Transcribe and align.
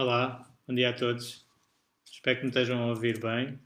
Bom 0.00 0.76
dia 0.76 0.90
a 0.90 0.92
todos. 0.92 1.44
Espero 2.08 2.36
que 2.36 2.44
me 2.44 2.50
estejam 2.50 2.80
a 2.80 2.86
ouvir 2.86 3.18
bem. 3.18 3.58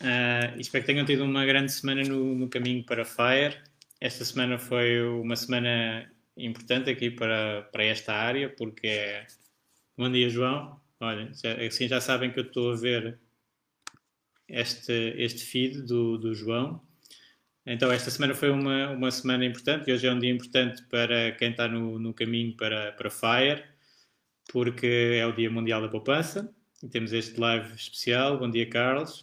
Uh, 0.00 0.58
espero 0.58 0.82
que 0.82 0.90
tenham 0.90 1.04
tido 1.04 1.24
uma 1.24 1.44
grande 1.44 1.70
semana 1.70 2.02
no, 2.04 2.34
no, 2.34 2.48
caminho 2.48 2.82
para 2.82 3.04
Fire. 3.04 3.60
Esta 4.00 4.24
semana 4.24 4.58
foi 4.58 5.02
uma 5.02 5.36
semana 5.36 6.10
importante 6.38 6.88
aqui 6.88 7.10
para, 7.10 7.68
para 7.70 7.84
esta 7.84 8.14
área, 8.14 8.48
porque 8.48 8.86
é. 8.86 9.26
Bom 9.94 10.10
dia, 10.10 10.30
João. 10.30 10.80
Olha, 11.00 11.30
assim 11.66 11.86
já 11.86 12.00
sabem 12.00 12.32
que 12.32 12.40
eu 12.40 12.44
estou 12.44 12.72
a 12.72 12.76
ver 12.76 13.18
este, 14.48 15.12
este 15.18 15.44
feed 15.44 15.82
do, 15.82 16.16
do 16.16 16.34
João. 16.34 16.80
Então, 17.66 17.92
esta 17.92 18.10
semana 18.10 18.34
foi 18.34 18.48
uma, 18.48 18.88
uma 18.88 19.10
semana 19.10 19.44
importante 19.44 19.90
e 19.90 19.92
hoje 19.92 20.06
é 20.06 20.10
um 20.10 20.18
dia 20.18 20.30
importante 20.30 20.82
para 20.84 21.32
quem 21.32 21.50
está 21.50 21.68
no, 21.68 21.98
no 21.98 22.14
caminho 22.14 22.56
para, 22.56 22.92
para 22.92 23.10
Fire 23.10 23.71
porque 24.52 25.16
é 25.18 25.26
o 25.26 25.32
Dia 25.32 25.50
Mundial 25.50 25.80
da 25.80 25.88
Poupança 25.88 26.54
e 26.82 26.88
temos 26.88 27.12
este 27.14 27.40
live 27.40 27.74
especial. 27.74 28.38
Bom 28.38 28.50
dia, 28.50 28.68
Carlos. 28.68 29.20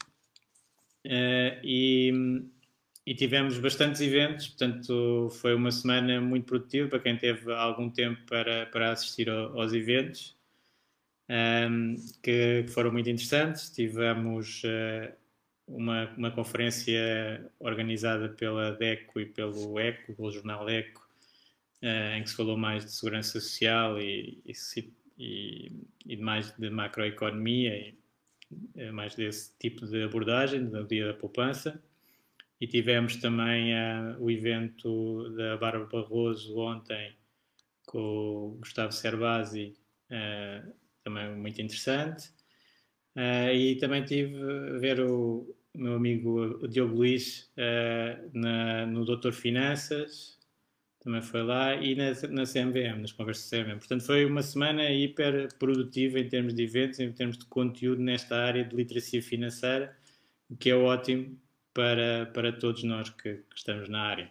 Uh, 1.05 1.53
e, 1.63 2.11
e, 3.05 3.13
tivemos 3.13 3.57
bastantes 3.59 4.01
eventos, 4.01 4.47
portanto, 4.47 5.29
foi 5.39 5.53
uma 5.53 5.71
semana 5.71 6.19
muito 6.19 6.45
produtiva 6.45 6.89
para 6.89 6.99
quem 6.99 7.15
teve 7.15 7.53
algum 7.53 7.89
tempo 7.89 8.19
para, 8.25 8.65
para 8.65 8.91
assistir 8.91 9.29
ao, 9.29 9.57
aos 9.59 9.71
eventos, 9.71 10.35
um, 11.29 11.33
ehm, 11.33 11.95
que, 12.23 12.63
que, 12.63 12.71
foram 12.71 12.91
muito 12.91 13.09
interessantes. 13.09 13.69
Tivemos 13.69 14.63
uh, 14.63 15.13
uma, 15.67 16.09
uma 16.17 16.31
conferência 16.31 17.49
organizada 17.59 18.29
pela 18.29 18.71
DECO 18.71 19.19
e 19.19 19.25
pelo 19.27 19.79
ECO, 19.79 20.15
pelo 20.15 20.31
jornal 20.31 20.67
ECO, 20.67 21.07
uh, 21.83 22.17
em 22.17 22.23
que 22.23 22.29
se 22.29 22.35
falou 22.35 22.57
mais 22.57 22.83
de 22.83 22.91
segurança 22.91 23.39
social 23.39 23.99
e, 24.01 24.41
e 24.45 24.53
e, 25.19 25.71
e 26.05 26.17
mais 26.17 26.51
de 26.57 26.69
macroeconomia 26.69 27.75
e 27.75 27.99
é 28.75 28.91
mais 28.91 29.15
desse 29.15 29.55
tipo 29.59 29.85
de 29.85 30.03
abordagem 30.03 30.61
no 30.61 30.87
dia 30.87 31.07
da 31.07 31.13
poupança. 31.13 31.81
E 32.59 32.67
tivemos 32.67 33.15
também 33.17 33.73
uh, 33.73 34.17
o 34.19 34.29
evento 34.29 35.29
da 35.35 35.55
Bárbara 35.57 35.85
Barroso 35.85 36.57
ontem 36.57 37.15
com 37.85 37.99
o 37.99 38.57
Gustavo 38.59 38.91
Cerbasi, 38.91 39.75
uh, 40.11 40.73
também 41.03 41.35
muito 41.35 41.61
interessante. 41.61 42.29
Uh, 43.15 43.53
e 43.53 43.75
também 43.75 44.03
tive 44.03 44.35
a 44.75 44.79
ver 44.79 44.99
o 44.99 45.55
meu 45.75 45.93
amigo 45.95 46.67
Diogo 46.67 46.95
Luís 46.95 47.51
na, 48.33 48.87
no 48.87 49.05
Doutor 49.05 49.33
Finanças, 49.33 50.38
também 50.99 51.21
foi 51.21 51.43
lá, 51.43 51.75
e 51.75 51.95
na, 51.95 52.11
na 52.29 52.43
CMVM, 52.45 53.01
nas 53.01 53.11
conversas 53.11 53.49
CMVM. 53.49 53.77
Portanto, 53.77 54.03
foi 54.03 54.25
uma 54.25 54.43
semana 54.43 54.89
hiper 54.91 55.53
produtiva 55.57 56.19
em 56.19 56.27
termos 56.27 56.53
de 56.53 56.63
eventos, 56.63 56.99
em 56.99 57.11
termos 57.11 57.37
de 57.37 57.45
conteúdo 57.45 58.01
nesta 58.01 58.35
área 58.35 58.65
de 58.65 58.75
literacia 58.75 59.21
financeira, 59.21 59.95
o 60.49 60.57
que 60.57 60.69
é 60.69 60.75
ótimo 60.75 61.39
para, 61.73 62.25
para 62.33 62.51
todos 62.51 62.83
nós 62.83 63.09
que, 63.09 63.35
que 63.35 63.55
estamos 63.55 63.87
na 63.87 64.01
área. 64.01 64.29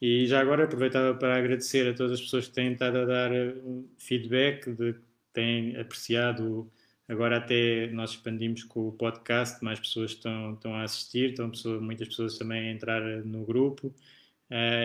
E 0.00 0.26
já 0.26 0.40
agora 0.40 0.64
aproveitava 0.64 1.16
para 1.18 1.36
agradecer 1.36 1.88
a 1.88 1.94
todas 1.94 2.12
as 2.12 2.20
pessoas 2.20 2.46
que 2.46 2.54
têm 2.54 2.72
estado 2.72 2.98
a 2.98 3.04
dar 3.04 3.32
eh, 3.32 3.54
feedback, 3.98 4.70
de, 4.70 4.94
têm 5.32 5.76
apreciado. 5.76 6.70
Agora 7.08 7.38
até 7.38 7.88
nós 7.88 8.10
expandimos 8.10 8.64
com 8.64 8.88
o 8.88 8.92
podcast, 8.92 9.62
mais 9.64 9.80
pessoas 9.80 10.12
estão, 10.12 10.54
estão 10.54 10.74
a 10.74 10.82
assistir, 10.82 11.30
estão 11.30 11.50
pessoas, 11.50 11.82
muitas 11.82 12.08
pessoas 12.08 12.38
também 12.38 12.68
a 12.68 12.72
entrar 12.72 13.02
no 13.24 13.44
grupo 13.44 13.88
uh, 13.88 13.92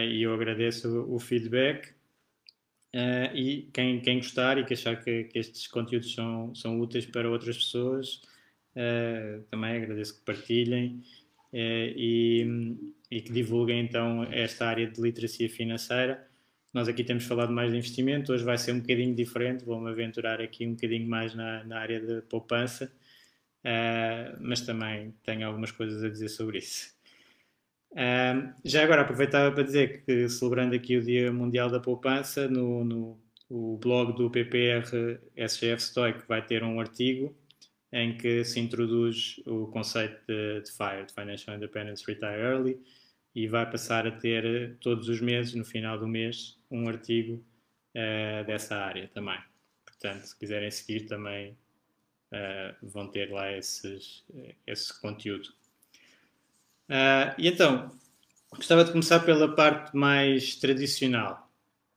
e 0.10 0.24
eu 0.24 0.34
agradeço 0.34 1.06
o, 1.08 1.20
feedback. 1.20 1.90
Uh, 2.96 3.36
e 3.36 3.70
quem, 3.72 4.02
quem 4.02 4.18
gostar 4.18 4.58
e 4.58 4.66
que 4.66 4.74
achar 4.74 4.96
que, 5.04 5.26
que, 5.26 5.38
estes 5.38 5.68
conteúdos 5.68 6.12
são, 6.14 6.56
são 6.56 6.80
úteis 6.80 7.06
para 7.06 7.30
outras 7.30 7.58
pessoas, 7.58 8.22
uh, 8.76 9.44
também 9.52 9.76
agradeço 9.76 10.18
que 10.18 10.26
partilhem 10.26 11.04
e, 11.54 12.48
e, 13.12 13.22
que 13.22 13.32
divulguem 13.32 13.80
então 13.80 14.24
esta 14.32 14.68
área 14.68 14.88
de 14.88 15.00
literacia 15.00 15.48
financeira. 15.50 16.28
Nós 16.74 16.88
aqui 16.88 17.04
temos 17.04 17.26
falado 17.26 17.52
mais 17.52 17.72
de 17.72 17.78
investimento, 17.78 18.34
hoje 18.34 18.44
vai 18.44 18.58
ser 18.58 18.72
um 18.72 18.80
bocadinho 18.80 19.16
diferente, 19.16 19.66
vou-me 19.66 19.90
aventurar 19.90 20.42
aqui 20.42 20.66
um 20.66 20.72
bocadinho 20.74 21.08
mais 21.08 21.34
na, 21.34 21.64
na 21.64 21.80
área 21.80 22.00
de 22.00 22.22
poupança, 22.24 22.92
mas 24.40 24.62
também 24.62 25.14
tenho 25.24 25.48
algumas 25.48 25.72
coisas 25.72 26.04
a 26.04 26.10
dizer 26.10 26.30
sobre 26.30 26.60
isso 26.60 26.99
já 28.64 28.84
agora 28.84 29.02
aproveitava 29.02 29.52
para 29.54 29.64
dizer 29.64 30.04
que 30.04 30.30
celebrando 30.30 30.76
aqui 30.76 30.98
o 30.98 31.04
Dia 31.04 31.32
Mundial 31.32 31.70
da 31.70 31.80
Poupança, 31.80 32.48
no, 32.48 32.84
no 32.84 33.20
o 33.50 33.78
blog 33.78 34.16
do 34.16 34.30
PPR 34.30 34.84
SGF 35.36 35.82
Stoic 35.82 36.28
vai 36.28 36.46
ter 36.46 36.64
um 36.64 36.80
artigo 36.80 37.36
em 37.92 38.16
que 38.16 38.46
se 38.46 38.60
introduz 38.60 39.42
o 39.48 39.66
conceito 39.68 40.22
de, 40.28 40.62
de 40.62 40.72
FIRE, 40.72 41.06
de 41.08 41.14
Financial 41.14 41.56
Independence 41.56 42.06
Retire 42.06 42.40
Early, 42.40 42.80
e 43.34 43.48
vai 43.48 43.70
passar 43.70 44.06
a 44.06 44.12
ter 44.12 44.78
todos 44.80 45.10
os 45.10 45.20
meses, 45.20 45.56
no 45.56 45.66
final 45.66 45.98
do 45.98 46.08
mês, 46.08 46.60
um 46.70 46.88
artigo 46.88 47.44
uh, 47.96 48.46
dessa 48.46 48.76
área 48.76 49.08
também. 49.08 49.40
Portanto, 49.84 50.24
se 50.26 50.38
quiserem 50.38 50.70
seguir 50.70 51.08
também 51.08 51.58
uh, 52.32 52.76
vão 52.84 53.08
ter 53.08 53.32
lá 53.32 53.52
esses, 53.52 54.24
esse 54.68 55.02
conteúdo. 55.02 55.50
Uh, 56.90 57.36
e 57.38 57.48
então, 57.48 57.92
gostava 58.56 58.84
de 58.84 58.92
começar 58.92 59.20
pela 59.20 59.54
parte 59.56 59.96
mais 59.96 60.56
tradicional. 60.56 61.50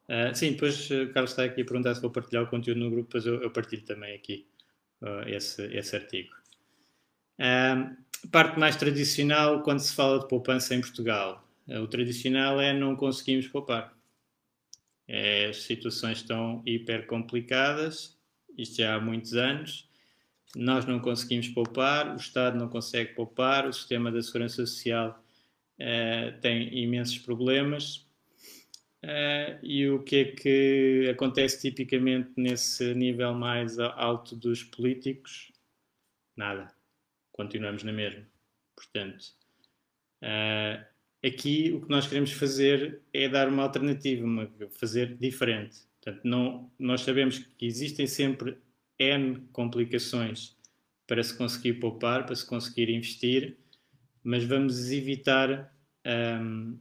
Uh, 0.09 0.35
sim, 0.35 0.53
depois 0.53 0.91
o 0.91 1.11
Carlos 1.13 1.31
está 1.31 1.45
aqui 1.45 1.63
a 1.63 1.65
perguntar 1.65 1.95
se 1.95 2.03
vou 2.03 2.11
partilhar 2.11 2.45
o 2.45 2.47
conteúdo 2.47 2.81
no 2.81 2.91
grupo, 2.91 3.09
depois 3.09 3.25
eu, 3.25 3.43
eu 3.43 3.51
partilho 3.51 3.83
também 3.83 4.15
aqui 4.15 4.47
uh, 5.01 5.27
esse, 5.27 5.63
esse 5.75 5.97
artigo. 5.97 6.35
Uh, 7.39 7.97
parte 8.31 8.59
mais 8.59 8.77
tradicional 8.77 9.63
quando 9.63 9.81
se 9.81 9.95
fala 9.95 10.21
de 10.21 10.29
poupança 10.29 10.75
em 10.75 10.81
Portugal. 10.81 11.43
o 11.67 11.87
tradicional 11.87 12.61
é 12.61 12.73
não 12.73 12.95
conseguimos 12.95 13.49
poupar. 13.49 13.93
É, 15.09 15.47
as 15.47 15.63
situações 15.63 16.19
estão 16.19 16.63
hiper 16.65 17.07
complicadas, 17.07 18.17
isto 18.57 18.77
já 18.77 18.95
há 18.95 19.01
muitos 19.01 19.35
anos, 19.35 19.89
nós 20.57 20.85
não 20.85 21.01
conseguimos 21.01 21.49
poupar, 21.49 22.13
o 22.13 22.17
Estado 22.17 22.59
não 22.59 22.69
consegue 22.69 23.15
poupar, 23.15 23.67
o 23.67 23.73
sistema 23.73 24.13
da 24.13 24.23
segurança 24.23 24.67
social 24.67 25.25
uh, 25.81 26.41
tem 26.41 26.83
imensos 26.83 27.19
problemas. 27.19 28.07
Uh, 29.05 29.59
e 29.63 29.89
o 29.89 30.03
que 30.03 30.17
é 30.17 30.25
que 30.27 31.09
acontece 31.11 31.61
tipicamente 31.61 32.31
nesse 32.37 32.95
nível 32.95 33.35
mais 33.35 33.79
alto 33.79 34.37
dos 34.37 34.63
políticos? 34.63 35.51
Nada. 36.37 36.73
Continuamos 37.33 37.83
na 37.83 37.93
mesma. 37.93 38.25
Portanto, 38.77 39.25
uh, 40.23 40.85
aqui 41.25 41.73
o 41.73 41.81
que 41.81 41.91
nós 41.91 42.07
queremos 42.07 42.33
fazer 42.33 43.01
é 43.13 43.29
dar 43.29 43.49
uma 43.49 43.63
alternativa, 43.63 44.25
uma, 44.25 44.49
fazer 44.71 45.17
diferente. 45.17 45.81
Portanto, 46.01 46.25
não, 46.25 46.71
nós 46.79 47.01
sabemos 47.01 47.39
que 47.39 47.67
existem 47.67 48.07
sempre 48.07 48.59
N 48.99 49.49
complicações 49.53 50.57
para 51.07 51.23
se 51.23 51.37
conseguir 51.37 51.75
poupar, 51.75 52.25
para 52.25 52.35
se 52.35 52.47
conseguir 52.47 52.89
investir, 52.89 53.59
mas 54.23 54.45
vamos 54.45 54.91
evitar 54.91 55.75
um, 56.07 56.79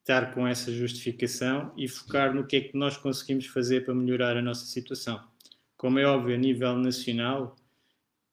estar 0.00 0.34
com 0.34 0.46
essa 0.46 0.70
justificação 0.70 1.72
e 1.76 1.88
focar 1.88 2.34
no 2.34 2.46
que 2.46 2.56
é 2.56 2.60
que 2.60 2.76
nós 2.76 2.96
conseguimos 2.96 3.46
fazer 3.46 3.84
para 3.84 3.94
melhorar 3.94 4.36
a 4.36 4.42
nossa 4.42 4.66
situação. 4.66 5.22
Como 5.76 5.98
é 5.98 6.04
óbvio, 6.04 6.34
a 6.34 6.38
nível 6.38 6.76
nacional, 6.76 7.56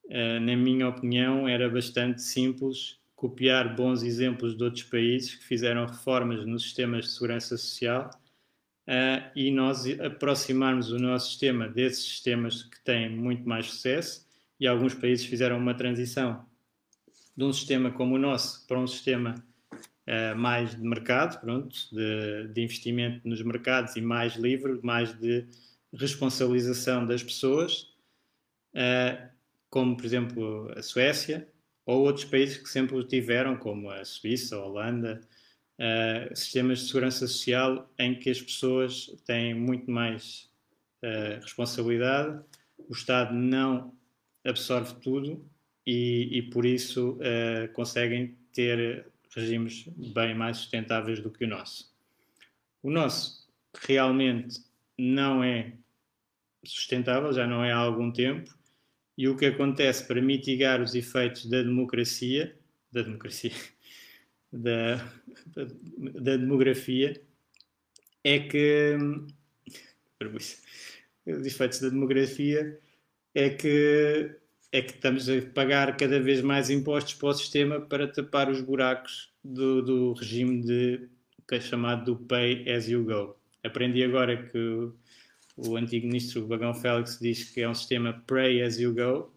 uh, 0.06 0.40
na 0.42 0.56
minha 0.56 0.90
opinião, 0.90 1.48
era 1.48 1.70
bastante 1.70 2.22
simples 2.22 3.00
copiar 3.16 3.76
bons 3.76 4.04
exemplos 4.04 4.58
de 4.58 4.64
outros 4.64 4.84
países 4.84 5.36
que 5.36 5.46
fizeram 5.46 5.86
reformas 5.86 6.46
nos 6.46 6.64
sistemas 6.64 7.06
de 7.06 7.12
segurança 7.12 7.56
social 7.58 8.10
uh, 8.88 9.32
e 9.36 9.52
nós 9.52 9.86
aproximarmos 10.00 10.92
o 10.92 10.98
nosso 10.98 11.30
sistema 11.30 11.68
desses 11.68 12.04
sistemas 12.04 12.64
que 12.64 12.80
têm 12.84 13.10
muito 13.10 13.48
mais 13.48 13.68
sucesso 13.68 14.28
e 14.60 14.68
alguns 14.68 14.94
países 14.94 15.26
fizeram 15.26 15.58
uma 15.58 15.74
transição 15.74 16.46
de 17.36 17.44
um 17.44 17.54
sistema 17.54 17.92
como 17.92 18.16
o 18.16 18.20
nosso 18.20 18.66
para 18.68 18.80
um 18.80 18.88
sistema 18.88 19.36
uh, 20.08 20.36
mais 20.38 20.76
de 20.76 20.82
mercado, 20.82 21.40
pronto, 21.40 21.76
de, 21.92 22.48
de, 22.54 22.62
investimento 22.62 23.28
nos 23.28 23.42
mercados 23.42 23.96
e 23.96 24.02
mais 24.02 24.36
livre, 24.36 24.80
mais 24.84 25.18
de 25.20 25.48
responsabilização 25.94 27.06
das 27.06 27.24
pessoas, 27.24 27.90
uh, 28.76 29.30
como 29.70 29.96
por 29.96 30.06
exemplo 30.06 30.72
a 30.76 30.82
Suécia 30.82 31.48
ou 31.86 32.04
outros 32.04 32.26
países 32.26 32.58
que 32.58 32.70
sempre 32.70 32.96
o 32.96 33.04
tiveram, 33.04 33.58
como 33.58 33.90
a 33.90 34.06
Suíça, 34.06 34.56
a 34.56 34.66
Holanda, 34.66 35.22
uh, 35.82 36.36
sistemas 36.36 36.80
de 36.80 36.88
segurança 36.88 37.28
social 37.28 37.92
em 37.98 38.14
que 38.14 38.30
as 38.30 38.42
pessoas 38.42 39.08
têm 39.26 39.54
muito 39.54 39.90
mais 39.90 40.50
responsabilidade, 41.42 42.40
o 42.88 42.94
Estado 42.94 43.34
não 43.34 43.92
absorve 44.46 44.94
tudo 45.02 45.44
e, 45.86 46.30
e 46.32 46.42
por 46.44 46.66
isso 46.66 47.14
uh, 47.14 47.72
conseguem 47.74 48.38
ter 48.54 49.08
regimes 49.36 49.88
bem 50.14 50.36
mais 50.36 50.58
sustentáveis 50.58 51.20
do 51.20 51.32
que 51.32 51.46
o 51.46 51.48
nosso. 51.48 51.92
O 52.84 52.90
nosso 52.90 53.50
realmente 53.80 54.60
não 54.98 55.44
é 55.44 55.74
sustentável, 56.64 57.32
já 57.34 57.48
não 57.48 57.64
é 57.64 57.72
há 57.72 57.78
algum 57.78 58.12
tempo, 58.12 58.54
e 59.18 59.28
o 59.28 59.36
que 59.36 59.46
acontece 59.46 60.06
para 60.06 60.22
mitigar 60.22 60.82
os 60.82 60.96
efeitos 60.96 61.46
da 61.46 61.62
democracia, 61.62 62.58
da 62.92 63.02
democracia, 63.02 63.52
da, 64.52 64.98
da, 66.22 66.38
demografia, 66.38 67.22
é 68.24 68.40
que 68.40 68.98
os 71.26 71.46
efeitos 71.46 71.80
da 71.80 71.90
demografia 71.90 72.80
é 73.34 73.50
que 73.50 74.36
é 74.74 74.82
que 74.82 74.92
estamos 74.94 75.28
a 75.28 75.42
pagar 75.54 75.98
cada 75.98 76.20
vez 76.20 76.42
mais 76.42 76.70
impostos 76.70 77.14
para 77.16 77.30
o 77.30 77.34
sistema 77.34 77.82
para 77.82 78.08
tapar 78.08 78.50
os 78.50 78.62
buracos 78.62 79.34
do, 79.44 79.82
do 79.82 80.14
regime 80.14 80.62
de, 80.62 81.10
que 81.48 81.56
é 81.56 81.60
chamado 81.60 82.06
do 82.06 82.26
Pay 82.26 82.72
as 82.72 82.88
you 82.88 83.04
go. 83.04 83.36
Aprendi 83.64 84.02
agora 84.04 84.42
que 84.48 84.58
o, 84.58 84.96
o 85.58 85.76
antigo 85.76 86.08
ministro 86.08 86.48
Bagão 86.48 86.74
Félix 86.74 87.20
diz 87.20 87.50
que 87.50 87.62
é 87.62 87.70
um 87.70 87.74
sistema 87.74 88.24
Pray 88.26 88.62
as 88.62 88.80
you 88.80 88.94
go, 88.94 89.32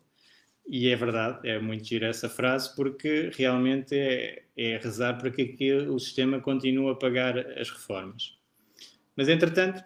e 0.67 0.89
é 0.89 0.97
verdade, 0.97 1.47
é 1.49 1.59
muito 1.59 1.85
gira 1.85 2.07
essa 2.07 2.29
frase, 2.29 2.75
porque 2.75 3.31
realmente 3.35 3.95
é, 3.95 4.45
é 4.57 4.79
rezar 4.79 5.19
para 5.19 5.31
que, 5.31 5.73
o 5.73 5.99
sistema 5.99 6.41
continue 6.41 6.91
a 6.91 6.95
pagar 6.95 7.39
as 7.39 7.71
reformas. 7.71 8.39
Mas, 9.15 9.29
entretanto, 9.29 9.85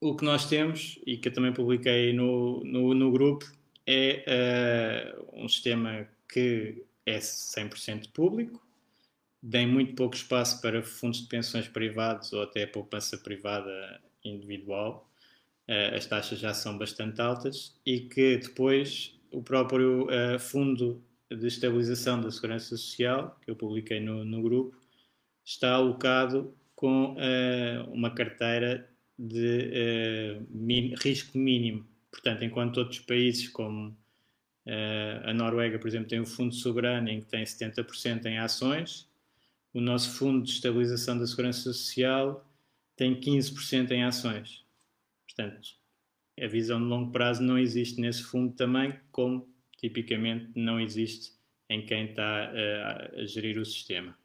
o 0.00 0.16
que 0.16 0.24
nós 0.24 0.48
temos, 0.48 1.00
e 1.04 1.16
que 1.16 1.28
eu 1.28 1.32
também 1.32 1.52
publiquei 1.52 2.12
no, 2.12 2.62
no, 2.64 2.94
no 2.94 3.10
grupo, 3.10 3.44
é 3.86 5.14
uh, 5.18 5.44
um 5.44 5.48
sistema 5.48 6.08
que 6.32 6.84
é 7.04 7.18
100% 7.18 8.12
público, 8.12 8.64
tem 9.50 9.66
muito 9.66 9.94
pouco 9.94 10.14
espaço 10.14 10.60
para 10.60 10.82
fundos 10.82 11.22
de 11.22 11.28
pensões 11.28 11.66
privados 11.68 12.32
ou 12.32 12.42
até 12.42 12.66
poupança 12.66 13.18
privada 13.18 14.00
individual. 14.24 15.10
Uh, 15.68 15.96
as 15.96 16.06
taxas 16.06 16.38
já 16.38 16.54
são 16.54 16.78
bastante 16.78 17.20
altas 17.20 17.78
e 17.84 18.00
que 18.00 18.38
depois 18.38 19.17
o 19.30 19.42
próprio 19.42 20.06
uh, 20.06 20.38
Fundo 20.38 21.02
de 21.30 21.46
Estabilização 21.46 22.20
da 22.20 22.30
Segurança 22.30 22.76
Social, 22.76 23.38
que 23.42 23.50
eu 23.50 23.56
publiquei 23.56 24.00
no, 24.00 24.24
no 24.24 24.42
grupo, 24.42 24.76
está 25.44 25.72
alocado 25.72 26.54
com 26.74 27.16
uma 27.92 28.10
carteira 28.10 28.88
de 29.18 30.38
min, 30.48 30.94
risco 30.96 31.36
mínimo 31.36 31.84
Portanto, 32.10 32.44
enquanto 32.44 32.78
outros 32.78 33.00
países 33.00 33.48
como 33.48 33.90
uh, 33.90 35.24
a 35.24 35.32
Noruega, 35.32 35.78
por 35.78 35.88
exemplo, 35.88 36.08
tem 36.08 36.20
um 36.20 36.26
fundo 36.26 36.54
soberano 36.54 37.08
em 37.08 37.20
que 37.20 37.26
tem 37.26 37.44
70% 37.44 38.26
em 38.26 38.38
ações, 38.38 39.08
o 39.72 39.80
nosso 39.80 40.10
Fundo 40.16 40.42
de 40.42 40.50
Estabilização 40.50 41.18
da 41.18 41.26
Segurança 41.26 41.60
Social 41.60 42.44
tem 42.96 43.20
15% 43.20 43.90
em 43.90 44.02
ações. 44.02 44.64
Portanto, 45.26 45.77
a 46.42 46.48
visão 46.48 46.78
de 46.80 46.86
longo 46.86 47.12
prazo 47.12 47.42
não 47.42 47.58
existe 47.58 48.00
nesse 48.00 48.22
fundo 48.22 48.54
também, 48.54 48.98
como 49.10 49.48
tipicamente 49.76 50.50
não 50.54 50.80
existe 50.80 51.32
em 51.68 51.84
quem 51.84 52.06
está 52.06 52.52
uh, 52.52 53.20
a 53.20 53.26
gerir 53.26 53.58
o 53.58 53.64
sistema. 53.64 54.16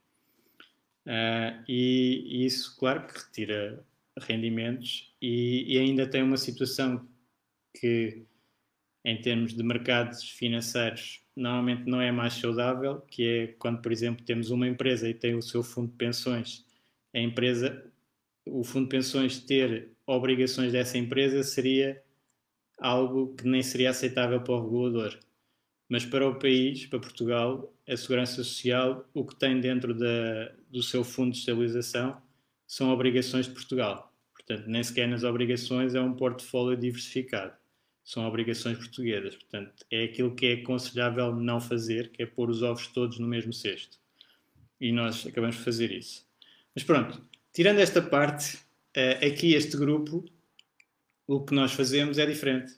Uh, 1.06 1.64
e, 1.68 2.24
e, 2.26 2.46
isso, 2.46 2.78
claro, 2.78 3.06
que 3.06 3.20
retira 3.20 3.86
rendimentos 4.22 5.14
e, 5.22 5.66
e, 5.68 5.78
ainda 5.78 6.08
tem 6.08 6.24
uma 6.24 6.38
situação 6.38 7.06
que, 7.78 8.24
em 9.04 9.20
termos 9.22 9.54
de 9.54 9.64
mercados 9.64 10.24
financeiros, 10.24 11.22
normalmente 11.36 11.90
não 11.90 12.00
é 12.00 12.12
mais 12.12 12.34
saudável, 12.36 13.02
que 13.02 13.28
é 13.28 13.48
quando, 13.60 13.82
por 13.82 13.92
exemplo, 13.92 14.24
temos 14.24 14.50
uma 14.50 14.68
empresa 14.68 15.10
e 15.10 15.14
tem 15.14 15.36
o 15.36 15.42
seu 15.42 15.62
fundo 15.64 15.92
de 15.92 15.98
pensões, 15.98 16.66
a 17.14 17.20
empresa, 17.20 17.92
o 18.46 18.64
fundo 18.64 18.86
de 18.86 18.90
pensões 18.90 19.40
ter 19.40 19.93
obrigações 20.06 20.72
dessa 20.72 20.98
empresa 20.98 21.44
seria 21.44 22.02
algo 22.80 23.36
que 23.36 23.48
nem 23.48 23.62
seria 23.64 23.90
aceitável 23.90 24.42
para 24.42 24.54
o 24.54 24.64
regulador. 24.64 25.18
Mas 25.88 26.06
para 26.06 26.28
o 26.28 26.40
país, 26.40 26.86
para 26.86 27.00
Portugal, 27.00 27.74
a 27.88 27.96
Segurança 27.96 28.44
Social, 28.44 29.08
o 29.14 29.26
que 29.26 29.36
tem 29.36 29.60
dentro 29.60 29.94
da, 29.94 30.52
do 30.70 30.82
seu 30.82 31.04
fundo 31.04 31.32
de 31.32 31.40
estabilização 31.40 32.22
são 32.66 32.90
obrigações 32.90 33.46
de 33.46 33.54
Portugal. 33.54 34.12
Portanto, 34.34 34.68
nem 34.68 34.84
sequer 34.84 35.08
nas 35.08 35.24
obrigações 35.24 35.96
é 35.96 36.02
um 36.02 36.14
portfólio 36.14 36.78
diversificado 36.78 37.54
são 38.04 38.28
obrigações 38.28 38.78
portuguesas. 38.78 39.36
Portanto, 39.36 39.86
é 39.90 40.04
aquilo 40.04 40.36
que 40.36 40.46
é 40.48 40.54
aconselhável 40.54 41.34
não 41.36 41.62
fazer, 41.62 42.12
que 42.12 42.22
é 42.22 42.26
pôr 42.26 42.50
os 42.50 42.62
ovos 42.62 42.88
todos 42.88 43.18
no 43.18 43.28
mesmo 43.28 43.54
cesto. 43.54 43.98
E 44.80 44.92
nós 44.92 45.26
acabamos 45.26 45.56
de 45.56 45.64
fazer 45.64 45.92
isso. 45.92 46.28
Mas 46.76 46.84
pronto, 46.84 47.24
tirando 47.54 47.80
esta 47.80 48.02
parte, 48.02 48.60
eh, 48.96 49.26
aqui 49.26 49.54
este 49.54 49.78
grupo, 49.78 50.24
o 51.28 51.42
que 51.44 51.54
nós 51.54 51.74
fazemos 51.74 52.18
é 52.18 52.26
diferente. 52.26 52.74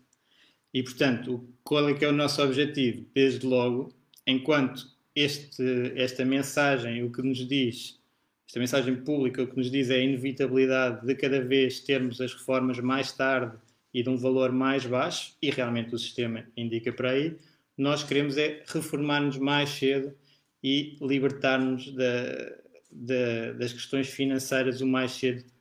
E 0.73 0.83
portanto, 0.83 1.47
qual 1.63 1.87
é 1.89 1.93
que 1.93 2.05
é 2.05 2.09
o 2.09 2.13
nosso 2.13 2.41
objetivo? 2.41 3.05
Desde 3.13 3.45
logo, 3.45 3.93
enquanto 4.27 4.85
este, 5.15 5.93
esta 5.95 6.25
mensagem, 6.25 7.03
o 7.03 7.11
que 7.11 7.21
nos 7.21 7.47
diz, 7.47 7.99
esta 8.47 8.59
mensagem 8.59 8.95
pública, 9.03 9.43
o 9.43 9.47
que 9.47 9.57
nos 9.57 9.71
diz 9.71 9.89
é 9.89 9.95
a 9.95 10.03
inevitabilidade 10.03 11.05
de 11.05 11.15
cada 11.15 11.41
vez 11.41 11.79
termos 11.79 12.21
as 12.21 12.33
reformas 12.33 12.79
mais 12.79 13.11
tarde 13.11 13.57
e 13.93 14.03
de 14.03 14.09
um 14.09 14.17
valor 14.17 14.51
mais 14.51 14.85
baixo, 14.85 15.35
e 15.41 15.49
realmente 15.49 15.95
o 15.95 15.97
sistema 15.97 16.45
indica 16.55 16.91
para 16.91 17.11
aí, 17.11 17.37
nós 17.77 18.03
queremos 18.03 18.37
é 18.37 18.63
reformar-nos 18.67 19.37
mais 19.37 19.69
cedo 19.69 20.13
e 20.61 20.97
libertar-nos 21.01 21.93
da, 21.93 22.55
da, 22.91 23.53
das 23.53 23.73
questões 23.73 24.09
financeiras 24.09 24.81
o 24.81 24.87
mais 24.87 25.11
cedo 25.11 25.41
uh, 25.41 25.54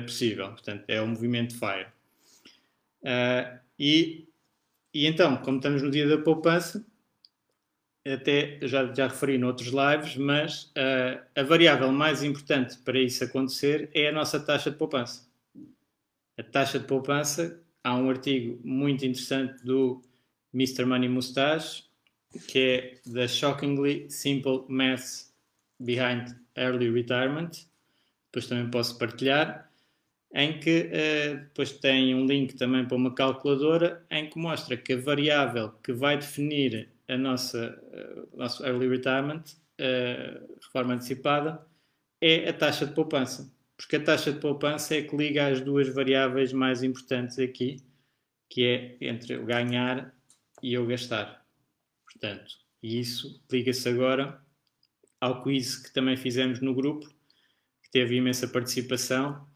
possível. 0.00 0.48
Portanto, 0.48 0.84
é 0.88 1.00
o 1.00 1.06
movimento 1.06 1.54
FIRE. 1.58 1.86
Uh, 3.02 3.58
e, 3.78 4.28
e 4.92 5.06
então, 5.06 5.36
como 5.38 5.58
estamos 5.58 5.82
no 5.82 5.90
dia 5.90 6.08
da 6.08 6.18
poupança, 6.18 6.84
até 8.06 8.58
já, 8.62 8.92
já 8.92 9.08
referi 9.08 9.38
noutros 9.38 9.68
lives, 9.68 10.16
mas 10.16 10.64
uh, 10.64 11.22
a 11.34 11.42
variável 11.42 11.90
mais 11.90 12.22
importante 12.22 12.76
para 12.78 12.98
isso 12.98 13.24
acontecer 13.24 13.90
é 13.94 14.08
a 14.08 14.12
nossa 14.12 14.38
taxa 14.38 14.70
de 14.70 14.76
poupança. 14.76 15.26
A 16.36 16.42
taxa 16.42 16.78
de 16.78 16.86
poupança 16.86 17.60
há 17.82 17.94
um 17.94 18.10
artigo 18.10 18.60
muito 18.62 19.06
interessante 19.06 19.64
do 19.64 20.02
Mr. 20.52 20.84
Money 20.84 21.08
Mustache, 21.08 21.84
que 22.48 22.58
é 22.58 23.10
The 23.10 23.28
Shockingly 23.28 24.10
Simple 24.10 24.64
Math 24.68 25.32
Behind 25.80 26.34
Early 26.56 26.90
Retirement. 26.90 27.50
Depois 28.26 28.46
também 28.48 28.70
posso 28.70 28.98
partilhar. 28.98 29.70
Em 30.34 30.58
que 30.58 30.90
uh, 30.90 31.36
depois 31.38 31.72
tem 31.72 32.14
um 32.14 32.26
link 32.26 32.54
também 32.54 32.84
para 32.84 32.96
uma 32.96 33.14
calculadora 33.14 34.04
em 34.10 34.28
que 34.28 34.38
mostra 34.38 34.76
que 34.76 34.94
a 34.94 35.00
variável 35.00 35.70
que 35.82 35.92
vai 35.92 36.18
definir 36.18 36.90
a 37.08 37.16
nossa 37.16 37.80
uh, 37.92 38.36
nosso 38.36 38.64
early 38.66 38.88
retirement, 38.88 39.44
uh, 39.80 40.56
reforma 40.60 40.94
antecipada, 40.94 41.64
é 42.20 42.48
a 42.48 42.52
taxa 42.52 42.84
de 42.84 42.94
poupança 42.94 43.54
porque 43.76 43.96
a 43.96 44.04
taxa 44.04 44.32
de 44.32 44.40
poupança 44.40 44.94
é 44.94 45.02
que 45.02 45.16
liga 45.16 45.48
as 45.48 45.60
duas 45.60 45.88
variáveis 45.88 46.52
mais 46.52 46.82
importantes 46.82 47.38
aqui, 47.38 47.76
que 48.48 48.64
é 48.64 48.96
entre 49.00 49.36
o 49.36 49.44
ganhar 49.44 50.14
e 50.62 50.78
o 50.78 50.86
gastar. 50.86 51.44
Portanto, 52.04 52.54
e 52.82 53.00
isso 53.00 53.42
liga-se 53.50 53.88
agora 53.88 54.40
ao 55.20 55.42
quiz 55.42 55.76
que 55.76 55.92
também 55.92 56.16
fizemos 56.16 56.60
no 56.60 56.74
grupo, 56.74 57.08
que 57.82 57.90
teve 57.90 58.16
imensa 58.16 58.46
participação, 58.46 59.46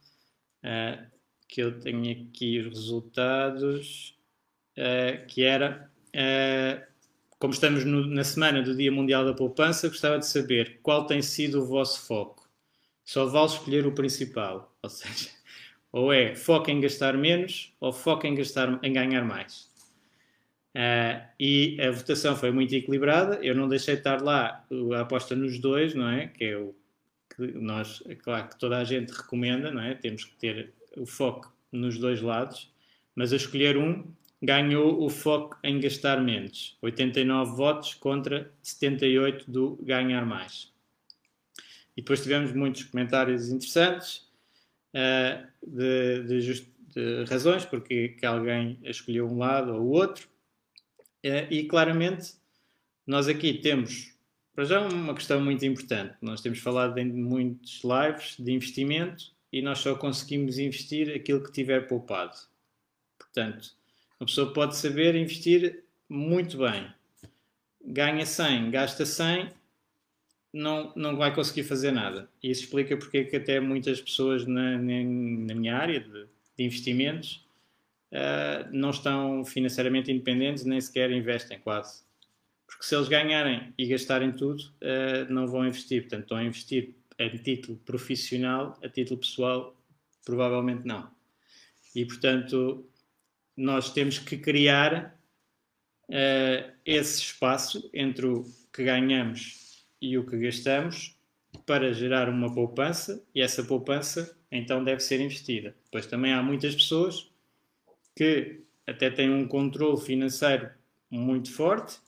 uh, 0.68 1.06
que 1.48 1.62
eu 1.62 1.80
tenho 1.80 2.28
aqui 2.28 2.60
os 2.60 2.78
resultados, 2.78 4.14
uh, 4.76 5.26
que 5.26 5.42
era, 5.42 5.90
uh, 6.08 6.86
como 7.38 7.54
estamos 7.54 7.84
no, 7.84 8.06
na 8.06 8.22
semana 8.22 8.62
do 8.62 8.76
Dia 8.76 8.92
Mundial 8.92 9.24
da 9.24 9.32
Poupança, 9.32 9.88
gostava 9.88 10.18
de 10.18 10.26
saber 10.26 10.80
qual 10.82 11.06
tem 11.06 11.22
sido 11.22 11.62
o 11.62 11.66
vosso 11.66 12.06
foco. 12.06 12.48
Só 13.04 13.24
vale 13.24 13.46
escolher 13.46 13.86
o 13.86 13.92
principal, 13.92 14.76
ou 14.82 14.90
seja, 14.90 15.30
ou 15.90 16.12
é 16.12 16.34
foco 16.34 16.70
em 16.70 16.80
gastar 16.80 17.16
menos 17.16 17.74
ou 17.80 17.92
foco 17.92 18.26
em, 18.26 18.34
gastar, 18.34 18.78
em 18.82 18.92
ganhar 18.92 19.24
mais. 19.24 19.68
Uh, 20.76 21.26
e 21.40 21.80
a 21.80 21.90
votação 21.90 22.36
foi 22.36 22.50
muito 22.50 22.74
equilibrada. 22.74 23.36
Eu 23.42 23.54
não 23.54 23.66
deixei 23.66 23.94
de 23.94 24.00
estar 24.00 24.22
lá 24.22 24.64
a 24.94 25.00
aposta 25.00 25.34
nos 25.34 25.58
dois, 25.58 25.94
não 25.94 26.08
é? 26.08 26.28
Que 26.28 26.44
é 26.44 26.56
o 26.56 26.74
que 27.34 27.42
nós, 27.58 28.02
é 28.06 28.14
claro 28.14 28.48
que 28.48 28.58
toda 28.58 28.78
a 28.78 28.84
gente 28.84 29.10
recomenda, 29.10 29.70
não 29.70 29.82
é? 29.82 29.94
Temos 29.94 30.24
que 30.24 30.34
ter 30.36 30.72
o 30.96 31.06
foco 31.06 31.52
nos 31.70 31.98
dois 31.98 32.20
lados, 32.20 32.72
mas 33.14 33.32
a 33.32 33.36
escolher 33.36 33.76
um 33.76 34.04
ganhou 34.40 35.02
o 35.02 35.10
foco 35.10 35.58
em 35.62 35.80
gastar 35.80 36.20
menos. 36.20 36.76
89 36.80 37.56
votos 37.56 37.94
contra 37.94 38.50
78 38.62 39.50
do 39.50 39.76
ganhar 39.82 40.24
mais. 40.24 40.72
E 41.96 42.00
depois 42.00 42.22
tivemos 42.22 42.52
muitos 42.52 42.84
comentários 42.84 43.48
interessantes 43.48 44.28
uh, 44.94 45.46
de, 45.66 46.22
de, 46.22 46.66
de, 46.94 47.24
razões 47.24 47.64
porque 47.64 48.10
que 48.10 48.24
alguém 48.24 48.78
escolheu 48.84 49.28
um 49.28 49.38
lado 49.38 49.74
ou 49.74 49.80
o 49.80 49.90
outro. 49.90 50.28
Uh, 51.24 51.50
e 51.50 51.64
claramente 51.64 52.34
nós 53.04 53.26
aqui 53.26 53.54
temos, 53.54 54.14
para 54.58 54.64
já, 54.64 54.80
uma 54.80 55.14
questão 55.14 55.40
muito 55.40 55.64
importante. 55.64 56.16
Nós 56.20 56.40
temos 56.40 56.58
falado 56.58 56.98
em 56.98 57.04
muitos 57.04 57.80
lives 57.84 58.34
de 58.36 58.50
investimento 58.50 59.26
e 59.52 59.62
nós 59.62 59.78
só 59.78 59.94
conseguimos 59.94 60.58
investir 60.58 61.14
aquilo 61.14 61.44
que 61.44 61.52
tiver 61.52 61.86
poupado. 61.86 62.36
Portanto, 63.16 63.70
uma 64.18 64.26
pessoa 64.26 64.52
pode 64.52 64.76
saber 64.76 65.14
investir 65.14 65.84
muito 66.08 66.58
bem. 66.58 66.92
Ganha 67.84 68.26
100, 68.26 68.72
gasta 68.72 69.06
100, 69.06 69.48
não, 70.52 70.92
não 70.96 71.16
vai 71.16 71.32
conseguir 71.32 71.62
fazer 71.62 71.92
nada. 71.92 72.28
Isso 72.42 72.64
explica 72.64 72.96
porque 72.96 73.18
é 73.18 73.24
que 73.26 73.36
até 73.36 73.60
muitas 73.60 74.00
pessoas 74.00 74.44
na, 74.44 74.72
na, 74.72 75.04
na 75.04 75.54
minha 75.54 75.76
área 75.76 76.00
de, 76.00 76.26
de 76.56 76.64
investimentos 76.64 77.46
uh, 78.10 78.68
não 78.72 78.90
estão 78.90 79.44
financeiramente 79.44 80.10
independentes, 80.10 80.64
nem 80.64 80.80
sequer 80.80 81.12
investem 81.12 81.60
quase. 81.60 82.07
Porque 82.68 82.84
se 82.84 82.94
eles 82.94 83.08
ganharem 83.08 83.72
e 83.78 83.86
gastarem 83.86 84.30
tudo, 84.30 84.62
uh, 84.62 85.32
não 85.32 85.48
vão 85.48 85.66
investir. 85.66 86.02
Portanto, 86.02 86.22
estão 86.22 86.36
a 86.36 86.44
investir 86.44 86.94
a 87.18 87.28
título 87.30 87.78
profissional, 87.78 88.78
a 88.84 88.88
título 88.88 89.18
pessoal, 89.18 89.74
provavelmente 90.24 90.86
não. 90.86 91.10
E, 91.96 92.04
portanto, 92.04 92.86
nós 93.56 93.90
temos 93.90 94.18
que 94.18 94.36
criar 94.36 95.18
uh, 96.10 96.72
esse 96.84 97.22
espaço 97.22 97.90
entre 97.92 98.26
o 98.26 98.44
que 98.72 98.84
ganhamos 98.84 99.86
e 100.00 100.16
o 100.18 100.26
que 100.26 100.36
gastamos 100.36 101.18
para 101.66 101.92
gerar 101.92 102.28
uma 102.28 102.54
poupança 102.54 103.24
e 103.34 103.40
essa 103.40 103.64
poupança 103.64 104.36
então 104.52 104.84
deve 104.84 105.00
ser 105.00 105.20
investida. 105.20 105.74
Pois 105.90 106.06
também 106.06 106.32
há 106.32 106.42
muitas 106.42 106.74
pessoas 106.74 107.30
que 108.14 108.60
até 108.86 109.10
têm 109.10 109.30
um 109.30 109.48
controle 109.48 110.00
financeiro 110.00 110.70
muito 111.10 111.52
forte 111.52 111.98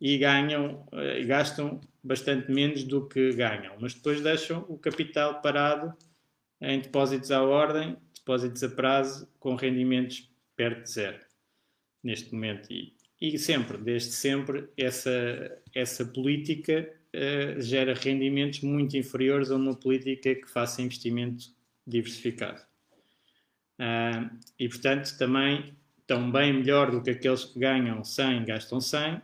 e 0.00 0.16
ganham 0.18 0.86
e 0.92 1.24
gastam 1.24 1.80
bastante 2.02 2.50
menos 2.50 2.84
do 2.84 3.06
que 3.06 3.32
ganham, 3.32 3.74
mas 3.80 3.94
depois 3.94 4.20
deixam 4.20 4.64
o 4.68 4.78
capital 4.78 5.42
parado 5.42 5.92
em 6.60 6.80
depósitos 6.80 7.30
à 7.30 7.42
ordem, 7.42 7.96
depósitos 8.14 8.62
a 8.62 8.68
prazo 8.68 9.28
com 9.38 9.54
rendimentos 9.54 10.30
perto 10.56 10.82
de 10.82 10.90
zero 10.90 11.18
neste 12.02 12.32
momento 12.32 12.70
e, 12.72 12.94
e 13.20 13.38
sempre, 13.38 13.78
desde 13.78 14.12
sempre, 14.12 14.68
essa, 14.76 15.60
essa 15.74 16.04
política 16.04 16.88
uh, 17.14 17.60
gera 17.60 17.94
rendimentos 17.94 18.60
muito 18.60 18.96
inferiores 18.96 19.50
a 19.50 19.56
uma 19.56 19.74
política 19.74 20.34
que 20.34 20.48
faça 20.48 20.82
investimento 20.82 21.46
diversificado. 21.86 22.60
Uh, 23.78 24.30
e 24.58 24.68
portanto 24.68 25.16
também 25.18 25.76
estão 26.00 26.30
bem 26.30 26.52
melhor 26.52 26.90
do 26.90 27.02
que 27.02 27.10
aqueles 27.10 27.44
que 27.44 27.58
ganham 27.58 28.02
100 28.02 28.44
gastam 28.44 28.80
100 28.80 29.22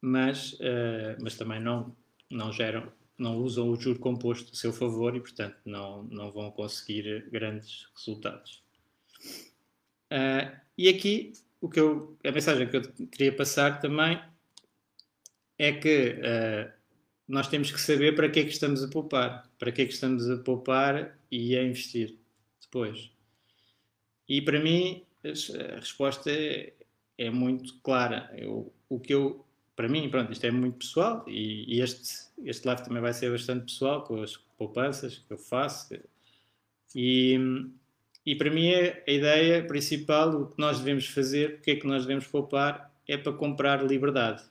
mas, 0.00 0.52
uh, 0.54 1.16
mas 1.20 1.36
também 1.36 1.60
não, 1.60 1.94
não 2.30 2.52
geram, 2.52 2.92
não 3.16 3.38
usam 3.38 3.68
o 3.70 3.76
juro 3.76 3.98
composto 3.98 4.52
a 4.52 4.56
seu 4.56 4.72
favor 4.72 5.16
e, 5.16 5.20
portanto, 5.20 5.56
não, 5.64 6.04
não 6.04 6.30
vão 6.30 6.50
conseguir 6.50 7.28
grandes 7.30 7.88
resultados. 7.96 8.62
Uh, 10.12 10.56
e 10.76 10.88
aqui 10.88 11.32
o 11.60 11.68
que 11.68 11.80
eu, 11.80 12.16
a 12.24 12.30
mensagem 12.30 12.68
que 12.68 12.76
eu 12.76 12.82
queria 13.08 13.34
passar 13.34 13.80
também 13.80 14.20
é 15.58 15.72
que 15.72 16.12
uh, 16.12 16.72
nós 17.26 17.48
temos 17.48 17.70
que 17.70 17.80
saber 17.80 18.14
para 18.14 18.30
que 18.30 18.40
é 18.40 18.44
que 18.44 18.50
estamos 18.50 18.82
a 18.82 18.88
poupar, 18.88 19.50
para 19.58 19.72
que 19.72 19.82
é 19.82 19.86
que 19.86 19.92
estamos 19.92 20.30
a 20.30 20.38
poupar 20.38 21.18
e 21.30 21.56
a 21.56 21.62
investir 21.62 22.16
depois. 22.60 23.10
E 24.28 24.40
para 24.40 24.60
mim 24.60 25.04
a 25.24 25.76
resposta 25.76 26.30
é, 26.30 26.72
é 27.18 27.30
muito 27.30 27.78
clara. 27.80 28.32
Eu, 28.36 28.72
o 28.88 29.00
que 29.00 29.12
eu 29.12 29.44
para 29.78 29.88
mim, 29.88 30.10
pronto, 30.10 30.32
isto 30.32 30.44
é 30.44 30.50
muito 30.50 30.78
pessoal 30.78 31.24
e, 31.28 31.76
e, 31.76 31.80
este, 31.80 32.26
este 32.44 32.66
live 32.66 32.82
também 32.82 33.00
vai 33.00 33.12
ser 33.12 33.30
bastante 33.30 33.66
pessoal 33.66 34.02
com 34.02 34.20
as 34.20 34.36
poupanças 34.36 35.18
que 35.18 35.32
eu 35.32 35.38
faço. 35.38 35.94
E, 36.96 37.38
e 38.26 38.34
para 38.34 38.50
mim 38.50 38.66
é 38.66 39.04
a 39.06 39.12
ideia 39.12 39.64
principal, 39.64 40.34
o 40.34 40.46
que 40.48 40.58
nós 40.58 40.80
devemos 40.80 41.06
fazer, 41.06 41.50
o 41.50 41.60
que 41.60 41.70
é 41.70 41.76
que 41.76 41.86
nós 41.86 42.02
devemos 42.02 42.26
poupar, 42.26 42.92
é 43.06 43.16
para 43.16 43.32
comprar 43.32 43.86
liberdade. 43.86 44.42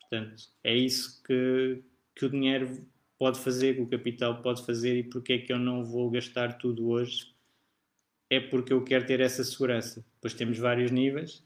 Portanto, 0.00 0.42
é 0.64 0.74
isso 0.74 1.22
que, 1.22 1.80
que 2.16 2.26
o 2.26 2.28
dinheiro 2.28 2.84
pode 3.20 3.38
fazer, 3.38 3.76
que 3.76 3.82
o 3.82 3.86
capital 3.86 4.42
pode 4.42 4.66
fazer 4.66 4.96
e 4.96 5.04
porque 5.04 5.34
é 5.34 5.38
que 5.38 5.52
eu 5.52 5.60
não 5.60 5.84
vou 5.84 6.10
gastar 6.10 6.58
tudo 6.58 6.88
hoje. 6.88 7.32
É 8.28 8.40
porque 8.40 8.72
eu 8.72 8.82
quero 8.82 9.06
ter 9.06 9.20
essa 9.20 9.44
segurança. 9.44 10.04
Depois 10.16 10.34
temos 10.34 10.58
vários 10.58 10.90
níveis 10.90 11.40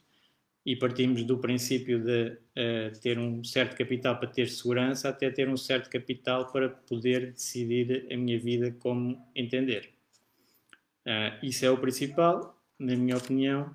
e 0.64 0.75
partimos 0.75 1.23
do 1.25 1.38
princípio 1.38 2.02
de 2.02 2.28
uh, 2.30 2.99
ter 3.00 3.18
um 3.18 3.44
certo 3.44 3.76
capital 3.76 4.18
para 4.18 4.28
ter 4.28 4.49
segurança 4.49 5.11
até 5.11 5.30
ter 5.30 5.49
um 5.49 5.56
certo 5.56 5.90
capital 5.90 6.50
para 6.50 6.71
poder 6.71 7.33
decidir 7.33 8.06
a 8.11 8.16
minha 8.16 8.38
vida 8.38 8.75
como 8.78 9.23
entender. 9.35 9.90
Uh, 11.04 11.44
isso 11.44 11.66
é 11.66 11.71
o 11.71 11.76
principal, 11.76 12.59
na 12.78 12.97
minha 12.97 13.16
opinião, 13.16 13.75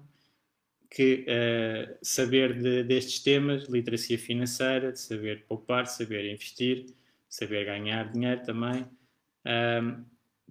que 0.89 1.25
uh, 1.27 1.98
saber 2.01 2.60
de, 2.60 2.84
destes 2.84 3.19
temas, 3.19 3.69
literacia 3.69 4.17
financeira, 4.17 4.96
saber 4.96 5.46
poupar, 5.48 5.86
saber 5.86 6.27
investir, 6.31 6.88
saber 7.29 7.65
ganhar 7.65 8.12
dinheiro 8.12 8.41
também, 8.41 8.88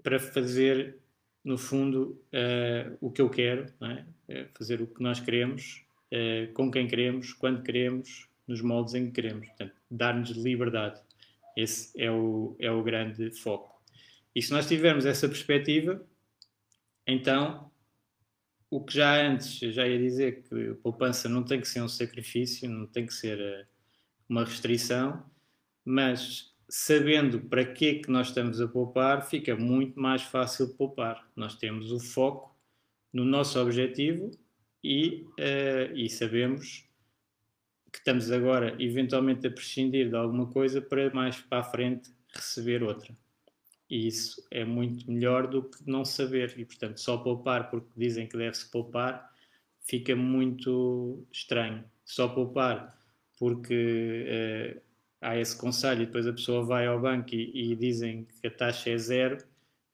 para 0.01 0.21
fazer, 0.21 0.97
no 1.45 1.59
fundo, 1.59 2.23
o 3.01 3.11
que 3.11 3.21
eu 3.21 3.29
quero, 3.29 3.67
é? 4.29 4.47
fazer 4.57 4.81
o 4.81 4.87
que 4.87 5.03
nós 5.03 5.21
queremos 5.21 5.85
uh, 6.13 6.53
com 6.53 6.71
quem 6.71 6.87
queremos, 6.87 7.33
quando 7.33 7.63
queremos, 7.63 8.29
nos 8.47 8.61
moldes 8.61 8.95
em 8.95 9.07
que 9.07 9.13
queremos. 9.13 9.47
Portanto, 9.49 9.75
dar-nos 9.91 10.31
liberdade. 10.31 11.01
Esse 11.57 11.91
é 12.01 12.11
o, 12.11 12.57
é 12.59 12.71
o 12.71 12.83
grande 12.83 13.31
foco. 13.31 13.83
E 14.35 14.41
se 14.41 14.53
nós 14.53 14.67
tivermos 14.67 15.05
essa 15.05 15.29
perspectiva, 15.29 16.05
então 17.07 17.71
o 18.71 18.85
que 18.85 18.95
já 18.95 19.27
antes 19.27 19.59
já 19.75 19.87
ia 19.87 19.99
dizer 19.99 20.43
que 20.43 20.71
a 20.71 20.75
poupança 20.77 21.29
não 21.29 21.43
tem 21.43 21.61
que 21.61 21.69
ser 21.69 21.83
um 21.83 21.89
sacrifício, 21.89 22.69
não 22.69 22.87
tem 22.87 23.07
que 23.07 23.15
ser 23.15 23.39
uh, 23.39 23.67
uma 24.29 24.45
restrição, 24.45 25.25
mas 25.85 26.55
sabendo 26.69 27.41
para 27.41 27.65
que 27.65 27.87
é 27.87 27.95
que 27.95 28.11
nós 28.11 28.29
estamos 28.29 28.61
a 28.61 28.69
poupar, 28.69 29.27
fica 29.27 29.57
muito 29.57 29.99
mais 29.99 30.23
fácil 30.23 30.75
poupar. 30.75 31.27
Nós 31.35 31.57
temos 31.57 31.91
o 31.91 31.99
foco 31.99 32.55
no 33.13 33.25
nosso 33.25 33.59
objetivo 33.59 34.31
e, 34.83 35.27
uh, 35.39 35.95
e 35.95 36.09
sabemos 36.09 36.85
que 37.93 37.99
estamos 37.99 38.31
agora 38.31 38.77
eventualmente 38.79 39.47
a 39.47 39.51
prescindir 39.51 40.09
de 40.09 40.17
alguma 40.17 40.47
coisa 40.47 40.81
para 40.81 41.11
mais 41.13 41.41
para 41.41 41.61
a 41.61 41.65
frente 41.65 42.11
receber 42.35 42.83
outra. 42.83 43.17
E 43.89 44.07
isso 44.07 44.47
é 44.51 44.65
muito 44.65 45.11
melhor 45.11 45.47
do 45.47 45.63
que 45.63 45.79
não 45.87 46.05
saber. 46.05 46.55
E, 46.59 46.65
portanto, 46.65 46.99
só 46.99 47.17
poupar 47.17 47.71
porque 47.71 47.89
dizem 47.97 48.27
que 48.27 48.37
deve-se 48.37 48.71
poupar 48.71 49.33
fica 49.89 50.15
muito 50.15 51.27
estranho. 51.33 51.83
Só 52.05 52.29
poupar 52.29 52.97
porque 53.39 54.77
uh, 54.77 54.81
há 55.21 55.39
esse 55.39 55.57
conselho 55.57 56.03
e 56.03 56.07
depois 56.07 56.27
a 56.27 56.33
pessoa 56.33 56.65
vai 56.65 56.87
ao 56.87 57.01
banco 57.01 57.35
e, 57.35 57.73
e, 57.73 57.77
dizem 57.77 58.27
que 58.41 58.47
a 58.47 58.51
taxa 58.51 58.91
é 58.91 58.99
zero, 58.99 59.39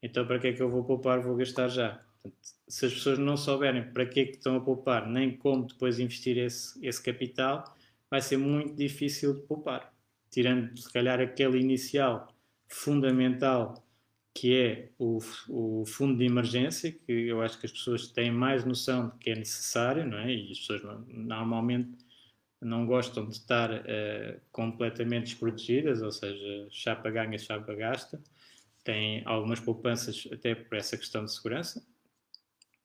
então 0.03 0.27
para 0.27 0.39
que 0.39 0.49
é 0.49 0.53
que 0.53 0.63
eu 0.63 0.69
vou 0.69 0.85
poupar? 0.85 1.21
Vou 1.21 1.37
gastar 1.37 1.69
já. 1.69 2.03
Portanto, 2.25 2.37
se 2.67 2.87
as 2.87 2.95
pessoas 2.95 3.19
não 3.19 3.37
souberem 3.37 3.93
para 3.93 4.07
que 4.07 4.21
é 4.21 4.25
que 4.25 4.37
estão 4.37 4.57
a 4.57 4.61
poupar, 4.61 5.09
nem 5.09 5.37
como 5.37 5.67
depois 5.67 5.99
investir 5.99 6.39
esse, 6.39 6.85
esse 6.85 7.03
capital, 7.03 7.65
vai 8.11 8.23
ser 8.23 8.39
muito 8.39 8.75
difícil 8.75 9.35
de 9.35 9.41
poupar. 9.43 9.93
Tirando, 10.31 10.77
se 10.77 10.91
calhar, 10.93 11.21
aquele 11.21 11.59
inicial 11.61 12.35
fundamental 12.69 13.85
que 14.33 14.53
é 14.57 14.91
o, 14.99 15.19
o, 15.49 15.85
fundo 15.87 16.19
de 16.19 16.25
emergência, 16.25 16.91
que 16.91 17.13
eu 17.13 17.41
acho 17.41 17.59
que 17.61 17.67
as 17.67 17.73
pessoas 17.73 18.09
têm 18.09 18.33
mais 18.33 18.65
noção 18.65 19.11
de 19.11 19.19
que 19.19 19.31
é 19.31 19.37
necessário, 19.37 20.05
não 20.05 20.19
é? 20.19 20.35
E 20.35 20.51
as 20.51 20.59
pessoas 20.59 20.83
normalmente 21.07 21.97
não 22.61 22.85
gostam 22.85 23.29
de 23.29 23.37
estar 23.37 23.71
uh, 23.71 24.41
completamente 24.51 25.27
desprotegidas, 25.27 26.03
ou 26.03 26.11
seja, 26.11 26.67
chapa 26.71 27.11
ganha, 27.11 27.39
chapa 27.39 27.75
gasta. 27.75 28.21
Têm 28.83 29.23
algumas 29.25 29.61
poupanças 29.61 30.27
até 30.33 30.55
por 30.55 30.77
essa 30.77 30.97
questão 30.97 31.25
de 31.25 31.33
segurança. 31.33 31.87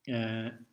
Uh, 0.07 0.65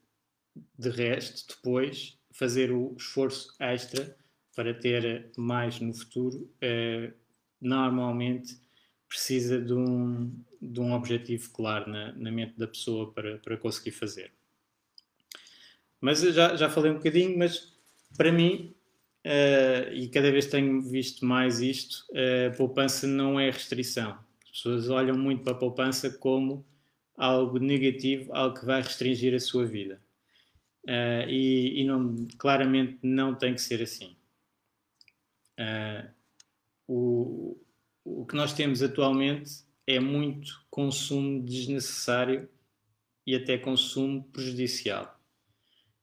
de 0.78 0.88
resto, 0.88 1.54
depois, 1.54 2.18
fazer 2.32 2.70
o 2.70 2.94
esforço 2.96 3.54
extra 3.58 4.16
para 4.54 4.72
ter 4.72 5.30
mais 5.36 5.80
no 5.80 5.92
futuro, 5.92 6.50
uh, 6.62 7.12
normalmente 7.60 8.58
precisa 9.08 9.60
de 9.60 9.72
um, 9.72 10.32
de 10.60 10.80
um 10.80 10.92
objetivo 10.92 11.50
claro 11.50 11.90
na, 11.90 12.12
na 12.12 12.30
mente 12.30 12.58
da 12.58 12.66
pessoa 12.66 13.12
para, 13.12 13.38
para 13.38 13.56
conseguir 13.56 13.92
fazer. 13.92 14.32
Mas 16.00 16.20
já, 16.20 16.56
já 16.56 16.68
falei 16.68 16.90
um 16.90 16.96
bocadinho, 16.96 17.38
mas 17.38 17.72
para 18.16 18.32
mim, 18.32 18.74
uh, 19.24 19.92
e 19.92 20.08
cada 20.08 20.30
vez 20.30 20.46
tenho 20.46 20.80
visto 20.80 21.24
mais 21.24 21.60
isto, 21.60 22.04
uh, 22.10 22.56
poupança 22.56 23.06
não 23.06 23.38
é 23.38 23.50
restrição. 23.50 24.18
As 24.42 24.50
pessoas 24.50 24.88
olham 24.88 25.16
muito 25.16 25.42
para 25.42 25.52
a 25.52 25.56
poupança 25.56 26.10
como 26.10 26.66
algo 27.16 27.58
negativo, 27.58 28.32
algo 28.34 28.58
que 28.58 28.66
vai 28.66 28.82
restringir 28.82 29.34
a 29.34 29.40
sua 29.40 29.64
vida. 29.64 30.00
Uh, 30.84 31.28
e, 31.28 31.80
e 31.80 31.84
não, 31.84 32.26
claramente 32.38 32.98
não 33.02 33.34
tem 33.34 33.54
que 33.54 33.60
ser 33.60 33.82
assim. 33.82 34.16
Uh, 35.58 36.08
o, 36.86 37.56
o 38.04 38.26
que 38.26 38.36
nós 38.36 38.52
temos 38.52 38.82
atualmente 38.82 39.64
é 39.86 39.98
muito 39.98 40.64
consumo 40.70 41.42
desnecessário 41.42 42.48
e 43.26 43.34
até 43.34 43.58
consumo 43.58 44.22
prejudicial. 44.32 45.18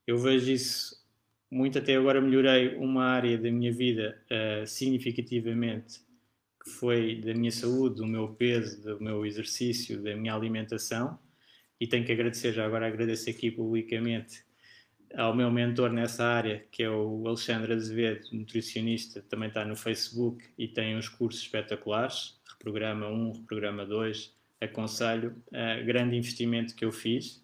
Eu 0.06 0.18
vejo 0.18 0.52
isso 0.52 1.02
muito, 1.50 1.78
até 1.78 1.96
agora 1.96 2.20
melhorei 2.20 2.76
uma 2.76 3.06
área 3.06 3.38
da 3.38 3.52
minha 3.52 3.72
vida 3.72 4.20
uh, 4.26 4.66
significativamente, 4.68 6.02
que 6.64 6.70
foi 6.70 7.16
da 7.16 7.34
minha 7.34 7.52
saúde, 7.52 7.98
do 7.98 8.08
meu 8.08 8.30
peso, 8.30 8.82
do 8.82 9.04
meu 9.04 9.26
exercício, 9.26 10.02
da 10.02 10.16
minha 10.16 10.34
alimentação, 10.34 11.20
e 11.80 11.88
tenho 11.88 12.06
que 12.06 12.12
agradecer, 12.12 12.54
já 12.54 12.66
agora 12.66 12.88
agradeço 12.88 13.30
aqui 13.30 13.52
publicamente 13.52 14.44
ao 15.16 15.36
meu 15.36 15.52
mentor 15.52 15.92
nessa 15.92 16.26
área, 16.26 16.66
que 16.72 16.82
é 16.82 16.90
o 16.90 17.28
Alexandre 17.28 17.74
Azevedo, 17.74 18.28
nutricionista, 18.32 19.22
também 19.30 19.48
está 19.48 19.64
no 19.64 19.76
Facebook 19.76 20.44
e 20.58 20.68
tem 20.68 20.98
uns 20.98 21.08
cursos 21.08 21.42
espetaculares, 21.42 22.40
Reprograma 22.50 23.08
1, 23.08 23.32
Reprograma 23.34 23.86
2, 23.86 24.34
aconselho, 24.62 25.36
uh, 25.50 25.86
grande 25.86 26.16
investimento 26.16 26.76
que 26.76 26.86
eu 26.86 26.92
fiz. 26.92 27.44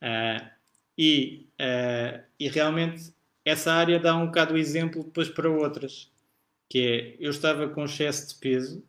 Uh, 0.00 0.48
e, 0.96 1.48
uh, 1.60 2.22
e 2.38 2.48
realmente 2.48 3.12
essa 3.44 3.72
área 3.72 3.98
dá 3.98 4.16
um 4.16 4.26
bocado 4.26 4.54
o 4.54 4.58
exemplo 4.58 5.04
depois 5.04 5.28
para 5.28 5.50
outras, 5.50 6.10
que 6.74 6.80
é, 6.80 7.16
eu 7.24 7.30
estava 7.30 7.68
com 7.68 7.84
excesso 7.84 8.34
de 8.34 8.40
peso, 8.40 8.84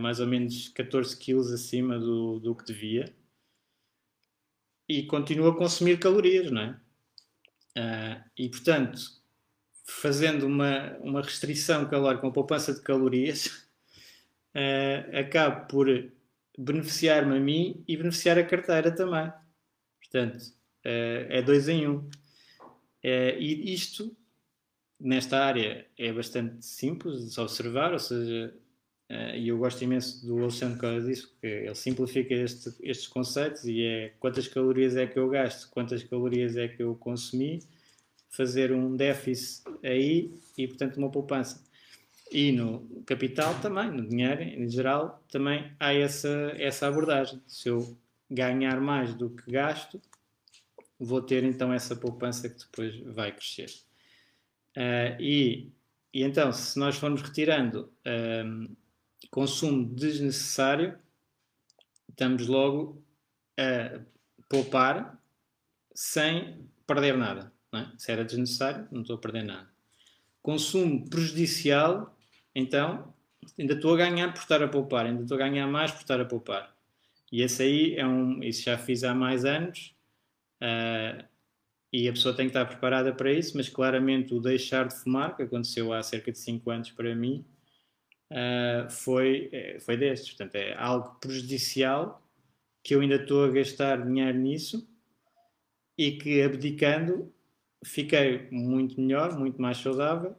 mais 0.00 0.20
ou 0.20 0.26
menos 0.26 0.70
14 0.70 1.14
quilos 1.18 1.52
acima 1.52 1.98
do, 1.98 2.38
do 2.38 2.54
que 2.54 2.64
devia, 2.64 3.14
e 4.88 5.02
continuo 5.02 5.48
a 5.48 5.56
consumir 5.56 5.98
calorias, 5.98 6.50
não 6.50 6.62
é? 6.62 6.80
Uh, 7.76 8.24
e, 8.38 8.48
portanto, 8.48 8.98
fazendo 9.84 10.46
uma, 10.46 10.96
uma 11.00 11.20
restrição 11.20 11.86
calórica, 11.86 12.24
uma 12.24 12.32
poupança 12.32 12.72
de 12.72 12.80
calorias, 12.80 13.68
uh, 14.54 15.12
acabo 15.20 15.66
por 15.66 15.86
beneficiar-me 16.56 17.36
a 17.36 17.40
mim 17.40 17.84
e 17.86 17.98
beneficiar 17.98 18.38
a 18.38 18.44
carteira 18.44 18.90
também. 18.90 19.30
Portanto, 20.00 20.42
uh, 20.86 21.26
é 21.28 21.42
dois 21.42 21.68
em 21.68 21.86
um. 21.86 22.08
e 23.04 23.74
isto, 23.74 24.16
nesta 25.00 25.44
área, 25.44 25.86
é 25.96 26.12
bastante 26.12 26.64
simples 26.64 27.32
de 27.32 27.40
observar, 27.40 27.92
ou 27.92 27.98
seja, 27.98 28.54
e 29.36 29.48
eu 29.48 29.58
gosto 29.58 29.82
imenso 29.82 30.26
do 30.26 30.38
Alexandre 30.38 30.74
por 30.74 30.80
causa 30.82 31.06
disso, 31.06 31.30
porque 31.30 31.46
ele 31.46 31.74
simplifica 31.74 32.34
este, 32.34 32.74
estes 32.82 33.08
conceitos 33.08 33.64
e 33.64 33.82
é 33.82 34.12
quantas 34.20 34.46
calorias 34.48 34.96
é 34.96 35.06
que 35.06 35.18
eu 35.18 35.28
gasto, 35.28 35.70
quantas 35.70 36.02
calorias 36.04 36.56
é 36.56 36.68
que 36.68 36.82
eu 36.82 36.94
consumi, 36.94 37.60
fazer 38.28 38.72
um 38.72 38.94
déficit 38.94 39.64
aí 39.82 40.30
e, 40.56 40.68
portanto, 40.68 40.98
uma 40.98 41.10
poupança. 41.10 41.64
E 42.30 42.52
no 42.52 43.02
capital 43.06 43.58
também, 43.60 43.90
no 43.90 44.06
dinheiro 44.06 44.42
em 44.42 44.68
geral, 44.68 45.24
também 45.30 45.72
há 45.80 45.94
essa, 45.94 46.52
essa 46.58 46.86
abordagem. 46.86 47.40
Se 47.46 47.70
eu 47.70 47.96
ganhar 48.30 48.78
mais 48.80 49.14
do 49.14 49.30
que 49.30 49.50
gasto, 49.50 50.00
vou 50.98 51.22
ter 51.22 51.42
então 51.44 51.72
essa 51.72 51.96
poupança 51.96 52.50
que 52.50 52.58
depois 52.58 53.00
vai 53.14 53.32
crescer. 53.32 53.87
Uh, 54.76 55.20
e, 55.20 55.72
e 56.12 56.22
então, 56.22 56.52
se 56.52 56.78
nós 56.78 56.96
formos 56.96 57.22
retirando 57.22 57.92
um, 58.44 58.74
consumo 59.30 59.84
desnecessário, 59.94 60.98
estamos 62.08 62.46
logo 62.46 63.02
a 63.58 64.00
poupar 64.48 65.20
sem 65.94 66.68
perder 66.86 67.16
nada. 67.16 67.52
É? 67.74 67.86
Se 67.98 68.10
era 68.12 68.24
desnecessário, 68.24 68.88
não 68.90 69.02
estou 69.02 69.16
a 69.16 69.20
perder 69.20 69.42
nada. 69.42 69.68
Consumo 70.40 71.08
prejudicial, 71.10 72.16
então, 72.54 73.12
ainda 73.58 73.74
estou 73.74 73.94
a 73.94 73.98
ganhar 73.98 74.32
por 74.32 74.40
estar 74.40 74.62
a 74.62 74.68
poupar, 74.68 75.06
ainda 75.06 75.22
estou 75.22 75.36
a 75.36 75.40
ganhar 75.40 75.66
mais 75.66 75.90
por 75.90 76.00
estar 76.00 76.20
a 76.20 76.24
poupar. 76.24 76.74
E 77.30 77.42
esse 77.42 77.62
aí 77.62 77.94
é 77.96 78.06
um. 78.06 78.42
Isso 78.42 78.62
já 78.62 78.78
fiz 78.78 79.04
há 79.04 79.14
mais 79.14 79.44
anos. 79.44 79.94
Uh, 80.62 81.24
e 81.92 82.08
a 82.08 82.12
pessoa 82.12 82.34
tem 82.34 82.46
que 82.46 82.50
estar 82.50 82.66
preparada 82.66 83.12
para 83.14 83.32
isso, 83.32 83.56
mas 83.56 83.68
claramente 83.68 84.34
o 84.34 84.40
deixar 84.40 84.88
de 84.88 84.94
fumar, 84.94 85.36
que 85.36 85.42
aconteceu 85.42 85.92
há 85.92 86.02
cerca 86.02 86.30
de 86.30 86.38
5 86.38 86.70
anos 86.70 86.90
para 86.90 87.14
mim, 87.14 87.44
uh, 88.30 88.90
foi, 88.90 89.48
é, 89.52 89.80
foi 89.80 89.96
destes. 89.96 90.30
Portanto, 90.30 90.56
é 90.56 90.74
algo 90.74 91.18
prejudicial 91.20 92.22
que 92.82 92.94
eu 92.94 93.00
ainda 93.00 93.16
estou 93.16 93.44
a 93.44 93.50
gastar 93.50 94.04
dinheiro 94.06 94.38
nisso 94.38 94.88
e 95.96 96.12
que 96.12 96.42
abdicando 96.42 97.32
fiquei 97.84 98.48
muito 98.50 99.00
melhor, 99.00 99.38
muito 99.38 99.60
mais 99.60 99.78
saudável 99.78 100.36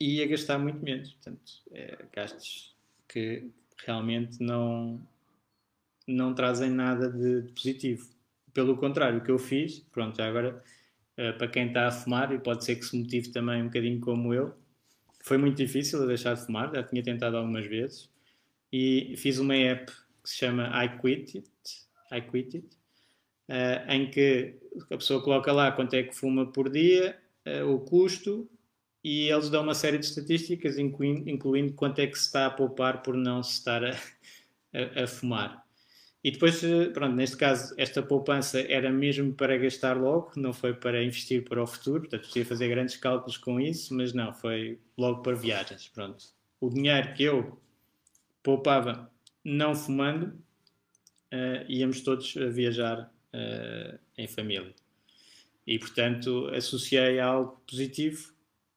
e 0.00 0.22
a 0.22 0.26
gastar 0.26 0.58
muito 0.58 0.82
menos. 0.82 1.12
Portanto, 1.12 1.52
é, 1.72 1.98
gastos 2.12 2.74
que 3.08 3.50
realmente 3.84 4.42
não, 4.42 5.06
não 6.06 6.34
trazem 6.34 6.70
nada 6.70 7.10
de, 7.10 7.42
de 7.42 7.52
positivo. 7.52 8.15
Pelo 8.56 8.74
contrário, 8.74 9.18
o 9.18 9.22
que 9.22 9.30
eu 9.30 9.38
fiz, 9.38 9.80
pronto, 9.92 10.18
agora 10.22 10.64
uh, 11.18 11.36
para 11.36 11.46
quem 11.46 11.66
está 11.66 11.88
a 11.88 11.92
fumar, 11.92 12.32
e 12.32 12.38
pode 12.38 12.64
ser 12.64 12.76
que 12.76 12.86
se 12.86 12.96
motive 12.98 13.30
também 13.30 13.60
um 13.60 13.66
bocadinho 13.66 14.00
como 14.00 14.32
eu, 14.32 14.56
foi 15.22 15.36
muito 15.36 15.58
difícil 15.58 16.02
a 16.02 16.06
deixar 16.06 16.32
de 16.32 16.46
fumar, 16.46 16.74
já 16.74 16.82
tinha 16.82 17.02
tentado 17.02 17.36
algumas 17.36 17.66
vezes, 17.66 18.08
e 18.72 19.14
fiz 19.18 19.36
uma 19.38 19.54
app 19.54 19.92
que 19.92 20.30
se 20.30 20.36
chama 20.36 20.72
I 20.82 20.88
Quit 20.98 21.36
It, 21.36 21.50
I 22.10 22.22
Quit 22.22 22.56
It 22.56 22.66
uh, 23.50 23.92
em 23.92 24.10
que 24.10 24.58
a 24.90 24.96
pessoa 24.96 25.22
coloca 25.22 25.52
lá 25.52 25.70
quanto 25.72 25.92
é 25.92 26.04
que 26.04 26.14
fuma 26.16 26.50
por 26.50 26.70
dia, 26.70 27.14
uh, 27.46 27.70
o 27.70 27.80
custo, 27.80 28.48
e 29.04 29.28
eles 29.28 29.50
dão 29.50 29.64
uma 29.64 29.74
série 29.74 29.98
de 29.98 30.06
estatísticas, 30.06 30.78
incluindo, 30.78 31.28
incluindo 31.28 31.74
quanto 31.74 31.98
é 31.98 32.06
que 32.06 32.16
se 32.16 32.24
está 32.24 32.46
a 32.46 32.50
poupar 32.50 33.02
por 33.02 33.14
não 33.14 33.42
se 33.42 33.52
estar 33.52 33.84
a, 33.84 33.90
a, 34.72 35.04
a 35.04 35.06
fumar. 35.06 35.65
E 36.26 36.32
depois, 36.32 36.60
eh, 36.64 36.86
pronto, 36.86 37.14
neste 37.14 37.36
caso, 37.36 37.72
esta 37.78 38.02
poupança 38.02 38.60
era 38.60 38.90
mesmo 38.90 39.32
para 39.32 39.56
gastar 39.56 39.96
logo, 39.96 40.32
não 40.34 40.52
foi 40.52 40.74
para 40.74 41.00
investir 41.00 41.44
para 41.44 41.62
o 41.62 41.66
futuro, 41.68 42.00
portanto, 42.00 42.26
podia 42.26 42.44
fazer 42.44 42.68
grandes 42.68 42.96
cálculos 42.96 43.36
com 43.36 43.60
isso, 43.60 43.94
mas 43.94 44.12
não, 44.12 44.34
foi 44.34 44.80
logo 44.98 45.22
para 45.22 45.36
viagens, 45.36 45.86
pronto. 45.86 46.24
O 46.60 46.68
dinheiro 46.68 47.14
que 47.14 47.22
eu 47.22 47.62
poupava 48.42 49.08
não 49.44 49.72
fumando, 49.76 50.36
uh, 51.32 51.64
íamos 51.68 52.00
todos 52.00 52.34
viajar 52.34 53.08
uh, 53.32 53.96
em 54.18 54.26
família. 54.26 54.74
E, 55.64 55.78
portanto, 55.78 56.48
associei 56.48 57.20
a 57.20 57.26
algo 57.26 57.62
positivo 57.70 58.32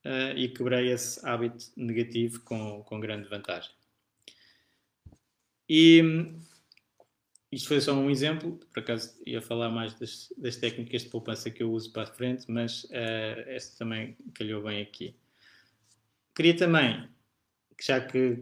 uh, 0.06 0.38
e 0.38 0.50
quebrei 0.50 0.92
esse 0.92 1.28
hábito 1.28 1.66
negativo 1.76 2.42
com, 2.42 2.84
com 2.84 3.00
grande 3.00 3.28
vantagem. 3.28 3.72
E 5.68 6.04
isto 7.52 7.68
foi 7.68 7.82
só 7.82 7.94
um 7.94 8.10
exemplo, 8.10 8.60
por 8.72 8.80
acaso 8.80 9.20
ia 9.26 9.42
falar 9.42 9.70
mais 9.70 9.94
das, 9.96 10.32
das 10.38 10.56
técnicas 10.56 11.04
de 11.04 11.10
poupança 11.10 11.50
que 11.50 11.64
eu 11.64 11.72
uso 11.72 11.92
para 11.92 12.04
a 12.04 12.14
frente, 12.14 12.46
mas 12.48 12.84
uh, 12.86 13.40
esta 13.48 13.78
também 13.80 14.16
calhou 14.36 14.64
bem 14.64 14.82
aqui. 14.82 15.16
Queria 16.36 16.56
também, 16.56 17.10
já 17.82 18.00
que 18.00 18.36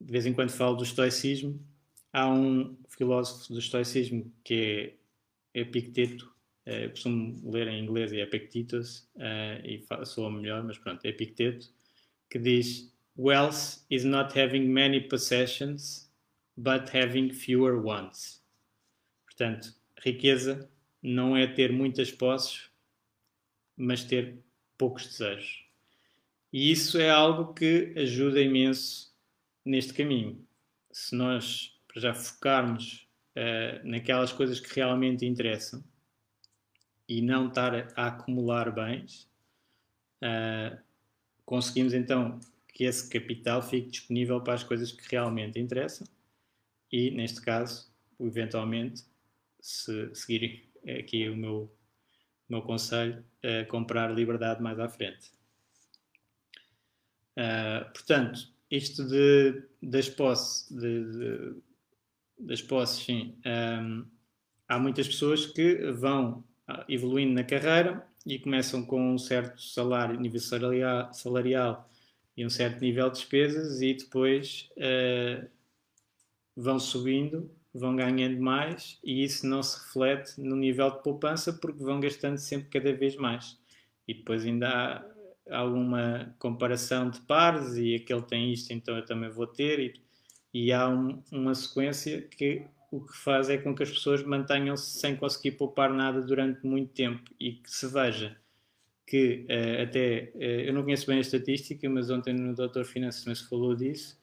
de 0.00 0.12
vez 0.12 0.26
em 0.26 0.32
quando 0.32 0.50
falo 0.50 0.76
do 0.76 0.82
estoicismo, 0.82 1.64
há 2.12 2.28
um 2.28 2.76
filósofo 2.88 3.52
do 3.52 3.60
estoicismo 3.60 4.32
que 4.42 4.96
é 5.54 5.60
Epicteto, 5.60 6.34
uh, 6.66 6.90
costumo 6.90 7.48
ler 7.48 7.68
em 7.68 7.84
inglês 7.84 8.10
e 8.10 8.20
Epictetus, 8.20 9.08
uh, 9.16 9.64
e 9.64 9.84
soa 10.04 10.30
melhor, 10.30 10.64
mas 10.64 10.78
pronto, 10.78 11.04
Epicteto, 11.04 11.68
que 12.28 12.40
diz: 12.40 12.92
Wealth 13.16 13.84
is 13.88 14.02
not 14.02 14.36
having 14.36 14.66
many 14.66 15.00
possessions, 15.00 16.11
but 16.56 16.94
having 16.94 17.32
fewer 17.32 17.80
wants. 17.80 18.42
Portanto, 19.24 19.74
riqueza 19.98 20.68
não 21.02 21.36
é 21.36 21.46
ter 21.46 21.72
muitas 21.72 22.10
posses, 22.10 22.70
mas 23.76 24.04
ter 24.04 24.38
poucos 24.76 25.06
desejos. 25.06 25.64
E 26.52 26.70
isso 26.70 26.98
é 26.98 27.10
algo 27.10 27.54
que 27.54 27.92
ajuda 27.96 28.40
imenso 28.40 29.12
neste 29.64 29.94
caminho. 29.94 30.46
Se 30.90 31.14
nós 31.16 31.74
já 31.96 32.12
focarmos 32.12 33.08
uh, 33.36 33.86
naquelas 33.86 34.32
coisas 34.32 34.60
que 34.60 34.74
realmente 34.74 35.24
interessam 35.24 35.82
e 37.08 37.22
não 37.22 37.48
estar 37.48 37.74
a, 37.96 38.06
acumular 38.06 38.70
bens, 38.70 39.28
uh, 40.22 40.78
conseguimos 41.44 41.94
então 41.94 42.38
que 42.68 42.84
esse 42.84 43.08
capital 43.08 43.62
fique 43.62 43.90
disponível 43.90 44.40
para 44.40 44.54
as 44.54 44.62
coisas 44.62 44.92
que 44.92 45.10
realmente 45.10 45.58
interessam 45.58 46.06
e, 46.92 47.10
neste 47.10 47.40
caso, 47.40 47.90
eventualmente, 48.20 49.02
se 49.60 50.14
seguirem 50.14 50.62
aqui 50.98 51.28
o 51.28 51.36
meu, 51.36 51.74
o 52.48 52.52
meu 52.52 52.62
conselho, 52.62 53.24
uh, 53.44 53.66
comprar 53.68 54.12
liberdade 54.12 54.62
mais 54.62 54.78
à 54.78 54.88
frente. 54.88 55.32
Uh, 57.36 57.90
portanto, 57.92 58.52
isto 58.70 59.04
de, 59.06 59.62
das 59.82 60.08
posses, 60.08 60.70
de, 60.70 61.12
de, 61.12 61.56
das 62.38 62.60
posses, 62.60 63.04
sim, 63.04 63.36
um, 63.46 64.04
há 64.68 64.78
muitas 64.78 65.06
pessoas 65.06 65.46
que 65.46 65.90
vão 65.92 66.44
evoluindo 66.88 67.34
na 67.34 67.44
carreira 67.44 68.06
e 68.24 68.38
começam 68.38 68.84
com 68.84 69.14
um 69.14 69.18
certo 69.18 69.60
salário, 69.60 70.18
nível 70.18 70.40
salarial, 70.40 71.12
salarial 71.12 71.90
e 72.36 72.46
um 72.46 72.50
certo 72.50 72.80
nível 72.80 73.10
de 73.10 73.18
despesas 73.18 73.80
e 73.82 73.94
depois 73.94 74.70
uh, 74.76 75.46
vão 76.56 76.78
subindo, 76.78 77.50
vão 77.74 77.96
ganhando 77.96 78.40
mais 78.40 78.98
e 79.02 79.24
isso 79.24 79.46
não 79.46 79.62
se 79.62 79.78
reflete 79.78 80.40
no 80.40 80.56
nível 80.56 80.90
de 80.90 81.02
poupança 81.02 81.52
porque 81.52 81.82
vão 81.82 82.00
gastando 82.00 82.36
sempre 82.38 82.68
cada 82.68 82.92
vez 82.92 83.16
mais. 83.16 83.58
E 84.06 84.14
depois 84.14 84.44
ainda 84.44 84.68
há 85.48 85.58
alguma 85.58 86.34
comparação 86.38 87.10
de 87.10 87.20
pares 87.22 87.76
e 87.76 87.94
aquele 87.94 88.22
tem 88.22 88.52
isto, 88.52 88.72
então 88.72 88.96
eu 88.96 89.04
também 89.04 89.30
vou 89.30 89.46
ter 89.46 89.78
e, 89.78 89.94
e 90.52 90.72
há 90.72 90.88
um, 90.88 91.22
uma 91.30 91.54
sequência 91.54 92.22
que 92.22 92.66
o 92.90 93.00
que 93.00 93.16
faz 93.16 93.48
é 93.48 93.56
com 93.56 93.74
que 93.74 93.82
as 93.82 93.90
pessoas 93.90 94.22
mantenham-se 94.22 94.98
sem 94.98 95.16
conseguir 95.16 95.52
poupar 95.52 95.92
nada 95.92 96.20
durante 96.20 96.66
muito 96.66 96.92
tempo 96.92 97.22
e 97.40 97.52
que 97.52 97.70
se 97.70 97.86
veja 97.86 98.36
que 99.06 99.46
uh, 99.48 99.82
até, 99.82 100.32
uh, 100.34 100.38
eu 100.40 100.72
não 100.72 100.82
conheço 100.82 101.06
bem 101.06 101.18
a 101.18 101.20
estatística, 101.20 101.88
mas 101.88 102.10
ontem 102.10 102.32
no 102.32 102.54
Doutor 102.54 102.84
Finanças 102.84 103.22
também 103.22 103.34
se 103.34 103.48
falou 103.48 103.74
disso, 103.74 104.18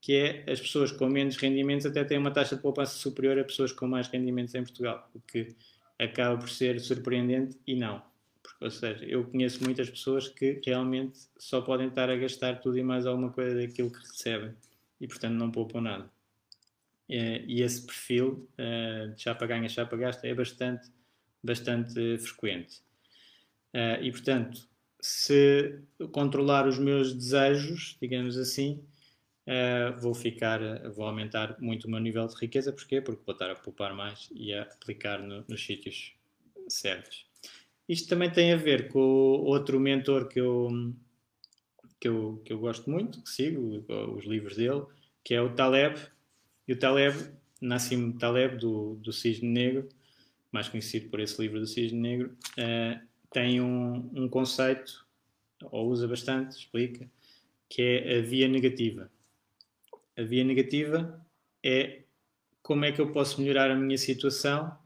que 0.00 0.14
é 0.14 0.50
as 0.50 0.60
pessoas 0.60 0.90
com 0.90 1.06
menos 1.06 1.36
rendimentos 1.36 1.84
até 1.86 2.02
têm 2.04 2.18
uma 2.18 2.30
taxa 2.30 2.56
de 2.56 2.62
poupança 2.62 2.96
superior 2.96 3.38
a 3.38 3.44
pessoas 3.44 3.72
com 3.72 3.86
mais 3.86 4.08
rendimentos 4.08 4.54
em 4.54 4.62
Portugal, 4.62 5.10
o 5.14 5.20
que 5.20 5.54
acaba 5.98 6.38
por 6.38 6.48
ser 6.48 6.80
surpreendente 6.80 7.58
e 7.66 7.74
não. 7.76 8.02
Porque, 8.42 8.64
ou 8.64 8.70
seja, 8.70 9.04
eu 9.04 9.24
conheço 9.24 9.62
muitas 9.62 9.90
pessoas 9.90 10.28
que 10.28 10.60
realmente 10.64 11.18
só 11.38 11.60
podem 11.60 11.88
estar 11.88 12.08
a 12.08 12.16
gastar 12.16 12.60
tudo 12.60 12.78
e 12.78 12.82
mais 12.82 13.06
alguma 13.06 13.30
coisa 13.30 13.54
daquilo 13.54 13.90
que 13.90 13.98
recebem 13.98 14.54
e, 15.00 15.06
portanto, 15.06 15.34
não 15.34 15.50
poupam 15.50 15.80
nada. 15.82 16.10
Eh, 17.08 17.44
e 17.46 17.62
esse 17.62 17.84
perfil 17.84 18.48
eh, 18.56 19.08
de 19.14 19.22
chapa 19.22 19.46
ganha, 19.46 19.68
chapa 19.68 19.96
gasta 19.96 20.26
é 20.26 20.34
bastante, 20.34 20.88
bastante 21.42 22.18
frequente. 22.18 22.82
Eh, 23.72 24.04
e 24.04 24.10
portanto, 24.12 24.68
se 25.00 25.80
controlar 26.12 26.66
os 26.68 26.78
meus 26.78 27.12
desejos, 27.12 27.96
digamos 28.00 28.36
assim, 28.38 28.82
vou 30.00 30.14
ficar, 30.14 30.60
vou 30.90 31.06
aumentar 31.06 31.56
muito 31.60 31.84
o 31.84 31.90
meu 31.90 32.00
nível 32.00 32.26
de 32.26 32.36
riqueza. 32.36 32.72
Porquê? 32.72 33.00
Porque 33.00 33.22
vou 33.24 33.32
estar 33.32 33.50
a 33.50 33.54
poupar 33.54 33.94
mais 33.94 34.28
e 34.34 34.52
a 34.52 34.62
aplicar 34.62 35.20
no, 35.20 35.44
nos 35.48 35.64
sítios 35.64 36.12
certos. 36.68 37.26
Isto 37.88 38.08
também 38.08 38.30
tem 38.30 38.52
a 38.52 38.56
ver 38.56 38.88
com 38.88 39.00
outro 39.00 39.80
mentor 39.80 40.28
que 40.28 40.40
eu, 40.40 40.94
que 41.98 42.06
eu, 42.06 42.40
que 42.44 42.52
eu 42.52 42.58
gosto 42.58 42.88
muito, 42.88 43.20
que 43.22 43.28
sigo 43.28 43.84
os 44.16 44.24
livros 44.24 44.56
dele, 44.56 44.84
que 45.24 45.34
é 45.34 45.42
o 45.42 45.54
Taleb, 45.54 45.98
e 46.68 46.72
o 46.72 46.78
Taleb, 46.78 47.16
Nassim 47.60 48.12
Taleb, 48.12 48.56
do, 48.58 48.94
do 48.94 49.12
Cisne 49.12 49.48
Negro, 49.48 49.88
mais 50.52 50.68
conhecido 50.68 51.08
por 51.10 51.18
esse 51.18 51.40
livro 51.42 51.58
do 51.58 51.66
Cisne 51.66 51.98
Negro, 51.98 52.36
uh, 52.58 53.00
tem 53.32 53.60
um, 53.60 54.10
um 54.14 54.28
conceito, 54.28 55.04
ou 55.64 55.90
usa 55.90 56.06
bastante, 56.06 56.56
explica, 56.56 57.10
que 57.68 57.82
é 57.82 58.18
a 58.18 58.22
via 58.22 58.48
negativa. 58.48 59.10
A 60.20 60.22
via 60.22 60.44
negativa 60.44 61.18
é 61.64 62.02
como 62.62 62.84
é 62.84 62.92
que 62.92 63.00
eu 63.00 63.10
posso 63.10 63.40
melhorar 63.40 63.70
a 63.70 63.74
minha 63.74 63.96
situação 63.96 64.76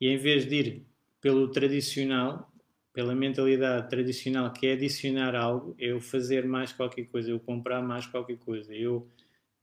e 0.00 0.06
em 0.06 0.16
vez 0.16 0.46
de 0.46 0.54
ir 0.54 0.86
pelo 1.20 1.50
tradicional, 1.50 2.52
pela 2.92 3.12
mentalidade 3.12 3.90
tradicional 3.90 4.52
que 4.52 4.68
é 4.68 4.74
adicionar 4.74 5.34
algo, 5.34 5.74
é 5.76 5.86
eu 5.86 6.00
fazer 6.00 6.46
mais 6.46 6.72
qualquer 6.72 7.06
coisa, 7.06 7.28
eu 7.30 7.40
comprar 7.40 7.82
mais 7.82 8.06
qualquer 8.06 8.38
coisa, 8.38 8.72
eu 8.72 9.10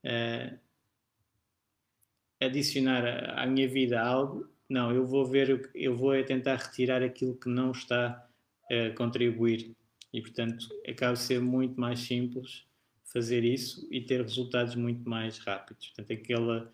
uh, 0.04 0.60
adicionar 2.42 3.40
à 3.40 3.46
minha 3.46 3.68
vida 3.70 4.02
algo, 4.02 4.46
não, 4.68 4.92
eu 4.92 5.06
vou 5.06 5.26
ver, 5.26 5.72
eu 5.74 5.96
vou 5.96 6.22
tentar 6.26 6.58
retirar 6.58 7.02
aquilo 7.02 7.38
que 7.38 7.48
não 7.48 7.72
está 7.72 8.28
a 8.70 8.90
contribuir. 8.98 9.74
E, 10.12 10.22
portanto, 10.22 10.68
acaba 10.86 11.14
de 11.14 11.20
ser 11.20 11.40
muito 11.40 11.80
mais 11.80 12.02
simples 12.02 12.66
fazer 13.14 13.44
isso 13.44 13.88
e 13.92 14.02
ter 14.02 14.22
resultados 14.22 14.76
muito 14.76 15.08
mais 15.08 15.38
rápidos. 15.38 15.88
Portanto, 15.88 16.12
aquela, 16.12 16.74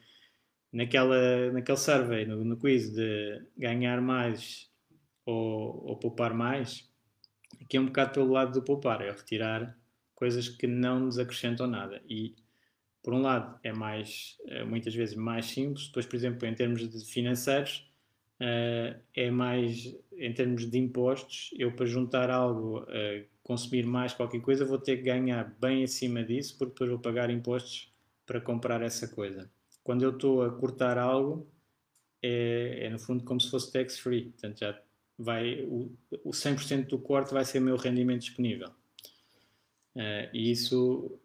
naquela, 0.72 1.52
naquele 1.52 1.78
survey, 1.78 2.26
no, 2.26 2.44
no 2.44 2.58
quiz 2.58 2.90
de 2.92 3.44
ganhar 3.58 4.02
mais 4.02 4.72
ou, 5.26 5.86
ou 5.86 5.98
poupar 5.98 6.34
mais, 6.34 6.90
aqui 7.62 7.78
é 7.78 7.82
um 7.82 7.88
bocado 7.88 8.14
pelo 8.14 8.32
lado 8.32 8.54
do 8.54 8.64
poupar, 8.64 9.02
é 9.02 9.12
retirar 9.12 9.78
coisas 10.16 10.48
que 10.50 10.66
não 10.66 11.00
nos 11.02 11.20
acrescentam 11.20 11.68
nada. 11.68 12.02
E 12.10 12.36
por 13.04 13.14
um 13.14 13.22
lado, 13.22 13.60
é 13.64 13.72
mais, 13.72 14.38
é 14.48 14.64
muitas 14.64 14.96
vezes 14.96 15.16
mais 15.16 15.46
simples, 15.46 15.88
depois, 15.88 16.06
por 16.06 16.16
exemplo, 16.16 16.48
em 16.48 16.56
termos 16.56 16.90
de 16.90 17.06
financeiros, 17.06 17.90
Uh, 18.42 18.96
é 19.14 19.30
mais 19.30 19.94
em 20.18 20.34
termos 20.34 20.66
de 20.66 20.78
impostos. 20.78 21.50
Eu, 21.58 21.76
para 21.76 21.86
juntar 21.86 22.30
algo, 22.30 22.84
uh, 22.84 23.26
consumir 23.50 23.84
mais 23.84 24.14
qualquer 24.14 24.42
coisa, 24.42 24.64
vou 24.64 24.78
ter 24.78 24.98
que 24.98 25.02
ganhar 25.02 25.44
bem 25.60 25.84
acima 25.84 26.24
disso, 26.24 26.56
porque 26.56 26.74
depois 26.74 26.92
vou 26.92 27.00
pagar 27.00 27.32
impostos 27.32 27.92
para 28.24 28.40
comprar 28.40 28.80
essa 28.84 29.08
coisa. 29.08 29.50
Quando 29.84 30.04
eu 30.04 30.12
estou 30.12 30.44
a 30.44 30.52
cortar 30.52 31.00
algo, 31.00 31.50
é, 32.22 32.82
é, 32.86 32.90
no 32.92 33.00
fundo 33.00 33.24
como 33.24 33.42
se 33.42 33.50
fosse 33.50 33.74
tax 33.74 33.98
free, 33.98 34.26
portanto, 34.26 34.60
já 34.60 34.80
vai 35.18 35.64
o, 35.64 35.92
o 36.24 36.30
100% 36.30 36.90
do 36.90 37.00
corte 37.00 37.34
vai 37.34 37.44
ser 37.44 37.58
o 37.58 37.64
meu 37.64 37.76
rendimento 37.76 38.22
disponível. 38.22 38.70
Uh, 39.96 40.30
e 40.32 40.52
isso 40.52 41.20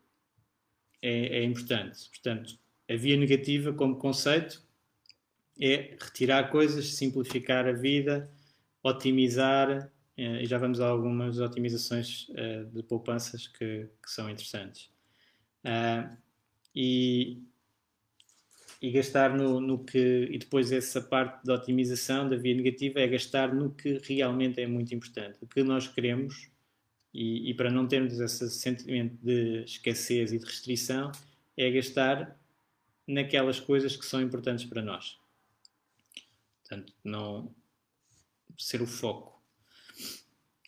é, 1.03 1.41
é 1.41 1.45
importante. 1.45 2.09
Portanto, 2.09 2.59
a 2.91 2.97
via 2.97 3.19
negativa 3.19 3.71
como 3.75 3.99
conceito 3.99 4.63
é 5.61 5.95
retirar 6.01 6.51
coisas, 6.51 6.95
simplificar 6.95 7.67
a 7.67 7.73
vida, 7.73 8.33
otimizar, 8.83 9.93
e 10.17 10.47
já 10.47 10.59
vamos 10.59 10.81
a 10.81 10.87
algumas 10.87 11.41
otimizações 11.41 12.29
uh, 12.31 12.65
de 12.73 12.83
poupanças 12.83 13.49
que, 13.49 13.89
que 14.03 14.11
são 14.11 14.31
interessantes. 14.31 14.91
Uh, 15.65 16.17
e, 16.75 17.43
e 18.81 18.91
gastar 18.91 19.37
no, 19.37 19.61
no, 19.61 19.85
que. 19.85 20.29
E 20.31 20.39
depois, 20.39 20.71
essa 20.73 21.01
parte 21.01 21.45
da 21.45 21.55
otimização 21.55 22.29
da 22.29 22.37
via 22.37 22.55
negativa 22.55 23.01
é 23.01 23.07
gastar 23.07 23.55
no 23.55 23.71
que 23.71 24.01
realmente 24.05 24.61
é 24.61 24.67
muito 24.67 24.95
importante, 24.95 25.39
o 25.41 25.47
que 25.47 25.63
nós 25.63 25.89
queremos 25.89 26.51
e, 27.13 27.51
e, 27.51 27.55
para 27.55 27.71
não 27.71 27.87
termos 27.87 28.19
esse 28.19 28.51
sentimento 28.51 29.17
de 29.23 29.63
escassez 29.65 30.33
e 30.33 30.39
de 30.39 30.45
restrição, 30.45 31.13
é 31.57 31.71
gastar 31.71 32.37
naquelas 33.07 33.61
coisas 33.61 33.97
que 33.97 34.05
são 34.05 34.21
importantes 34.21 34.65
para 34.65 34.83
nós. 34.83 35.19
Portanto, 36.61 36.93
não 37.05 37.55
ser 38.59 38.83
o 38.83 38.87
foco. 38.87 39.34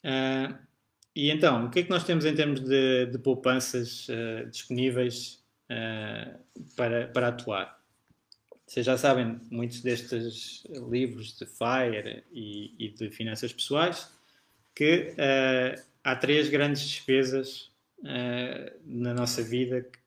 Uh, 0.06 0.56
e 1.14 1.30
então, 1.30 1.66
o 1.66 1.70
que 1.70 1.80
é 1.80 1.82
que 1.82 1.90
nós 1.90 2.04
temos 2.04 2.24
em 2.24 2.34
termos 2.34 2.60
de, 2.60 3.06
de 3.06 3.18
poupanças 3.18 4.06
uh, 4.08 4.48
disponíveis 4.48 5.42
uh, 5.68 6.38
para, 6.76 7.08
para 7.08 7.28
atuar? 7.28 7.76
Vocês 8.64 8.86
já 8.86 8.96
sabem, 8.96 9.40
muitos 9.50 9.80
destes 9.80 10.64
livros 10.88 11.36
de 11.36 11.46
FIRE 11.46 12.24
e, 12.32 12.74
e 12.78 12.88
de 12.90 13.10
finanças 13.10 13.52
pessoais, 13.52 14.10
que 14.74 15.14
há 16.02 16.16
três 16.16 16.48
grandes 16.48 16.82
despesas 16.82 17.70
na 18.84 19.14
nossa 19.14 19.40
vida 19.40 19.82
que 19.82 20.00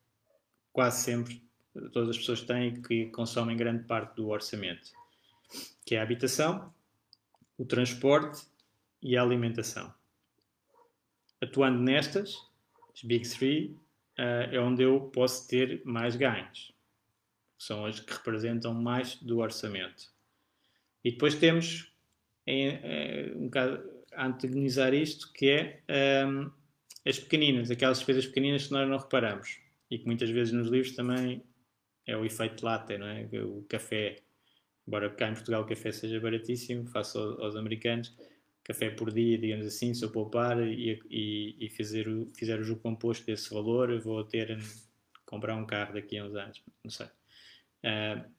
quase 0.73 1.05
sempre 1.05 1.41
todas 1.93 2.09
as 2.09 2.17
pessoas 2.17 2.41
têm 2.41 2.67
e 2.67 2.81
que 2.81 3.05
consomem 3.11 3.55
grande 3.55 3.85
parte 3.85 4.17
do 4.17 4.27
orçamento, 4.27 4.91
que 5.85 5.95
é 5.95 5.99
a 5.99 6.03
habitação, 6.03 6.73
o 7.57 7.63
transporte 7.63 8.41
e 9.01 9.15
a 9.17 9.21
alimentação. 9.21 9.93
Atuando 11.41 11.79
nestas, 11.79 12.35
as 12.93 13.01
Big 13.03 13.27
Three, 13.27 13.77
uh, 14.17 14.51
é 14.51 14.59
onde 14.59 14.83
eu 14.83 15.09
posso 15.13 15.47
ter 15.47 15.81
mais 15.85 16.15
ganhos. 16.15 16.73
são 17.57 17.85
as 17.85 17.99
que 17.99 18.13
representam 18.13 18.73
mais 18.73 19.15
do 19.15 19.39
orçamento. 19.39 20.13
E 21.03 21.11
depois 21.11 21.35
temos, 21.35 21.93
em, 22.47 22.69
em, 22.69 23.35
um 23.35 23.45
bocado, 23.45 23.99
a 24.13 24.27
antagonizar 24.27 24.93
isto, 24.93 25.31
que 25.33 25.49
é 25.49 25.83
um, 26.27 26.51
as 27.05 27.19
pequeninas, 27.19 27.71
aquelas 27.71 27.97
despesas 27.97 28.25
pequeninas 28.25 28.67
que 28.67 28.73
nós 28.73 28.87
não 28.87 28.97
reparamos 28.97 29.59
e 29.89 29.97
que 29.97 30.05
muitas 30.05 30.29
vezes 30.29 30.53
nos 30.53 30.67
livros 30.67 30.95
também 30.95 31.43
é 32.05 32.15
o 32.17 32.25
efeito 32.25 32.65
latte, 32.65 32.97
não 32.97 33.07
é? 33.07 33.27
O 33.43 33.63
café, 33.69 34.17
embora 34.87 35.09
cá 35.09 35.29
em 35.29 35.33
Portugal 35.33 35.63
o 35.63 35.65
café 35.65 35.91
seja 35.91 36.19
baratíssimo, 36.19 36.87
face 36.87 37.17
aos, 37.17 37.39
aos 37.39 37.55
americanos, 37.55 38.15
café 38.69 38.91
por 38.91 39.11
dia, 39.11 39.35
digamos 39.35 39.65
assim, 39.65 39.95
se 39.95 40.05
eu 40.05 40.11
poupar 40.11 40.61
e, 40.61 41.01
e, 41.09 41.55
e 41.59 41.69
fizer, 41.69 42.07
o, 42.07 42.27
fizer 42.35 42.59
o 42.59 42.63
jogo 42.63 42.79
composto 42.79 43.25
desse 43.25 43.51
valor, 43.51 43.99
vou 43.99 44.23
ter 44.23 44.59
comprar 45.25 45.55
um 45.55 45.65
carro 45.65 45.95
daqui 45.95 46.19
a 46.19 46.25
uns 46.25 46.35
anos, 46.35 46.63
não 46.83 46.91
sei. 46.91 47.07
Uh, 47.07 48.29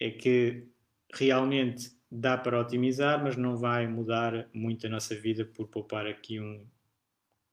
é 0.00 0.10
que 0.10 0.66
realmente 1.12 1.92
dá 2.10 2.38
para 2.38 2.58
otimizar, 2.58 3.22
mas 3.22 3.36
não 3.36 3.54
vai 3.54 3.86
mudar 3.86 4.48
muito 4.50 4.86
a 4.86 4.90
nossa 4.90 5.14
vida 5.14 5.44
por 5.44 5.68
poupar 5.68 6.06
aqui 6.06 6.40
um, 6.40 6.66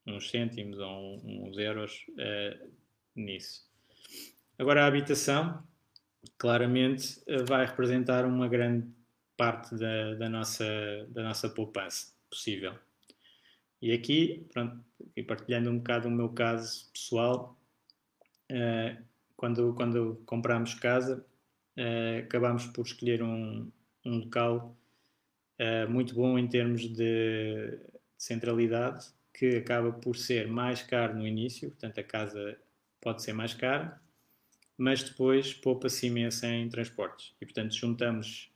uns 0.08 0.30
cêntimos 0.30 0.80
ou 0.80 1.18
uns 1.26 1.58
euros 1.58 2.06
uh, 2.12 2.72
nisso. 3.14 3.70
Agora, 4.58 4.86
a 4.86 4.88
habitação, 4.88 5.62
claramente, 6.38 7.22
vai 7.50 7.66
representar 7.66 8.24
uma 8.24 8.48
grande 8.48 8.88
parte 9.36 9.76
da, 9.76 10.14
da, 10.14 10.30
nossa, 10.30 10.66
da 11.10 11.22
nossa 11.24 11.50
poupança 11.50 12.12
possível. 12.34 12.74
E 13.82 13.91
aqui, 13.91 14.48
pronto, 14.52 14.84
partilhando 15.28 15.69
um 15.69 15.78
bocado 15.78 16.08
o 16.08 16.12
meu 16.12 16.30
caso 16.30 16.89
pessoal, 16.91 17.60
uh, 18.52 19.04
quando, 19.36 19.74
quando 19.74 20.22
compramos 20.26 20.74
casa, 20.74 21.26
acabamos 22.24 22.67
por 22.67 22.86
escolher 22.86 23.24
um, 23.24 23.72
um 24.06 24.19
local 24.19 24.78
uh, 25.60 25.89
muito 25.89 26.13
bom 26.15 26.38
em 26.38 26.48
termos 26.48 26.88
de 26.88 27.80
centralidade, 28.17 29.08
que 29.34 29.58
acaba 29.58 29.91
por 29.91 30.15
ser 30.15 30.48
mais 30.48 30.82
caro 30.82 31.15
no 31.15 31.28
início, 31.28 31.69
portanto 31.72 32.00
a 32.00 32.04
casa 32.04 32.58
pode 33.02 33.24
ser 33.24 33.34
mais 33.34 33.54
cara, 33.54 34.00
mas 34.78 35.04
depois 35.04 35.54
poupa-se 35.54 36.08
imenso 36.08 36.46
em 36.46 36.69
transportes. 36.69 37.36
E 37.41 37.46
portanto 37.46 37.74
juntamos 37.74 38.52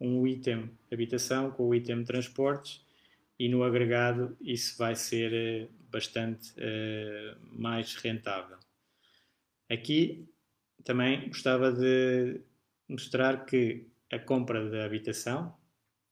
um 0.00 0.26
item 0.26 0.70
habitação 0.90 1.50
com 1.50 1.64
o 1.68 1.74
item 1.74 2.04
transportes 2.04 2.84
e 3.42 3.48
no 3.48 3.64
agregado 3.64 4.36
isso 4.40 4.78
vai 4.78 4.94
ser 4.94 5.32
eh, 5.34 5.68
bastante 5.90 6.52
uh, 6.52 7.36
mais 7.50 7.96
rentável. 7.96 8.56
Aqui 9.68 10.28
também 10.84 11.26
gostava 11.26 11.72
de 11.72 12.40
mostrar 12.88 13.44
que 13.44 13.88
a 14.12 14.18
compra 14.20 14.70
da 14.70 14.84
habitação, 14.84 15.56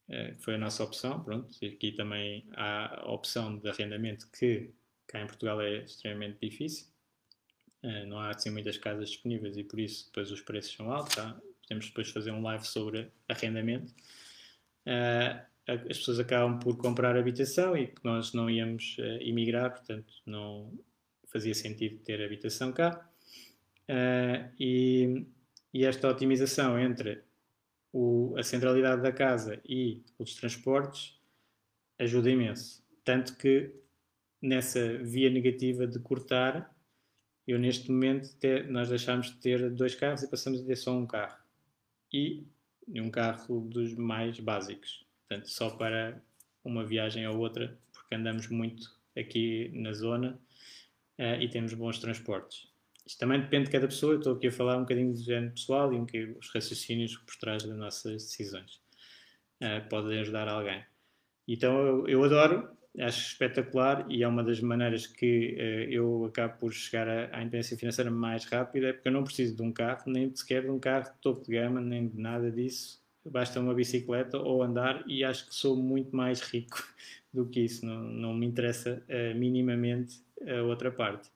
que 0.08 0.42
foi 0.42 0.56
a 0.56 0.58
nossa 0.58 0.82
opção, 0.82 1.22
pronto, 1.22 1.54
e 1.62 1.68
aqui 1.68 1.92
também 1.92 2.48
há 2.56 3.00
a 3.00 3.12
opção 3.12 3.56
de 3.58 3.68
arrendamento 3.68 4.28
que 4.32 4.74
cá 5.06 5.20
em 5.20 5.26
Portugal 5.28 5.60
é 5.60 5.84
extremamente 5.84 6.38
difícil, 6.42 6.88
eh, 7.84 8.06
não 8.06 8.18
há 8.18 8.30
assim 8.30 8.50
muitas 8.50 8.76
casas 8.76 9.08
disponíveis 9.08 9.56
e 9.56 9.62
por 9.62 9.78
isso 9.78 10.06
depois 10.06 10.32
os 10.32 10.40
preços 10.40 10.74
são 10.74 10.90
altos, 10.90 11.14
tá? 11.14 11.40
podemos 11.62 11.86
depois 11.86 12.10
fazer 12.10 12.32
um 12.32 12.42
live 12.42 12.66
sobre 12.66 13.08
arrendamento. 13.28 13.94
As 15.66 15.98
pessoas 15.98 16.18
acabam 16.18 16.58
por 16.58 16.76
comprar 16.76 17.16
habitação 17.16 17.76
e 17.76 17.92
nós 18.02 18.32
não 18.32 18.50
íamos 18.50 18.96
emigrar, 19.20 19.70
portanto 19.70 20.12
não 20.26 20.72
fazia 21.26 21.54
sentido 21.54 21.98
ter 21.98 22.22
habitação 22.22 22.72
cá. 22.72 23.08
e, 24.58 25.26
e 25.72 25.84
esta 25.84 26.08
otimização 26.08 26.78
entre 26.78 27.22
o, 27.92 28.34
a 28.36 28.42
centralidade 28.42 29.02
da 29.02 29.12
casa 29.12 29.60
e 29.64 30.02
os 30.18 30.34
transportes 30.34 31.20
ajuda 31.98 32.30
imenso. 32.30 32.82
Tanto 33.04 33.36
que 33.36 33.72
nessa 34.40 34.98
via 34.98 35.30
negativa 35.30 35.86
de 35.86 35.98
cortar, 35.98 36.74
eu 37.46 37.58
neste 37.58 37.90
momento 37.90 38.34
ter, 38.36 38.68
nós 38.68 38.88
deixámos 38.88 39.28
de 39.28 39.36
ter 39.36 39.70
dois 39.70 39.94
carros 39.94 40.22
e 40.22 40.30
passamos 40.30 40.60
a 40.60 40.64
ter 40.64 40.76
só 40.76 40.96
um 40.96 41.06
carro. 41.06 41.38
E 42.12 42.46
um 42.88 43.10
carro 43.10 43.60
dos 43.60 43.94
mais 43.94 44.38
básicos. 44.40 45.06
Portanto, 45.30 45.48
só 45.48 45.70
para 45.70 46.20
uma 46.64 46.84
viagem 46.84 47.24
ou 47.28 47.38
outra, 47.38 47.78
porque 47.92 48.16
andamos 48.16 48.48
muito 48.48 48.90
aqui 49.16 49.70
na 49.72 49.92
zona 49.92 50.36
uh, 51.20 51.40
e 51.40 51.48
temos 51.48 51.72
bons 51.72 52.00
transportes. 52.00 52.68
Isto 53.06 53.20
também 53.20 53.40
depende 53.40 53.66
de 53.66 53.70
cada 53.70 53.86
pessoa, 53.86 54.14
eu 54.14 54.18
estou 54.18 54.34
aqui 54.34 54.48
a 54.48 54.52
falar 54.52 54.76
um 54.76 54.80
bocadinho 54.80 55.12
do 55.12 55.22
género 55.22 55.52
pessoal 55.52 55.92
e 55.92 55.96
um 55.96 56.06
os 56.36 56.52
raciocínios 56.52 57.16
por 57.16 57.36
trás 57.36 57.62
das 57.62 57.76
nossas 57.76 58.24
decisões. 58.24 58.80
Uh, 59.62 59.88
pode 59.88 60.12
ajudar 60.18 60.48
alguém. 60.48 60.84
Então 61.46 61.78
eu, 61.78 62.08
eu, 62.08 62.24
adoro, 62.24 62.68
acho 62.98 63.28
espetacular 63.28 64.10
e 64.10 64.24
é 64.24 64.28
uma 64.28 64.42
das 64.42 64.60
maneiras 64.60 65.06
que 65.06 65.54
uh, 65.54 65.92
eu 65.92 66.24
acabo 66.24 66.58
por 66.58 66.72
chegar 66.72 67.08
à, 67.08 67.36
à 67.36 67.40
independência 67.40 67.78
financeira 67.78 68.10
mais 68.10 68.44
rápida, 68.46 68.88
é 68.88 68.92
porque 68.92 69.06
eu 69.06 69.12
não 69.12 69.22
preciso 69.22 69.54
de 69.54 69.62
um 69.62 69.72
carro, 69.72 70.02
nem 70.10 70.34
sequer 70.34 70.62
de 70.62 70.70
um 70.70 70.80
carro 70.80 71.04
de 71.04 71.20
topo 71.20 71.44
de 71.44 71.52
gama, 71.52 71.80
nem 71.80 72.08
de 72.08 72.20
nada 72.20 72.50
disso. 72.50 73.00
Basta 73.30 73.60
uma 73.60 73.74
bicicleta 73.74 74.38
ou 74.38 74.62
andar 74.62 75.04
e 75.06 75.22
acho 75.22 75.48
que 75.48 75.54
sou 75.54 75.76
muito 75.76 76.14
mais 76.14 76.40
rico 76.40 76.82
do 77.32 77.46
que 77.46 77.60
isso. 77.60 77.86
Não, 77.86 78.02
não 78.02 78.34
me 78.34 78.46
interessa 78.46 79.02
uh, 79.08 79.38
minimamente 79.38 80.20
a 80.46 80.62
outra 80.62 80.90
parte. 80.90 81.30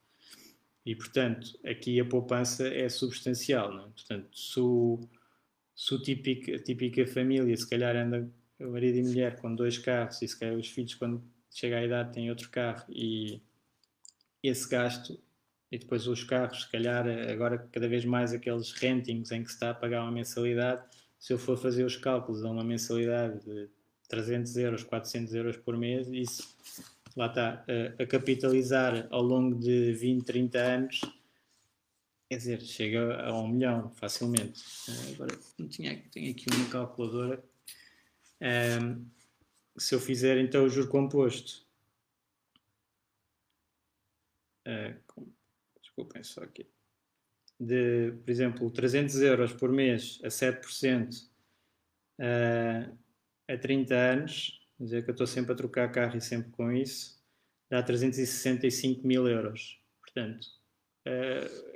E, 0.84 0.94
portanto, 0.94 1.58
aqui 1.64 1.98
a 1.98 2.04
poupança 2.04 2.68
é 2.68 2.88
substancial. 2.88 3.72
Não 3.72 3.86
é? 3.86 3.88
Portanto, 3.88 4.36
se, 4.36 4.60
o, 4.60 5.00
se 5.74 5.94
o 5.94 6.02
típico, 6.02 6.52
a 6.52 6.58
típica 6.58 7.06
família, 7.06 7.56
se 7.56 7.68
calhar 7.68 7.96
anda 7.96 8.28
marido 8.58 8.98
e 8.98 9.02
mulher 9.02 9.40
com 9.40 9.54
dois 9.54 9.78
carros 9.78 10.20
e 10.22 10.28
se 10.28 10.38
calhar 10.38 10.56
os 10.56 10.68
filhos, 10.68 10.94
quando 10.94 11.22
chega 11.50 11.78
à 11.78 11.84
idade, 11.84 12.12
têm 12.12 12.30
outro 12.30 12.50
carro 12.50 12.84
e 12.88 13.40
esse 14.42 14.68
gasto, 14.68 15.18
e 15.70 15.78
depois 15.78 16.06
os 16.06 16.22
carros, 16.22 16.62
se 16.62 16.70
calhar 16.70 17.06
agora 17.30 17.58
cada 17.72 17.88
vez 17.88 18.04
mais 18.04 18.32
aqueles 18.32 18.72
rentings 18.72 19.32
em 19.32 19.42
que 19.42 19.48
se 19.48 19.56
está 19.56 19.70
a 19.70 19.74
pagar 19.74 20.02
uma 20.02 20.12
mensalidade, 20.12 20.84
se 21.24 21.32
eu 21.32 21.38
for 21.38 21.56
fazer 21.56 21.84
os 21.84 21.96
cálculos 21.96 22.44
a 22.44 22.50
uma 22.50 22.62
mensalidade 22.62 23.42
de 23.46 23.70
300 24.08 24.58
euros, 24.58 24.84
400 24.84 25.32
euros 25.34 25.56
por 25.56 25.74
mês, 25.74 26.06
isso 26.08 26.54
lá 27.16 27.28
está, 27.28 27.64
a, 27.66 28.02
a, 28.02 28.06
capitalizar 28.06 29.08
ao 29.10 29.22
longo 29.22 29.58
de 29.58 29.94
20, 29.94 30.22
30 30.22 30.58
anos, 30.58 31.00
quer 32.28 32.36
dizer, 32.36 32.60
chega 32.60 33.22
a 33.22 33.40
um 33.40 33.48
milhão 33.48 33.88
facilmente. 33.92 34.62
Agora, 35.14 35.34
tinha, 35.70 35.98
tenho 36.12 36.30
aqui 36.30 36.44
uma 36.54 36.68
calculadora. 36.68 37.42
Se 39.78 39.94
eu 39.94 40.00
fizer 40.00 40.36
então 40.36 40.66
o 40.66 40.68
juro 40.68 40.90
composto, 40.90 41.66
uh, 44.68 45.26
desculpem 45.80 46.22
só 46.22 46.42
aqui, 46.42 46.66
de, 47.58 48.12
por 48.24 48.30
exemplo, 48.30 48.70
300 48.70 49.20
euros 49.22 49.52
por 49.52 49.70
mês 49.70 50.20
a 50.24 50.28
7% 50.28 51.24
uh, 52.20 52.98
a 53.48 53.56
30 53.56 53.94
anos, 53.94 54.60
dizer 54.78 55.04
que 55.04 55.10
eu 55.10 55.12
estou 55.12 55.26
sempre 55.26 55.52
a 55.52 55.56
trocar 55.56 55.90
carro 55.92 56.16
e 56.16 56.20
sempre 56.20 56.50
com 56.50 56.72
isso, 56.72 57.22
dá 57.70 57.82
365 57.82 59.06
mil 59.06 59.28
euros. 59.28 59.80
Portanto, 60.00 60.46
uh, 61.06 61.74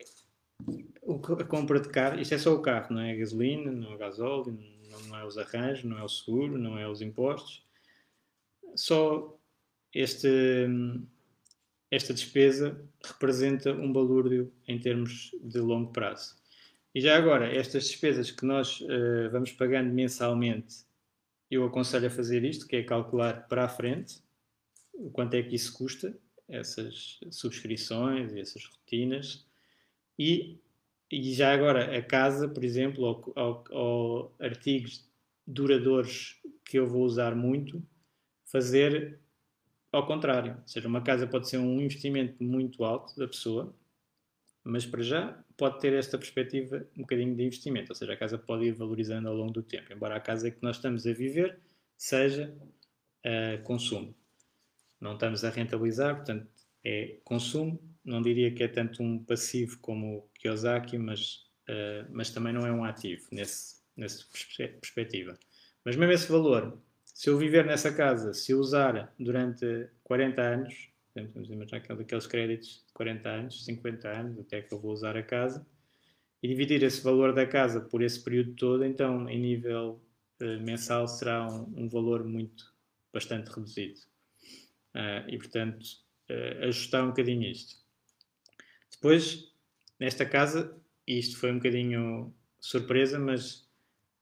a 1.40 1.44
compra 1.44 1.80
de 1.80 1.88
carro, 1.88 2.20
isto 2.20 2.34
é 2.34 2.38
só 2.38 2.54
o 2.54 2.62
carro, 2.62 2.94
não 2.94 3.00
é 3.00 3.12
a 3.12 3.16
gasolina, 3.16 3.70
não 3.70 3.92
é 3.92 3.94
o 3.94 3.98
gasóleo, 3.98 4.58
não, 4.90 5.00
não 5.02 5.18
é 5.18 5.24
os 5.24 5.38
arranjos, 5.38 5.84
não 5.84 5.98
é 5.98 6.02
o 6.02 6.08
seguro, 6.08 6.58
não 6.58 6.78
é 6.78 6.88
os 6.88 7.00
impostos. 7.00 7.66
Só 8.74 9.38
este, 9.94 10.66
esta 11.90 12.12
despesa 12.12 12.81
representa 13.05 13.72
um 13.72 13.92
balúrdio 13.92 14.53
em 14.66 14.79
termos 14.79 15.31
de 15.42 15.59
longo 15.59 15.92
prazo. 15.92 16.37
E 16.94 17.01
já 17.01 17.16
agora, 17.16 17.46
estas 17.46 17.87
despesas 17.87 18.31
que 18.31 18.44
nós 18.44 18.81
uh, 18.81 19.31
vamos 19.31 19.53
pagando 19.53 19.92
mensalmente 19.92 20.88
eu 21.51 21.64
aconselho 21.64 22.09
a 22.09 22.11
fazer 22.11 22.44
isto, 22.44 22.66
que 22.66 22.77
é 22.77 22.83
calcular 22.83 23.48
para 23.48 23.64
a 23.64 23.68
frente 23.68 24.22
o 24.92 25.11
quanto 25.11 25.35
é 25.35 25.42
que 25.42 25.55
isso 25.55 25.72
custa, 25.72 26.16
essas 26.48 27.20
subscrições 27.31 28.33
e 28.33 28.40
essas 28.40 28.64
rotinas, 28.64 29.46
e, 30.18 30.59
e 31.11 31.33
já 31.33 31.53
agora 31.53 31.96
a 31.96 32.03
casa, 32.03 32.48
por 32.48 32.64
exemplo, 32.64 33.05
ou, 33.05 33.33
ou, 33.37 33.64
ou 33.70 34.35
artigos 34.40 35.09
duradouros 35.46 36.40
que 36.64 36.79
eu 36.79 36.87
vou 36.87 37.05
usar 37.05 37.35
muito, 37.35 37.83
fazer 38.44 39.20
ao 39.92 40.07
contrário. 40.07 40.57
Ou 40.61 40.68
seja, 40.68 40.88
uma 40.88 41.03
casa 41.03 41.27
pode 41.27 41.48
ser 41.48 41.59
um 41.59 41.81
investimento 41.81 42.42
muito 42.42 42.85
alto 42.85 43.16
da 43.18 43.27
pessoa, 43.27 43.74
mas 44.64 44.85
para 44.85 45.03
já 45.03 45.44
pode 45.57 45.81
ter 45.81 45.92
esta 45.94 46.18
perspectiva 46.18 46.87
um 46.96 47.03
bocadinho 47.03 47.35
de 47.35 47.42
investimento, 47.42 47.92
ou 47.92 47.96
seja, 47.96 48.12
a 48.12 48.16
casa 48.16 48.38
pode 48.38 48.64
ir 48.64 48.72
valorizando 48.72 49.29
ao 49.29 49.35
longo 49.35 49.53
do 49.53 49.62
tempo, 49.62 49.92
embora 49.92 50.16
a 50.16 50.20
casa 50.20 50.51
que 50.51 50.62
nós 50.62 50.77
estamos 50.77 51.07
a 51.07 51.12
viver 51.12 51.59
seja 51.96 52.55
uh, 53.24 53.62
consumo. 53.64 54.14
Não 55.01 55.14
estamos 55.14 55.44
a 55.44 55.51
rentabilizar, 55.51 56.16
portanto, 56.16 56.48
é 56.85 57.18
consumo. 57.24 57.81
Não 58.05 58.22
diria 58.22 58.53
que 58.53 58.62
é 58.62 58.68
tanto 58.68 59.03
um 59.03 59.22
passivo 59.24 59.79
como 59.81 60.18
o 60.18 60.22
Kiyosaki, 60.35 60.98
mas 60.98 61.48
uh, 61.68 62.09
mas 62.11 62.31
também 62.31 62.53
não 62.53 62.66
é 62.66 62.72
um 62.72 62.85
ativo 62.85 63.29
nessa 63.31 63.77
perspectiva. 64.81 65.38
Mas 65.85 65.96
mesmo 65.96 66.12
esse 66.12 66.31
valor, 66.31 66.81
se 67.18 67.28
eu 67.28 67.37
viver 67.37 67.66
nessa 67.66 67.92
casa, 67.92 68.33
se 68.33 68.52
eu 68.52 68.61
usar 68.61 69.12
durante 69.18 69.88
40 70.04 70.40
anos, 70.40 70.88
vamos 71.16 71.50
imaginar 71.50 71.78
aqueles 71.78 72.28
créditos 72.28 72.85
de 72.87 72.92
40 72.92 73.28
anos, 73.28 73.64
50 73.64 74.09
anos, 74.09 74.38
até 74.38 74.62
que 74.62 74.72
eu 74.72 74.78
vou 74.78 74.92
usar 74.92 75.16
a 75.16 75.22
casa, 75.24 75.66
e 76.40 76.46
dividir 76.46 76.81
esse 76.85 77.02
valor 77.02 77.35
da 77.35 77.44
casa 77.44 77.81
por 77.81 78.02
esse 78.02 78.22
período 78.22 78.54
todo, 78.54 78.85
então 78.85 79.28
em 79.28 79.40
nível 79.40 80.00
uh, 80.40 80.62
mensal 80.62 81.09
será 81.09 81.44
um, 81.44 81.64
um, 81.76 81.88
valor 81.88 82.22
muito, 82.22 82.72
bastante 83.12 83.48
reduzido. 83.50 83.98
Uh, 84.94 85.28
e 85.28 85.38
portanto, 85.38 85.83
uh, 86.31 86.66
ajustar 86.68 87.02
um 87.02 87.09
bocadinho 87.09 87.50
isto. 87.50 87.85
Depois, 88.92 89.52
nesta 89.98 90.24
casa, 90.24 90.72
isto 91.04 91.37
foi 91.37 91.50
um 91.50 91.57
bocadinho 91.57 92.33
surpresa, 92.61 93.18
mas 93.18 93.67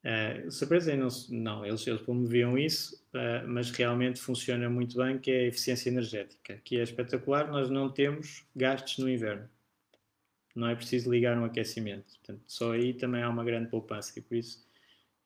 Uh, 0.06 0.48
surpresa 0.52 0.94
não, 0.94 1.08
não 1.30 1.66
eles, 1.66 1.84
eles 1.84 2.00
promoviam 2.00 2.56
isso, 2.56 2.94
uh, 3.12 3.48
mas 3.48 3.72
realmente 3.72 4.20
funciona 4.20 4.70
muito 4.70 4.96
bem, 4.96 5.18
que 5.18 5.32
é 5.32 5.40
a 5.40 5.46
eficiência 5.48 5.88
energética, 5.88 6.60
que 6.62 6.78
é 6.78 6.82
espetacular, 6.84 7.50
nós 7.50 7.68
não 7.68 7.90
temos 7.90 8.46
gastos 8.54 8.98
no 8.98 9.10
inverno. 9.10 9.50
Não 10.54 10.68
é 10.68 10.76
preciso 10.76 11.10
ligar 11.10 11.36
um 11.36 11.44
aquecimento. 11.44 12.06
Portanto, 12.18 12.40
só 12.46 12.72
aí 12.72 12.94
também 12.94 13.20
há 13.20 13.28
uma 13.28 13.42
grande 13.42 13.68
poupança 13.68 14.16
e 14.16 14.22
por 14.22 14.36
isso 14.36 14.64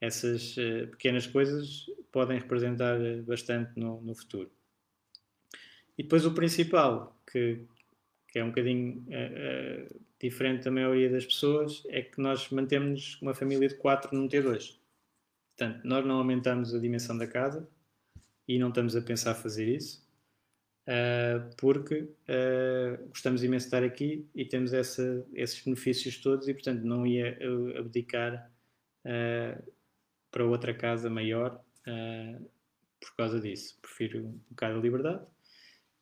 essas 0.01 0.57
uh, 0.57 0.89
pequenas 0.93 1.27
coisas 1.27 1.85
podem 2.11 2.39
representar 2.39 2.99
bastante 3.27 3.79
no, 3.79 4.01
no, 4.01 4.15
futuro. 4.15 4.51
E 5.99 6.03
depois 6.03 6.25
o 6.25 6.33
principal, 6.33 7.21
que, 7.31 7.67
que 8.31 8.39
é 8.39 8.45
um 8.45 8.49
bocadinho 8.49 9.05
diferente 10.21 10.65
da 10.65 10.71
maioria 10.71 11.11
das 11.11 11.25
pessoas, 11.25 11.83
é 11.89 12.03
que 12.03 12.21
nós 12.21 12.51
mantemos 12.51 13.19
uma 13.23 13.35
família 13.35 13.69
de 13.69 13.75
4 13.77 14.15
num 14.17 14.29
T2. 14.29 14.79
Portanto, 15.57 15.85
nós 15.85 16.07
não 16.07 16.17
aumentamos 16.17 16.75
a 16.75 16.79
dimensão 16.79 17.17
da 17.17 17.27
casa 17.27 17.69
e 18.47 18.59
não 18.59 18.69
estamos 18.69 18.97
a 18.97 19.03
pensar 19.03 19.35
fazer 19.35 19.69
isso, 19.69 20.07
uh, 20.87 21.55
porque 21.57 22.01
uh, 22.01 23.09
gostamos 23.09 23.45
imenso 23.45 23.65
de 23.65 23.69
estar 23.69 23.85
aqui 23.85 24.29
e 24.35 24.45
temos 24.45 24.73
essa, 24.73 25.27
esses 25.35 25.63
benefícios 25.65 26.19
todos 26.19 26.49
e, 26.49 26.55
portanto, 26.55 26.83
não 26.83 27.07
ia 27.07 27.39
abdicar 27.79 28.51
uh, 29.05 29.73
para 30.31 30.45
outra 30.45 30.75
casa 30.75 31.09
maior 31.09 31.63
por 33.01 33.17
causa 33.17 33.41
disso. 33.41 33.79
Prefiro 33.81 34.27
um 34.27 34.41
bocado 34.51 34.77
de 34.77 34.83
liberdade 34.83 35.27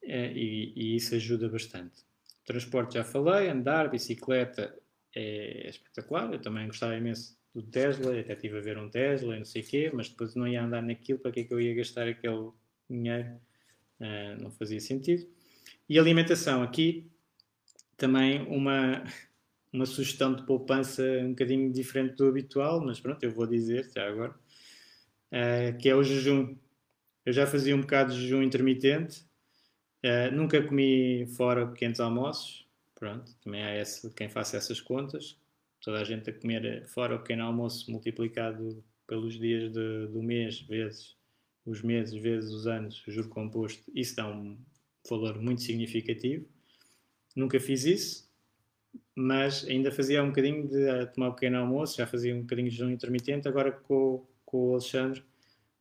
e, 0.03 0.73
e 0.77 0.97
isso 0.97 1.15
ajuda 1.15 1.49
bastante. 1.49 2.08
Transporte 2.49 2.95
já 2.95 3.05
falei, 3.05 3.51
andar, 3.51 3.91
bicicleta 3.91 4.75
é 5.15 5.69
espetacular. 5.69 6.33
Eu 6.33 6.41
também 6.41 6.67
gostava 6.67 6.97
imenso 6.97 7.39
do 7.55 7.63
Tesla, 7.63 8.19
até 8.19 8.33
estive 8.33 8.57
a 8.57 8.63
ver 8.63 8.79
um 8.79 8.89
Tesla 8.89 9.37
e 9.37 9.39
não 9.39 9.45
sei 9.45 9.61
o 9.61 9.67
quê, 9.67 9.91
mas 9.93 10.09
depois 10.09 10.35
não 10.35 10.49
ia 10.49 10.65
andar 10.65 10.83
naquilo, 10.83 11.19
para 11.19 11.31
que 11.31 11.41
é 11.41 11.45
que 11.45 11.53
eu 11.53 11.61
ia 11.61 11.75
gastar 11.75 12.09
aquele 12.09 12.51
dinheiro? 12.89 13.39
Uh, 14.01 14.43
não 14.43 14.51
fazia 14.51 14.81
sentido. 14.81 15.29
E 15.87 15.99
alimentação, 15.99 16.63
aqui 16.63 17.11
também 17.99 18.41
uma, 18.47 19.05
uma 19.71 19.85
sugestão 19.85 20.35
de 20.35 20.47
poupança 20.47 21.03
um 21.03 21.31
bocadinho 21.31 21.71
diferente 21.71 22.17
do 22.17 22.29
habitual, 22.29 22.81
mas 22.81 22.99
pronto, 22.99 23.23
eu 23.23 23.31
vou 23.31 23.47
dizer 23.47 23.91
já 23.95 24.09
agora, 24.09 24.35
uh, 25.33 25.77
que 25.79 25.87
é 25.91 25.95
o 25.95 26.03
jejum. 26.03 26.57
Eu 27.27 27.33
já 27.35 27.47
fazia 27.47 27.77
um 27.77 27.83
bocado 27.83 28.15
de 28.15 28.23
jejum 28.23 28.43
intermitente, 28.43 29.29
Uh, 30.05 30.35
nunca 30.35 30.63
comi 30.63 31.27
fora 31.37 31.67
pequenos 31.67 32.01
almoços. 32.01 32.67
Pronto, 32.95 33.33
também 33.43 33.63
há 33.63 33.81
esse, 33.81 34.11
quem 34.15 34.29
faça 34.29 34.57
essas 34.57 34.81
contas. 34.81 35.39
Toda 35.81 36.01
a 36.01 36.05
gente 36.05 36.29
a 36.31 36.33
comer 36.33 36.87
fora 36.87 37.15
o 37.15 37.19
pequeno 37.21 37.45
almoço 37.45 37.91
multiplicado 37.91 38.83
pelos 39.07 39.39
dias 39.39 39.73
de, 39.73 40.07
do 40.09 40.23
mês, 40.23 40.61
vezes 40.61 41.17
os 41.65 41.83
meses, 41.83 42.21
vezes 42.21 42.51
os 42.51 42.67
anos, 42.67 43.03
juro 43.07 43.29
composto, 43.29 43.83
isso 43.95 44.17
dá 44.17 44.27
um 44.27 44.59
valor 45.09 45.41
muito 45.41 45.63
significativo. 45.63 46.47
Nunca 47.37 47.61
fiz 47.61 47.85
isso, 47.85 48.31
mas 49.15 49.65
ainda 49.67 49.93
fazia 49.93 50.23
um 50.23 50.29
bocadinho 50.29 50.67
de 50.67 51.07
tomar 51.13 51.29
um 51.29 51.35
pequeno 51.35 51.59
almoço, 51.59 51.97
já 51.97 52.07
fazia 52.07 52.35
um 52.35 52.41
bocadinho 52.41 52.69
de 52.69 52.77
jejum 52.77 52.91
intermitente. 52.91 53.47
Agora 53.47 53.71
com, 53.71 54.27
com 54.45 54.71
o 54.71 54.73
Alexandre 54.73 55.23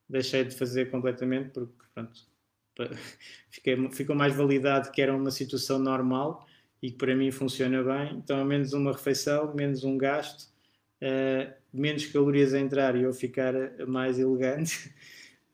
deixei 0.09 0.43
de 0.43 0.55
fazer 0.55 0.91
completamente 0.91 1.49
porque 1.51 1.83
pronto, 1.93 2.27
fiquei, 3.49 3.91
ficou 3.91 4.15
mais 4.15 4.35
validado 4.35 4.91
que 4.91 5.01
era 5.01 5.15
uma 5.15 5.31
situação 5.31 5.79
normal 5.79 6.45
e 6.81 6.91
que 6.91 6.97
para 6.97 7.15
mim 7.15 7.31
funciona 7.31 7.83
bem. 7.83 8.17
Então, 8.17 8.43
menos 8.45 8.73
uma 8.73 8.91
refeição, 8.91 9.53
menos 9.53 9.83
um 9.83 9.97
gasto, 9.97 10.51
uh, 11.01 11.53
menos 11.73 12.05
calorias 12.05 12.53
a 12.53 12.59
entrar 12.59 12.95
e 12.95 13.03
eu 13.03 13.13
ficar 13.13 13.53
mais 13.87 14.19
elegante, 14.19 14.93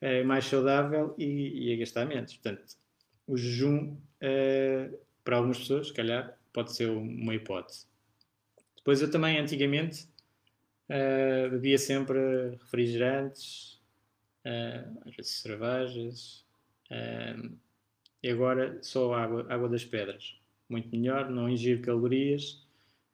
uh, 0.01 0.23
mais 0.27 0.45
saudável 0.45 1.15
e, 1.17 1.69
e, 1.69 1.73
a 1.73 1.77
gastar 1.77 2.05
menos. 2.05 2.33
Portanto, 2.33 2.75
o 3.27 3.37
jejum, 3.37 3.95
uh, 3.95 4.97
para 5.23 5.37
algumas 5.37 5.59
pessoas, 5.59 5.87
se 5.87 5.93
calhar, 5.93 6.37
pode 6.51 6.73
ser 6.73 6.89
uma 6.89 7.33
hipótese. 7.33 7.87
Depois, 8.75 9.01
eu 9.01 9.09
também, 9.09 9.39
antigamente, 9.39 10.09
bebia 11.49 11.77
sempre 11.77 12.49
refrigerantes, 12.59 13.81
às 15.05 15.15
vezes 15.15 15.31
cervejas, 15.41 16.42
e 18.23 18.29
agora 18.29 18.79
só 18.81 19.13
água, 19.13 19.45
água 19.49 19.67
das 19.67 19.83
pedras. 19.83 20.39
Muito 20.69 20.89
melhor, 20.95 21.29
não 21.29 21.49
ingiro 21.49 21.81
calorias 21.81 22.65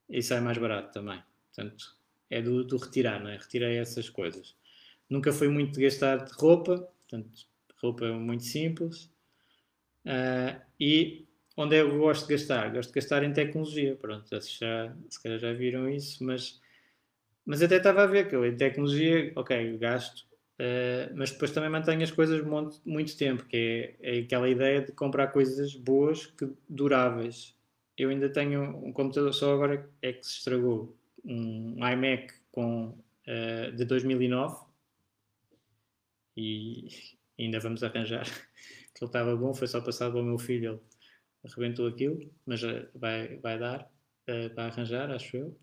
e 0.07 0.21
sai 0.21 0.39
mais 0.39 0.57
barato 0.57 0.93
também. 0.93 1.21
Portanto, 1.47 1.97
é 2.29 2.41
do, 2.41 2.63
do 2.63 2.77
retirar, 2.77 3.19
não 3.19 3.29
é? 3.29 3.37
Retirei 3.37 3.77
essas 3.77 4.07
coisas. 4.07 4.55
Nunca 5.09 5.33
foi 5.33 5.49
muito 5.49 5.73
de 5.73 5.81
gastar 5.81 6.17
de 6.17 6.31
roupa, 6.33 6.77
portanto, 6.77 7.47
roupa 7.81 8.05
é 8.05 8.11
muito 8.11 8.43
simples. 8.43 9.05
Uh, 10.05 10.61
e 10.79 11.25
onde 11.57 11.75
é 11.75 11.83
que 11.83 11.89
eu 11.89 11.97
gosto 11.97 12.27
de 12.27 12.33
gastar? 12.33 12.71
Gosto 12.71 12.89
de 12.89 12.95
gastar 12.95 13.23
em 13.23 13.33
tecnologia. 13.33 13.95
Pronto, 13.95 14.29
já, 14.29 14.39
se 15.09 15.23
calhar 15.23 15.39
já 15.39 15.51
viram 15.53 15.89
isso, 15.89 16.23
mas, 16.23 16.61
mas 17.43 17.63
até 17.63 17.77
estava 17.77 18.03
a 18.03 18.07
ver 18.07 18.29
que 18.29 18.35
eu 18.35 18.45
em 18.45 18.55
tecnologia, 18.55 19.33
ok, 19.35 19.77
gasto 19.79 20.28
Uh, 20.59 21.15
mas 21.15 21.31
depois 21.31 21.51
também 21.51 21.69
mantenho 21.69 22.03
as 22.03 22.11
coisas 22.11 22.43
muito, 22.43 22.81
muito 22.85 23.15
tempo, 23.15 23.45
que 23.45 23.95
é, 24.01 24.17
é, 24.17 24.19
aquela 24.19 24.49
ideia 24.49 24.81
de 24.81 24.91
comprar 24.91 25.27
coisas 25.27 25.73
boas, 25.73 26.25
que 26.25 26.49
duráveis. 26.67 27.55
Eu 27.97 28.09
ainda 28.09 28.27
tenho 28.29 28.75
um 28.85 28.91
computador, 28.91 29.33
só 29.33 29.53
agora 29.53 29.89
é 30.01 30.11
que 30.11 30.25
se 30.25 30.39
estragou, 30.39 30.97
um 31.23 31.75
iMac 31.87 32.33
com, 32.51 32.87
uh, 32.89 33.71
de 33.73 33.85
2009 33.85 34.65
e 36.35 36.89
ainda 37.39 37.59
vamos 37.61 37.81
arranjar 37.81 38.25
que 38.93 39.01
ele 39.01 39.09
estava 39.09 39.35
bom, 39.37 39.53
foi 39.53 39.67
só 39.67 39.79
passado 39.79 40.17
ao 40.17 40.23
meu 40.25 40.37
filho, 40.37 40.71
ele 40.71 41.53
arrebentou 41.53 41.87
aquilo, 41.87 42.29
mas 42.45 42.61
uh, 42.63 42.85
vai, 42.93 43.37
vai 43.37 43.57
dar 43.57 43.89
para 44.53 44.65
arranjar, 44.65 45.09
acho 45.09 45.37
eu. 45.37 45.57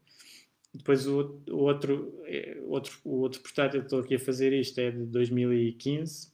Depois 0.77 1.07
o, 1.07 1.41
o 1.51 1.57
outro, 1.57 2.23
é, 2.27 2.59
outro, 2.65 2.99
o 3.05 3.21
outro 3.21 3.41
portátil 3.41 3.81
que 3.81 3.87
estou 3.87 4.01
aqui 4.01 4.15
a 4.17 4.21
fazer 4.21 4.53
isto 4.53 4.79
é 4.79 4.91
de 4.91 5.05
2015. 5.07 6.29
Uh, 6.29 6.33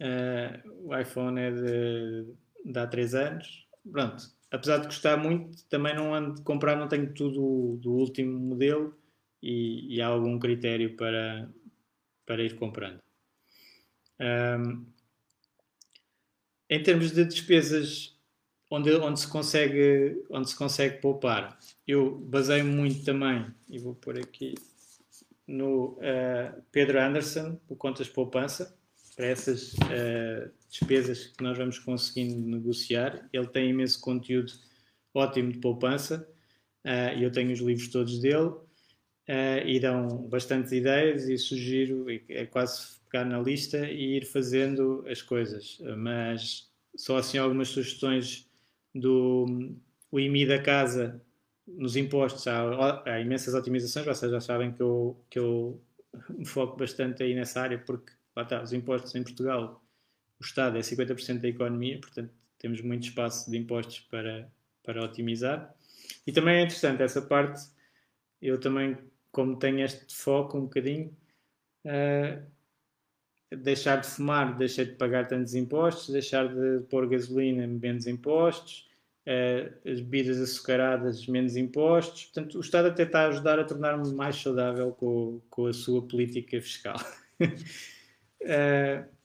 eh, 0.00 0.62
o 0.80 0.96
iPhone 0.96 1.38
é 1.38 1.50
de, 1.50 2.26
de 2.64 2.78
há 2.78 2.86
3 2.86 3.14
anos. 3.14 3.68
Pronto, 3.90 4.24
apesar 4.50 4.78
de 4.78 4.86
gostar 4.86 5.16
muito, 5.16 5.64
também 5.66 5.94
não 5.94 6.14
ando 6.14 6.36
de 6.36 6.42
comprar, 6.42 6.76
não 6.76 6.88
tenho 6.88 7.12
tudo 7.12 7.76
do 7.76 7.92
último 7.92 8.38
modelo 8.38 8.96
e, 9.42 9.96
e 9.96 10.00
há 10.00 10.06
algum 10.06 10.38
critério 10.38 10.96
para, 10.96 11.48
para 12.24 12.42
ir 12.42 12.56
comprando. 12.56 13.00
Um, 14.20 14.86
em 16.70 16.82
termos 16.82 17.10
de 17.10 17.24
despesas 17.24 18.11
onde, 18.72 18.90
onde, 18.94 19.20
se 19.20 19.28
consegue, 19.28 20.24
onde 20.30 20.48
se 20.48 20.56
consegue 20.56 20.98
poupar. 20.98 21.58
Eu 21.86 22.16
baseio 22.16 22.64
muito 22.64 23.04
também, 23.04 23.44
e 23.68 23.78
vou 23.78 23.94
pôr 23.94 24.18
aqui, 24.18 24.54
no 25.46 25.98
uh, 25.98 26.62
Pedro 26.72 26.98
Anderson, 26.98 27.60
o 27.68 27.76
Contas 27.76 28.08
Poupança, 28.08 28.74
para 29.14 29.26
essas 29.26 29.74
uh, 29.74 30.50
despesas 30.70 31.26
que 31.26 31.44
nós 31.44 31.58
vamos 31.58 31.78
conseguindo 31.78 32.48
negociar. 32.48 33.28
Ele 33.30 33.46
tem 33.46 33.68
imenso 33.68 34.00
conteúdo 34.00 34.54
ótimo 35.12 35.52
de 35.52 35.58
poupança, 35.58 36.26
uh, 36.86 37.18
e 37.18 37.22
eu 37.22 37.30
tenho 37.30 37.52
os 37.52 37.60
livros 37.60 37.88
todos 37.88 38.20
dele, 38.20 38.52
e 39.66 39.78
dão 39.78 40.26
bastantes 40.28 40.72
ideias, 40.72 41.28
e 41.28 41.38
sugiro, 41.38 42.06
é 42.28 42.44
quase 42.46 43.00
pegar 43.10 43.24
na 43.24 43.38
lista 43.38 43.86
e 43.86 44.16
ir 44.16 44.26
fazendo 44.26 45.04
as 45.06 45.22
coisas. 45.22 45.78
Mas 45.96 46.68
só 46.96 47.18
assim 47.18 47.38
algumas 47.38 47.68
sugestões 47.68 48.50
do 48.94 49.76
o 50.10 50.20
IMI 50.20 50.46
da 50.46 50.60
casa 50.60 51.20
nos 51.66 51.96
impostos 51.96 52.46
há, 52.46 53.02
há, 53.06 53.20
imensas 53.20 53.54
otimizações, 53.54 54.04
vocês 54.04 54.30
já 54.30 54.40
sabem 54.40 54.72
que 54.72 54.82
eu, 54.82 55.24
que 55.30 55.38
eu 55.38 55.80
me 56.28 56.44
foco 56.44 56.76
bastante 56.76 57.22
aí 57.22 57.34
nessa 57.34 57.62
área, 57.62 57.78
porque 57.78 58.12
lá 58.36 58.42
está, 58.42 58.62
os 58.62 58.72
impostos 58.72 59.14
em 59.14 59.22
Portugal, 59.22 59.82
o 60.40 60.44
Estado 60.44 60.76
é 60.76 60.80
50% 60.80 61.40
da 61.40 61.48
economia, 61.48 61.98
portanto 62.00 62.30
temos 62.58 62.80
muito 62.80 63.04
espaço 63.04 63.50
de 63.50 63.56
impostos 63.56 64.00
para, 64.00 64.50
para 64.82 65.02
otimizar. 65.02 65.74
E 66.26 66.32
também 66.32 66.56
é 66.56 66.62
interessante 66.62 67.02
essa 67.02 67.22
parte 67.22 67.62
eu 68.42 68.58
também, 68.58 68.98
como 69.30 69.56
tenho 69.56 69.80
este 69.84 70.14
foco 70.14 70.58
um 70.58 70.62
bocadinho, 70.62 71.16
uh, 71.86 72.44
deixar 73.56 74.00
de 74.00 74.06
fumar, 74.06 74.56
deixar 74.56 74.84
de 74.84 74.92
pagar 74.92 75.28
tantos 75.28 75.54
impostos, 75.54 76.10
deixar 76.10 76.48
de 76.48 76.84
pôr 76.88 77.08
gasolina, 77.08 77.66
menos 77.66 78.06
impostos, 78.06 78.88
uh, 79.26 79.88
as 79.88 80.00
bebidas 80.00 80.40
açucaradas, 80.40 81.26
menos 81.26 81.56
impostos. 81.56 82.24
Portanto, 82.26 82.58
o 82.58 82.60
Estado 82.60 82.88
até 82.88 83.02
está 83.04 83.22
a 83.22 83.28
ajudar 83.28 83.58
a 83.58 83.64
tornar-me 83.64 84.12
mais 84.14 84.36
saudável 84.36 84.92
com, 84.92 85.40
com 85.50 85.66
a 85.66 85.72
sua 85.72 86.02
política 86.02 86.60
fiscal. 86.60 86.96
uh, 87.40 87.48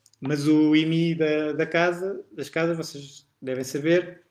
mas 0.19 0.47
o 0.47 0.75
IMI 0.75 1.15
da, 1.15 1.53
da 1.53 1.65
casa, 1.65 2.23
das 2.31 2.49
casas, 2.49 2.77
vocês 2.77 3.27
devem 3.41 3.63
saber, 3.63 4.23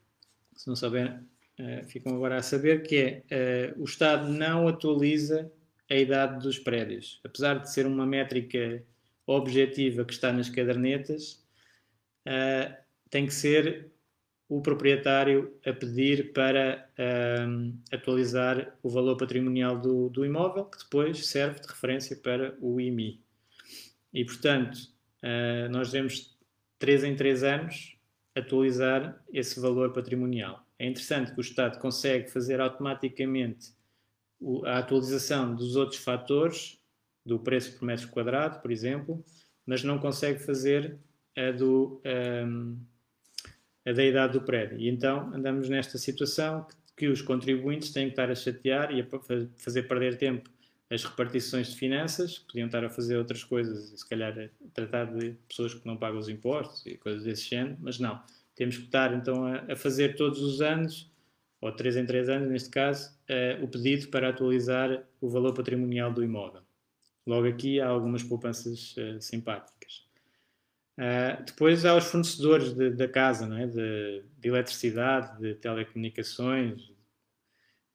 se 0.55 0.67
não 0.67 0.75
souberem, 0.75 1.13
uh, 1.59 1.83
ficam 1.87 2.15
agora 2.15 2.37
a 2.37 2.43
saber, 2.43 2.83
que 2.83 3.23
é 3.29 3.73
o 3.77 3.83
Estado 3.85 4.29
não 4.29 4.67
atualiza 4.67 5.51
a 5.89 5.95
idade 5.95 6.43
dos 6.43 6.59
prédios. 6.59 7.21
Apesar 7.23 7.59
de 7.59 7.71
ser 7.71 7.85
uma 7.85 8.05
métrica 8.05 8.83
objetiva 9.27 10.05
que 10.05 10.13
está 10.13 10.31
nas 10.31 10.49
cadernetas, 10.49 11.45
uh, 12.25 12.73
tem 13.09 13.25
que 13.25 13.33
ser 13.33 13.91
o 14.49 14.61
proprietário 14.61 15.53
a 15.65 15.73
pedir 15.73 16.31
para 16.31 16.89
atualizar 17.91 18.77
o 18.81 18.89
valor 18.89 19.17
patrimonial 19.17 19.77
do, 19.77 20.09
do 20.09 20.25
imóvel, 20.25 20.65
que 20.65 20.77
depois 20.77 21.27
serve 21.27 21.59
de 21.59 21.67
referência 21.67 22.15
para 22.15 22.57
o 22.61 22.79
IMI. 22.79 23.21
E, 24.13 24.23
portanto, 24.23 24.77
uh, 25.21 25.69
nós 25.69 25.91
devemos, 25.91 26.37
3 26.79 27.03
em 27.03 27.15
3 27.15 27.43
anos, 27.43 27.97
atualizar 28.33 29.21
esse 29.33 29.59
valor 29.59 29.91
patrimonial. 29.91 30.65
É 30.79 30.87
interessante 30.87 31.33
que 31.33 31.39
o 31.39 31.41
Estado 31.41 31.79
consegue 31.79 32.29
fazer 32.29 32.61
automaticamente 32.61 33.75
a 34.65 34.77
atualização 34.77 35.55
dos 35.55 35.75
outros 35.75 35.99
fatores, 35.99 36.79
do 37.27 37.37
preço 37.39 37.77
por 37.77 37.85
metro 37.85 38.07
quadrado, 38.07 38.61
por 38.61 38.71
exemplo, 38.71 39.23
mas 39.65 39.83
não 39.83 39.99
consegue 39.99 40.39
fazer 40.39 40.97
a, 41.35 41.51
do, 41.51 42.01
um, 42.45 42.77
a 43.85 43.91
da 43.91 44.03
idade 44.03 44.33
do 44.33 44.41
prédio. 44.41 44.79
E 44.79 44.87
então 44.87 45.33
andamos 45.33 45.69
nesta 45.69 45.97
situação 45.97 46.63
que, 46.63 46.75
que 46.95 47.07
os 47.07 47.21
contribuintes 47.21 47.91
têm 47.91 48.05
que 48.05 48.13
estar 48.13 48.31
a 48.31 48.35
chatear 48.35 48.91
e 48.91 49.01
a 49.01 49.07
fazer 49.57 49.83
perder 49.83 50.17
tempo 50.17 50.49
as 50.89 51.03
repartições 51.03 51.71
de 51.71 51.75
finanças, 51.75 52.39
podiam 52.39 52.67
estar 52.67 52.83
a 52.83 52.89
fazer 52.89 53.17
outras 53.17 53.43
coisas, 53.43 53.99
se 53.99 54.07
calhar 54.07 54.49
tratar 54.73 55.05
de 55.05 55.35
pessoas 55.47 55.73
que 55.73 55.85
não 55.85 55.97
pagam 55.97 56.17
os 56.17 56.29
impostos 56.29 56.85
e 56.85 56.95
coisas 56.95 57.23
desse 57.23 57.49
género, 57.49 57.77
mas 57.81 57.99
não. 57.99 58.21
Temos 58.55 58.77
que 58.77 58.85
estar 58.85 59.13
então 59.13 59.45
a, 59.45 59.73
a 59.73 59.75
fazer 59.75 60.15
todos 60.15 60.41
os 60.41 60.61
anos, 60.61 61.11
ou 61.59 61.71
três 61.73 61.97
em 61.97 62.05
três 62.05 62.29
anos 62.29 62.49
neste 62.49 62.69
caso, 62.69 63.11
uh, 63.29 63.63
o 63.63 63.67
pedido 63.67 64.07
para 64.07 64.29
atualizar 64.29 65.03
o 65.19 65.27
valor 65.27 65.53
patrimonial 65.53 66.11
do 66.13 66.23
imóvel. 66.23 66.61
Logo 67.27 67.47
aqui 67.47 67.79
há 67.79 67.87
algumas 67.87 68.23
poupanças 68.23 68.95
uh, 68.97 69.21
simpáticas. 69.21 70.07
Uh, 70.97 71.43
depois 71.45 71.85
há 71.85 71.95
os 71.95 72.05
fornecedores 72.05 72.73
de, 72.73 72.89
da 72.89 73.07
casa, 73.07 73.45
não 73.45 73.57
é? 73.57 73.67
de, 73.67 74.23
de 74.39 74.49
eletricidade, 74.49 75.39
de 75.39 75.53
telecomunicações, 75.55 76.89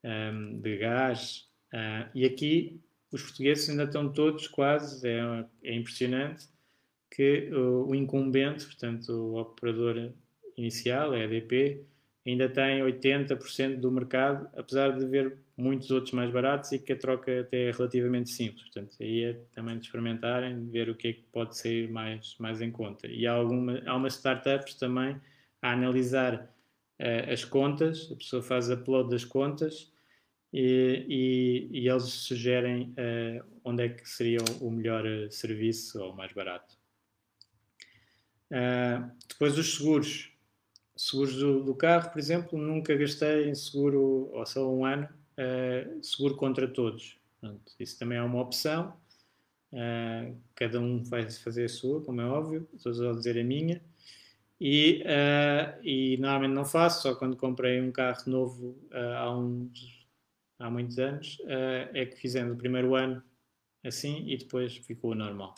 um, 0.05 0.09
ehm, 0.09 0.61
de 0.61 0.77
gás, 0.77 1.51
Uh, 1.73 2.05
e 2.15 2.27
aqui 2.27 2.83
os 3.11 3.23
portugueses 3.23 3.69
ainda 3.71 3.85
estão 3.85 4.13
todos 4.13 4.47
quase, 4.47 5.09
é, 5.09 5.47
é 5.65 5.75
impressionante, 5.75 6.47
que 7.11 7.51
o, 7.51 7.89
o, 7.89 7.95
incumbente, 7.95 8.67
portanto 8.67 9.11
o 9.11 9.41
operador 9.41 10.13
inicial, 10.57 11.13
a 11.13 11.19
EDP, 11.19 11.85
ainda 12.27 12.49
tem 12.49 12.81
80% 12.83 13.81
do 13.81 13.91
mercado, 13.91 14.49
apesar 14.57 14.97
de 14.97 15.05
haver 15.05 15.37
muitos 15.57 15.91
outros 15.91 16.13
mais 16.13 16.31
baratos 16.31 16.71
e 16.73 16.79
que 16.79 16.93
a 16.93 16.97
troca 16.97 17.41
até 17.41 17.69
é 17.69 17.71
relativamente 17.73 18.31
simples. 18.31 18.63
Portanto, 18.63 18.97
aí 19.01 19.25
é 19.25 19.33
também 19.53 19.79
de 19.79 19.87
experimentarem, 19.87 20.69
ver 20.71 20.89
o 20.89 20.95
que 20.95 21.09
é 21.09 21.13
que 21.13 21.23
pode 21.33 21.57
sair 21.57 21.91
mais, 21.91 22.37
mais 22.39 22.61
em 22.61 22.71
conta. 22.71 23.07
E 23.07 23.27
há, 23.27 23.33
alguma, 23.33 23.83
há 23.87 23.97
umas 23.97 24.15
startups 24.15 24.75
também 24.75 25.21
a 25.61 25.73
analisar 25.73 26.49
uh, 27.01 27.33
as 27.33 27.45
contas, 27.45 28.11
a 28.13 28.17
pessoa 28.17 28.43
faz 28.43 28.71
upload 28.71 29.11
das 29.11 29.25
contas 29.25 29.93
e, 30.53 31.07
e, 31.09 31.81
e 31.81 31.89
eles 31.89 32.05
sugerem 32.05 32.93
uh, 32.93 33.45
onde 33.65 33.85
é 33.85 33.89
que 33.89 34.09
seria 34.09 34.39
o 34.61 34.71
melhor 34.71 35.07
eh, 35.07 35.31
serviço 35.31 36.03
ou 36.03 36.13
o 36.13 36.17
mais 36.17 36.33
barato. 36.33 36.77
Uh, 38.51 39.11
depois 39.29 39.57
os 39.57 39.77
seguros. 39.77 40.32
Seguros 41.03 41.35
do, 41.35 41.65
do, 41.65 41.75
carro, 41.75 42.11
por 42.11 42.19
exemplo, 42.21 42.57
nunca 42.57 42.95
gastei 42.95 43.51
em 43.51 43.57
seguro, 43.57 44.31
ou 44.33 44.47
só 44.47 44.73
um 44.73 44.87
ano, 44.87 45.09
uh, 45.37 46.01
seguro 46.01 46.37
contra 46.37 46.69
todos. 46.69 47.19
Pronto, 47.41 47.73
isso 47.81 47.99
também 47.99 48.19
é 48.19 48.23
uma 48.23 48.41
opção. 48.41 48.97
Uh, 49.73 50.39
cada 50.55 50.79
um 50.79 51.03
vai 51.03 51.29
fazer 51.29 51.65
a 51.65 51.69
sua, 51.69 52.01
como 52.05 52.21
é 52.21 52.25
óbvio, 52.25 52.69
estou 52.73 53.11
a 53.11 53.15
dizer 53.15 53.37
a 53.37 53.43
minha. 53.43 53.83
E, 54.61 55.03
uh, 55.03 55.83
e 55.83 56.19
normalmente 56.19 56.55
não 56.55 56.65
faço, 56.65 57.03
só 57.03 57.17
quando 57.17 57.37
comprei 57.37 57.81
um 57.81 57.91
carro 57.91 58.23
novo 58.27 58.79
há 58.93 59.29
uns 59.37 60.07
há 60.57 60.71
muitos 60.71 61.01
anos, 61.01 61.39
é 61.93 62.07
que 62.07 62.15
fizemos 62.15 62.55
o 62.55 62.57
primeiro 62.57 62.95
ano 62.95 63.21
assim 63.83 64.25
e 64.29 64.37
depois 64.37 64.77
ficou 64.77 65.17
normal. 65.17 65.57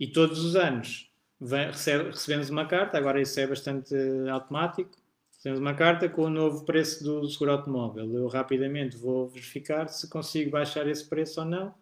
E 0.00 0.08
todos 0.08 0.44
os 0.44 0.56
anos 0.56 1.13
recebe, 1.40 2.10
recebemos 2.10 2.50
uma 2.50 2.66
carta, 2.66 2.98
agora 2.98 3.20
isso 3.20 3.38
é 3.38 3.46
bastante 3.46 3.94
automático, 4.30 4.90
recebemos 5.30 5.60
uma 5.60 5.74
carta 5.74 6.08
com 6.08 6.22
o 6.22 6.30
novo 6.30 6.64
preço 6.64 7.04
do 7.04 7.28
seguro 7.28 7.52
automóvel. 7.52 8.12
Eu 8.14 8.28
rapidamente 8.28 8.96
vou 8.96 9.28
verificar 9.28 9.88
se 9.88 10.08
consigo 10.08 10.50
baixar 10.50 10.86
esse 10.88 11.06
preço 11.08 11.40
ou 11.40 11.46
não. 11.46 11.74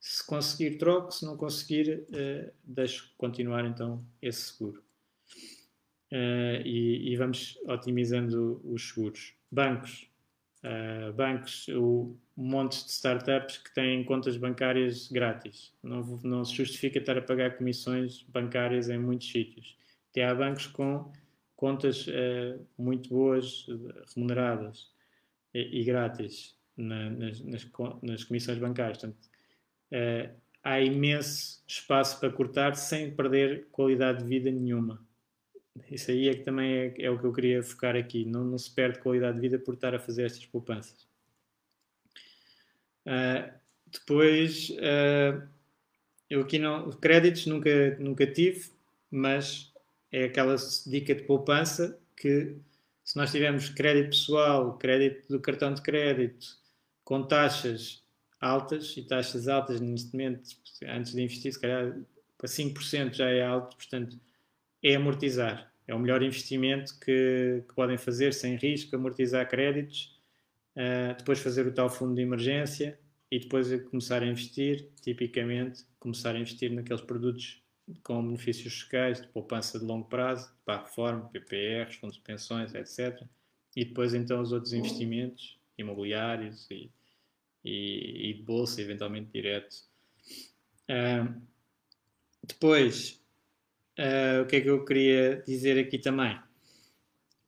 Se 0.00 0.26
conseguir, 0.26 0.76
troco. 0.76 1.12
Se 1.12 1.24
não 1.24 1.36
conseguir, 1.36 2.06
uh, 2.10 2.52
deixo 2.62 3.10
continuar 3.16 3.64
então 3.64 4.04
esse 4.20 4.52
seguro. 4.52 4.82
Uh, 6.12 6.60
e, 6.64 7.12
e, 7.12 7.16
vamos 7.16 7.58
otimizando 7.66 8.60
os 8.64 8.88
seguros. 8.88 9.32
Bancos 9.50 10.08
uh, 10.64 11.12
bancos, 11.12 11.68
o, 11.68 12.16
montes 12.36 12.84
de 12.84 12.90
startups 12.90 13.58
que 13.58 13.72
têm 13.74 14.04
contas 14.04 14.36
bancárias 14.36 15.08
grátis. 15.08 15.72
Não, 15.82 16.00
não 16.24 16.44
se 16.44 16.54
justifica 16.54 16.98
estar 16.98 17.16
a 17.16 17.22
pagar 17.22 17.56
comissões 17.56 18.22
bancárias 18.28 18.88
em 18.88 18.98
muitos 18.98 19.30
sítios. 19.30 19.76
Até 20.10 20.24
há 20.24 20.34
bancos 20.34 20.66
com 20.66 21.12
contas 21.56 22.06
uh, 22.06 22.66
muito 22.76 23.08
boas, 23.10 23.66
remuneradas 24.14 24.90
e, 25.52 25.80
e 25.80 25.84
grátis 25.84 26.56
na, 26.76 27.10
nas, 27.10 27.40
nas, 27.40 27.70
nas, 28.02 28.24
comissões 28.24 28.58
bancárias. 28.58 28.98
Portanto, 28.98 29.28
uh, 29.92 30.34
há 30.62 30.80
imenso 30.80 31.62
espaço 31.66 32.18
para 32.18 32.30
cortar 32.30 32.74
sem 32.74 33.14
perder 33.14 33.68
qualidade 33.70 34.22
de 34.22 34.28
vida 34.28 34.50
nenhuma. 34.50 35.03
Isso 35.90 36.10
aí 36.10 36.28
é 36.28 36.34
que 36.34 36.44
também 36.44 36.72
é, 36.72 36.94
é 36.98 37.10
o 37.10 37.18
que 37.18 37.24
eu 37.24 37.32
queria 37.32 37.62
focar 37.62 37.96
aqui. 37.96 38.24
Não, 38.24 38.44
não, 38.44 38.58
se 38.58 38.70
perde 38.70 39.00
qualidade 39.00 39.34
de 39.34 39.40
vida 39.40 39.58
por 39.58 39.74
estar 39.74 39.94
a 39.94 39.98
fazer 39.98 40.24
estas 40.24 40.46
poupanças. 40.46 41.06
Uh, 43.06 43.52
depois, 43.86 44.70
uh, 44.70 45.46
eu 46.30 46.40
aqui 46.42 46.58
não. 46.58 46.90
Créditos 46.92 47.46
nunca, 47.46 47.96
nunca 47.98 48.26
tive, 48.26 48.70
mas 49.10 49.72
é 50.12 50.24
aquela 50.24 50.56
dica 50.86 51.14
de 51.14 51.22
poupança 51.24 51.98
que 52.16 52.56
se 53.04 53.16
nós 53.16 53.30
tivermos 53.30 53.68
crédito 53.68 54.10
pessoal, 54.10 54.78
crédito 54.78 55.28
do 55.28 55.40
cartão 55.40 55.74
de 55.74 55.82
crédito, 55.82 56.56
com 57.04 57.22
taxas 57.22 58.02
altas, 58.40 58.96
e 58.96 59.02
taxas 59.02 59.48
altas 59.48 59.80
neste 59.80 60.12
momento, 60.12 60.48
antes 60.86 61.12
de 61.12 61.22
investir, 61.22 61.52
se 61.52 61.60
calhar 61.60 61.98
para 62.38 62.48
5% 62.48 63.14
já 63.14 63.28
é 63.28 63.44
alto, 63.44 63.76
portanto 63.76 64.18
é 64.84 64.94
amortizar. 64.96 65.72
É 65.88 65.94
o 65.94 65.98
melhor 65.98 66.22
investimento 66.22 66.98
que, 67.00 67.64
que 67.66 67.74
podem 67.74 67.96
fazer 67.96 68.34
sem 68.34 68.56
risco, 68.56 68.94
amortizar 68.94 69.48
créditos, 69.48 70.20
uh, 70.76 71.16
depois 71.16 71.40
fazer 71.40 71.66
o 71.66 71.72
tal 71.72 71.88
fundo 71.88 72.14
de 72.14 72.20
emergência 72.20 72.98
e 73.30 73.38
depois 73.38 73.68
começar 73.84 74.22
a 74.22 74.26
investir, 74.26 74.90
tipicamente, 75.00 75.84
começar 75.98 76.34
a 76.34 76.38
investir 76.38 76.70
naqueles 76.70 77.00
produtos 77.00 77.62
com 78.02 78.24
benefícios 78.24 78.74
fiscais, 78.74 79.20
de 79.20 79.28
poupança 79.28 79.78
de 79.78 79.84
longo 79.84 80.06
prazo, 80.06 80.54
para 80.64 80.82
reforma, 80.82 81.28
PPRs, 81.28 81.96
fundos 81.96 82.16
de 82.16 82.22
pensões, 82.22 82.74
etc. 82.74 83.26
E 83.74 83.84
depois 83.84 84.14
então 84.14 84.40
os 84.40 84.52
outros 84.52 84.72
investimentos 84.72 85.58
imobiliários 85.76 86.70
e, 86.70 86.90
e, 87.64 88.30
e 88.30 88.34
de 88.34 88.42
bolsa, 88.42 88.80
eventualmente 88.80 89.30
direto. 89.32 89.74
Uh, 90.88 91.42
depois, 92.46 93.23
Uh, 93.98 94.42
o 94.42 94.46
que 94.46 94.56
é 94.56 94.60
que 94.60 94.68
eu 94.68 94.84
queria 94.84 95.42
dizer 95.46 95.78
aqui 95.78 95.98
também? 95.98 96.36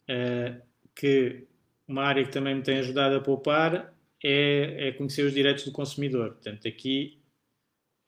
Uh, 0.09 0.63
que 0.95 1.45
uma 1.89 2.05
área 2.05 2.25
que 2.25 2.31
também 2.31 2.55
me 2.55 2.63
tem 2.63 2.79
ajudado 2.79 3.17
a 3.17 3.21
poupar 3.21 3.93
é, 4.23 4.89
é, 4.89 4.93
conhecer 4.93 5.23
os 5.23 5.35
direitos 5.35 5.65
do 5.65 5.73
consumidor. 5.73 6.33
Portanto, 6.33 6.67
aqui 6.67 7.21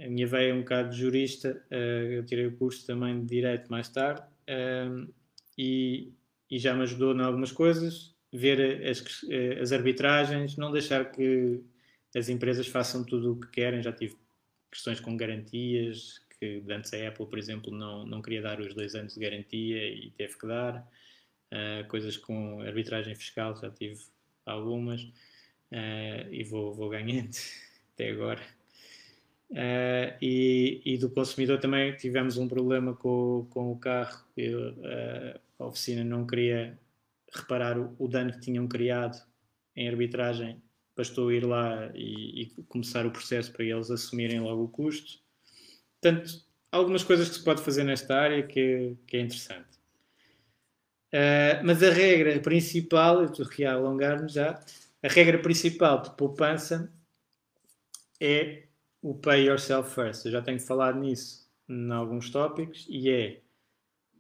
a 0.00 0.08
minha 0.08 0.26
veia 0.26 0.50
é 0.50 0.54
um 0.54 0.60
bocado 0.60 0.90
de 0.90 0.96
jurista, 0.96 1.60
uh, 1.70 1.74
eu 1.74 2.24
tirei 2.24 2.46
o 2.46 2.56
curso 2.56 2.86
também 2.86 3.20
de 3.20 3.26
Direito 3.26 3.70
mais 3.70 3.88
tarde 3.88 4.22
e, 5.56 6.12
e, 6.48 6.58
já 6.58 6.72
me 6.72 6.82
ajudou 6.82 7.14
em 7.14 7.20
algumas 7.20 7.50
coisas, 7.50 8.14
ver 8.32 8.86
as, 8.88 9.04
as 9.60 9.72
arbitragens, 9.72 10.56
não 10.56 10.70
deixar 10.70 11.10
que 11.10 11.60
as 12.16 12.28
empresas 12.28 12.68
façam 12.68 13.04
tudo 13.04 13.32
o 13.32 13.40
que 13.40 13.48
querem. 13.48 13.82
Já 13.82 13.92
tive 13.92 14.16
questões 14.70 15.00
com 15.00 15.16
garantias, 15.16 16.20
que 16.38 16.62
antes 16.70 16.92
a 16.94 17.08
Apple, 17.08 17.26
por 17.26 17.38
exemplo, 17.38 17.72
não, 17.72 18.06
não 18.06 18.22
queria 18.22 18.42
dar 18.42 18.60
os 18.60 18.74
dois 18.74 18.94
anos 18.94 19.14
de 19.14 19.20
garantia 19.20 19.88
e 19.88 20.10
teve 20.10 20.38
que 20.38 20.46
dar. 20.46 20.88
Uh, 21.50 21.86
coisas 21.88 22.16
com 22.16 22.60
arbitragem 22.60 23.14
fiscal, 23.14 23.56
já 23.56 23.70
tive 23.70 23.98
algumas 24.44 25.02
uh, 25.02 26.30
e 26.30 26.44
vou, 26.44 26.74
vou 26.74 26.90
ganhando 26.90 27.30
até 27.94 28.10
agora. 28.10 28.40
Uh, 29.50 30.12
e, 30.20 30.82
e, 30.84 30.98
do 30.98 31.08
consumidor 31.08 31.58
também 31.58 31.96
tivemos 31.96 32.36
um 32.36 32.46
problema 32.46 32.94
com, 32.94 33.46
com 33.50 33.72
o 33.72 33.78
carro. 33.78 34.22
Eu, 34.36 34.74
a 35.58 35.64
oficina 35.66 36.04
não 36.04 36.26
queria 36.26 36.78
reparar 37.34 37.78
o, 37.78 37.94
o, 37.98 38.06
dano 38.06 38.32
que 38.32 38.40
tinham 38.40 38.68
criado 38.68 39.18
em 39.74 39.88
arbitragem. 39.88 40.62
Bastou 40.94 41.32
ir 41.32 41.46
lá 41.46 41.90
e, 41.94 42.42
e 42.42 42.46
começar 42.64 43.06
o 43.06 43.10
processo 43.10 43.52
para 43.52 43.64
eles 43.64 43.90
assumirem 43.90 44.40
logo 44.40 44.64
o 44.64 44.68
custo. 44.68 45.18
Portanto, 46.00 46.44
algumas 46.70 47.02
coisas 47.02 47.28
que 47.28 47.34
se 47.34 47.44
pode 47.44 47.62
fazer 47.62 47.84
nesta 47.84 48.16
área 48.16 48.42
que, 48.42 48.96
que 49.06 49.16
é 49.16 49.20
interessante. 49.20 49.78
Uh, 51.08 51.64
mas 51.64 51.82
a 51.82 51.90
regra 51.90 52.38
principal, 52.40 53.20
eu 53.20 53.26
estou 53.26 53.46
aqui 53.46 53.64
a 53.64 53.72
alongar-me 53.72 54.28
já, 54.28 54.60
a 55.02 55.08
regra 55.08 55.38
principal 55.38 56.02
de 56.02 56.10
poupança 56.10 56.92
é 58.20 58.64
o 59.00 59.14
pay 59.14 59.46
yourself 59.46 59.94
first. 59.94 60.26
Eu 60.26 60.32
já 60.32 60.42
tenho 60.42 60.60
falado 60.60 60.98
nisso 60.98 61.48
em 61.68 61.90
alguns 61.90 62.30
tópicos 62.30 62.86
e 62.88 63.10
é, 63.10 63.40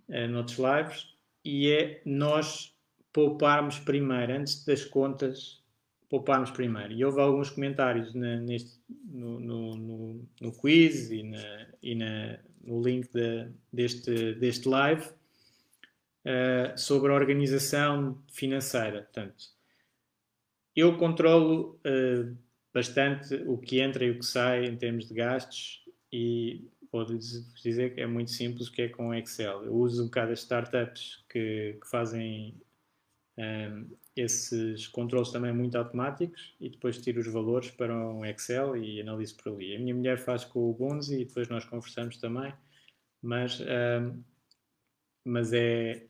é 0.08 0.26
noutros 0.26 0.58
lives, 0.58 1.14
e 1.44 1.70
é 1.70 2.02
nós 2.04 2.74
pouparmos 3.12 3.78
primeiro, 3.78 4.32
antes 4.32 4.64
das 4.64 4.84
contas, 4.84 5.62
pouparmos 6.08 6.50
primeiro. 6.50 6.92
E 6.92 7.04
houve 7.04 7.20
alguns 7.20 7.50
comentários 7.50 8.14
na, 8.14 8.36
neste, 8.36 8.80
no, 9.04 9.38
no, 9.38 9.76
no, 9.76 10.28
no, 10.40 10.52
quiz 10.52 11.10
e, 11.10 11.22
na, 11.22 11.66
e 11.82 11.94
na, 11.94 12.38
no 12.62 12.82
link 12.82 13.10
de, 13.12 13.48
deste, 13.72 14.34
deste 14.34 14.68
live 14.68 15.06
uh, 16.24 16.76
sobre 16.76 17.12
a 17.12 17.14
organização 17.14 18.22
financeira. 18.32 19.02
Portanto, 19.02 19.44
eu 20.74 20.96
controlo 20.96 21.78
uh, 21.86 22.36
bastante 22.72 23.34
o 23.46 23.58
que 23.58 23.80
entra 23.80 24.04
e 24.04 24.10
o 24.10 24.18
que 24.18 24.26
sai 24.26 24.66
em 24.66 24.76
termos 24.76 25.08
de 25.08 25.14
gastos 25.14 25.84
e 26.12 26.64
vou 26.90 27.04
dizer 27.04 27.94
que 27.94 28.00
é 28.00 28.06
muito 28.06 28.30
simples, 28.30 28.68
que 28.68 28.82
é 28.82 28.88
com 28.88 29.14
Excel. 29.14 29.64
Eu 29.64 29.74
uso 29.74 30.02
um 30.02 30.06
bocado 30.06 30.32
as 30.32 30.40
startups 30.40 31.22
que, 31.28 31.76
que 31.80 31.90
fazem 31.90 32.54
um, 33.38 33.96
esses 34.16 34.88
controles 34.88 35.30
também 35.30 35.52
muito 35.52 35.78
automáticos 35.78 36.56
e 36.60 36.68
depois 36.68 36.98
tiro 36.98 37.20
os 37.20 37.28
valores 37.28 37.70
para 37.70 37.94
um 37.94 38.24
Excel 38.24 38.76
e 38.76 39.00
analiso 39.00 39.36
por 39.36 39.52
ali. 39.52 39.76
A 39.76 39.78
minha 39.78 39.94
mulher 39.94 40.18
faz 40.18 40.44
com 40.44 40.68
o 40.68 40.74
Bunzi 40.74 41.22
e 41.22 41.24
depois 41.24 41.48
nós 41.48 41.64
conversamos 41.64 42.16
também, 42.16 42.52
mas, 43.22 43.60
um, 43.60 44.22
mas 45.24 45.52
é, 45.52 46.04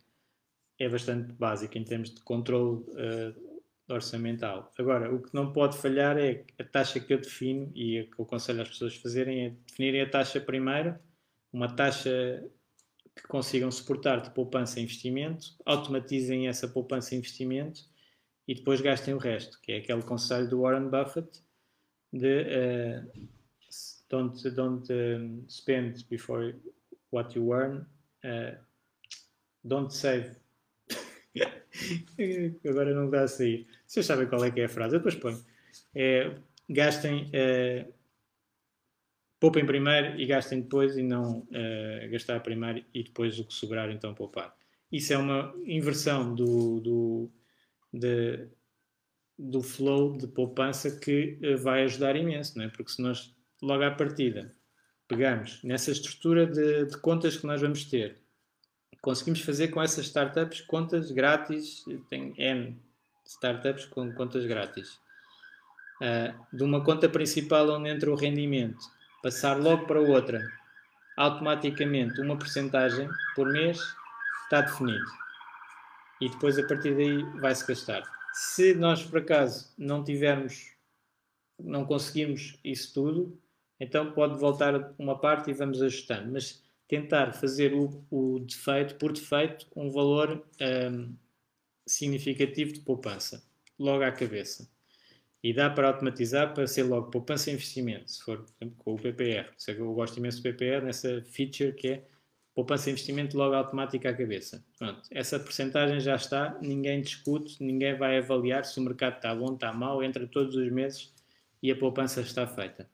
é 0.79 0.89
bastante 0.89 1.33
básico 1.35 1.77
em 1.77 1.85
termos 1.85 2.15
de 2.15 2.23
controle 2.23 2.81
uh, 2.89 3.49
orçamental. 3.91 4.73
Agora, 4.79 5.15
o 5.15 5.21
que 5.21 5.35
não 5.35 5.53
pode 5.53 5.77
falhar 5.77 6.17
é 6.17 6.45
a 6.59 6.65
taxa 6.65 6.99
que 6.99 7.13
eu 7.13 7.19
defino 7.19 7.71
e 7.75 8.05
que 8.05 8.19
eu 8.19 8.25
aconselho 8.25 8.63
as 8.63 8.71
pessoas 8.71 8.95
a 8.97 9.01
fazerem 9.01 9.47
é 9.47 9.51
definirem 9.67 10.01
a 10.01 10.09
taxa 10.09 10.41
primeiro, 10.41 10.99
uma 11.53 11.75
taxa 11.75 12.43
que 13.19 13.29
consigam 13.29 13.71
suportar 13.71 14.21
de 14.21 14.31
poupança 14.31 14.79
e 14.79 14.83
investimento, 14.83 15.57
automatizem 15.67 16.49
essa 16.49 16.69
poupança 16.69 17.15
e 17.15 17.19
investimento 17.19 17.83
e 18.47 18.55
depois 18.55 18.81
gastem 18.81 19.13
o 19.13 19.19
resto, 19.19 19.61
que 19.61 19.73
é 19.73 19.79
aquele 19.79 20.03
conselho 20.03 20.49
do 20.49 20.63
Warren 20.63 20.89
Buffett 20.89 21.43
de 22.13 22.43
uh, 22.43 23.29
don't, 24.09 24.51
don't 24.51 24.93
um, 24.93 25.45
spend 25.49 26.07
before 26.09 26.57
what 27.13 27.37
you 27.37 27.53
earn, 27.53 27.85
uh, 28.25 28.57
don't 29.65 29.93
save 29.93 30.37
Agora 32.69 32.95
não 32.95 33.11
dá 33.11 33.23
a 33.23 33.29
sair. 33.29 33.67
Vocês 33.87 34.07
sabem 34.07 34.27
qual 34.27 34.45
é 34.45 34.51
que 34.51 34.61
é 34.61 34.65
a 34.65 34.69
frase, 34.69 34.97
eu 34.97 35.01
depois 35.01 35.15
ponho. 35.15 35.45
É, 35.95 36.35
gastem, 36.69 37.31
é, 37.33 37.87
poupem 39.41 39.65
primeiro 39.65 40.21
e 40.21 40.27
gastem 40.27 40.61
depois 40.61 40.97
e 40.97 41.03
não 41.03 41.47
é, 41.53 42.09
gastar 42.11 42.41
primeiro 42.41 42.85
e 42.93 43.03
depois 43.03 43.39
o 43.39 43.45
que 43.45 43.55
sobrar 43.55 43.91
então 43.91 44.15
poupar. 44.15 44.55
Isso 44.91 45.13
é 45.13 45.19
uma 45.19 45.55
inversão 45.65 46.35
do, 46.35 46.81
do, 46.81 47.31
de, 47.93 48.49
do 49.39 49.63
flow 49.63 50.17
de 50.17 50.27
poupança 50.27 50.99
que 50.99 51.39
eh, 51.43 51.57
vai 51.57 51.85
ajudar 51.85 52.17
imenso, 52.17 52.57
não 52.57 52.65
é? 52.65 52.69
porque 52.69 52.91
se 52.91 53.03
nós 53.03 53.35
logo 53.63 53.83
à 53.83 53.91
partida 53.91 54.55
pegamos 55.07 55.63
nessa 55.63 55.91
estrutura 55.91 56.47
de, 56.47 56.87
de 56.87 56.97
contas 56.99 57.37
que 57.37 57.47
nós 57.47 57.61
vamos 57.61 57.85
ter 57.85 58.17
conseguimos 59.01 59.41
fazer 59.41 59.69
com 59.69 59.83
essas 59.83 60.07
startups 60.07 60.61
contas 60.63 61.11
grátis, 61.11 61.85
tem 62.09 62.35
N 62.37 62.81
startups 63.25 63.85
com 63.87 64.13
contas 64.13 64.45
grátis. 64.47 64.99
Uh, 66.01 66.57
de 66.57 66.63
uma 66.63 66.83
conta 66.85 67.09
principal 67.09 67.69
onde 67.71 67.91
entra 67.91 68.11
o 68.11 68.15
rendimento, 68.15 68.79
passar 69.23 69.59
logo 69.59 69.87
para 69.87 70.01
outra, 70.01 70.47
automaticamente 71.17 72.21
uma 72.21 72.39
porcentagem 72.39 73.09
por 73.35 73.51
mês 73.51 73.81
está 74.45 74.61
definido. 74.61 75.07
E 76.21 76.29
depois 76.29 76.59
a 76.59 76.67
partir 76.67 76.95
daí 76.95 77.23
vai-se 77.41 77.67
gastar. 77.67 78.03
Se 78.33 78.75
nós 78.75 79.05
por 79.05 79.19
acaso 79.19 79.73
não 79.77 80.05
tivermos, 80.05 80.73
não 81.59 81.85
conseguimos 81.85 82.59
isso 82.65 82.95
tudo, 82.95 83.41
então 83.81 84.13
pode 84.13 84.39
voltar 84.39 84.95
uma 84.99 85.19
parte 85.19 85.51
e 85.51 85.55
vamos 85.55 85.83
ajustando. 85.83 86.33
Mas 86.33 86.63
tentar 86.89 87.33
fazer 87.33 87.75
o, 87.75 88.05
o 88.11 88.41
defeito, 88.41 88.95
por 88.97 89.13
defeito, 89.13 89.67
um 89.77 89.91
valor 89.91 90.45
um, 90.61 91.15
significativo 91.87 92.73
de 92.73 92.81
poupança, 92.81 93.45
logo 93.79 94.03
à 94.03 94.11
cabeça. 94.11 94.69
E 95.43 95.53
dá 95.53 95.71
para 95.71 95.89
automatizar 95.89 96.53
para 96.53 96.67
ser 96.67 96.83
logo 96.83 97.11
poupança 97.11 97.51
e 97.51 97.55
investimento, 97.55 98.11
se 98.11 98.23
for, 98.23 98.39
por 98.39 98.53
exemplo, 98.61 98.77
com 98.79 98.95
o 98.95 98.99
PPR. 98.99 99.49
Eu 99.69 99.95
gosto 99.95 100.17
imenso 100.17 100.39
do 100.39 100.43
PPR 100.43 100.85
nessa 100.85 101.23
feature 101.23 101.73
que 101.73 101.89
é 101.89 102.05
poupança 102.59 102.91
e 102.91 102.93
investimento 102.93 103.39
logo 103.39 103.55
automática 103.55 104.11
à 104.11 104.13
cabeça. 104.13 104.65
Pronto, 104.77 105.03
essa 105.13 105.39
porcentagem 105.39 106.01
já 106.01 106.17
está, 106.17 106.59
ninguém 106.61 107.01
discute, 107.01 107.63
ninguém 107.63 107.97
vai 107.97 108.19
avaliar 108.19 108.65
se 108.65 108.81
o 108.81 108.83
mercado 108.83 109.15
está 109.15 109.33
bom, 109.33 109.55
está 109.55 109.73
mal, 109.73 110.03
entra 110.03 110.27
todos 110.27 110.57
os 110.57 110.69
meses 110.73 111.15
e 111.63 111.71
a 111.71 111.77
poupança 111.77 112.21
está 112.21 112.49
feita. 112.49 112.91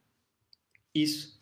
Isso 0.95 1.40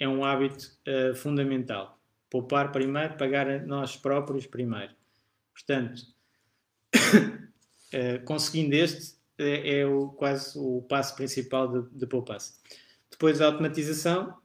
é 0.00 0.08
um 0.08 0.24
hábito 0.24 0.72
uh, 0.88 1.14
fundamental. 1.14 2.00
Poupar 2.30 2.72
primeiro, 2.72 3.18
pagar 3.18 3.66
nós 3.66 3.96
próprios 3.96 4.46
primeiro. 4.46 4.94
Portanto, 5.52 6.06
uh, 6.94 8.24
conseguindo 8.24 8.74
este, 8.74 9.17
é, 9.38 9.80
é, 9.80 9.86
o, 9.86 10.08
quase 10.08 10.58
o 10.58 10.82
passo 10.82 11.14
principal 11.14 11.68
de, 11.68 11.90
de 11.90 12.06
poupança. 12.06 12.54
Depois 13.10 13.40
a 13.40 13.46
automatização, 13.46 14.36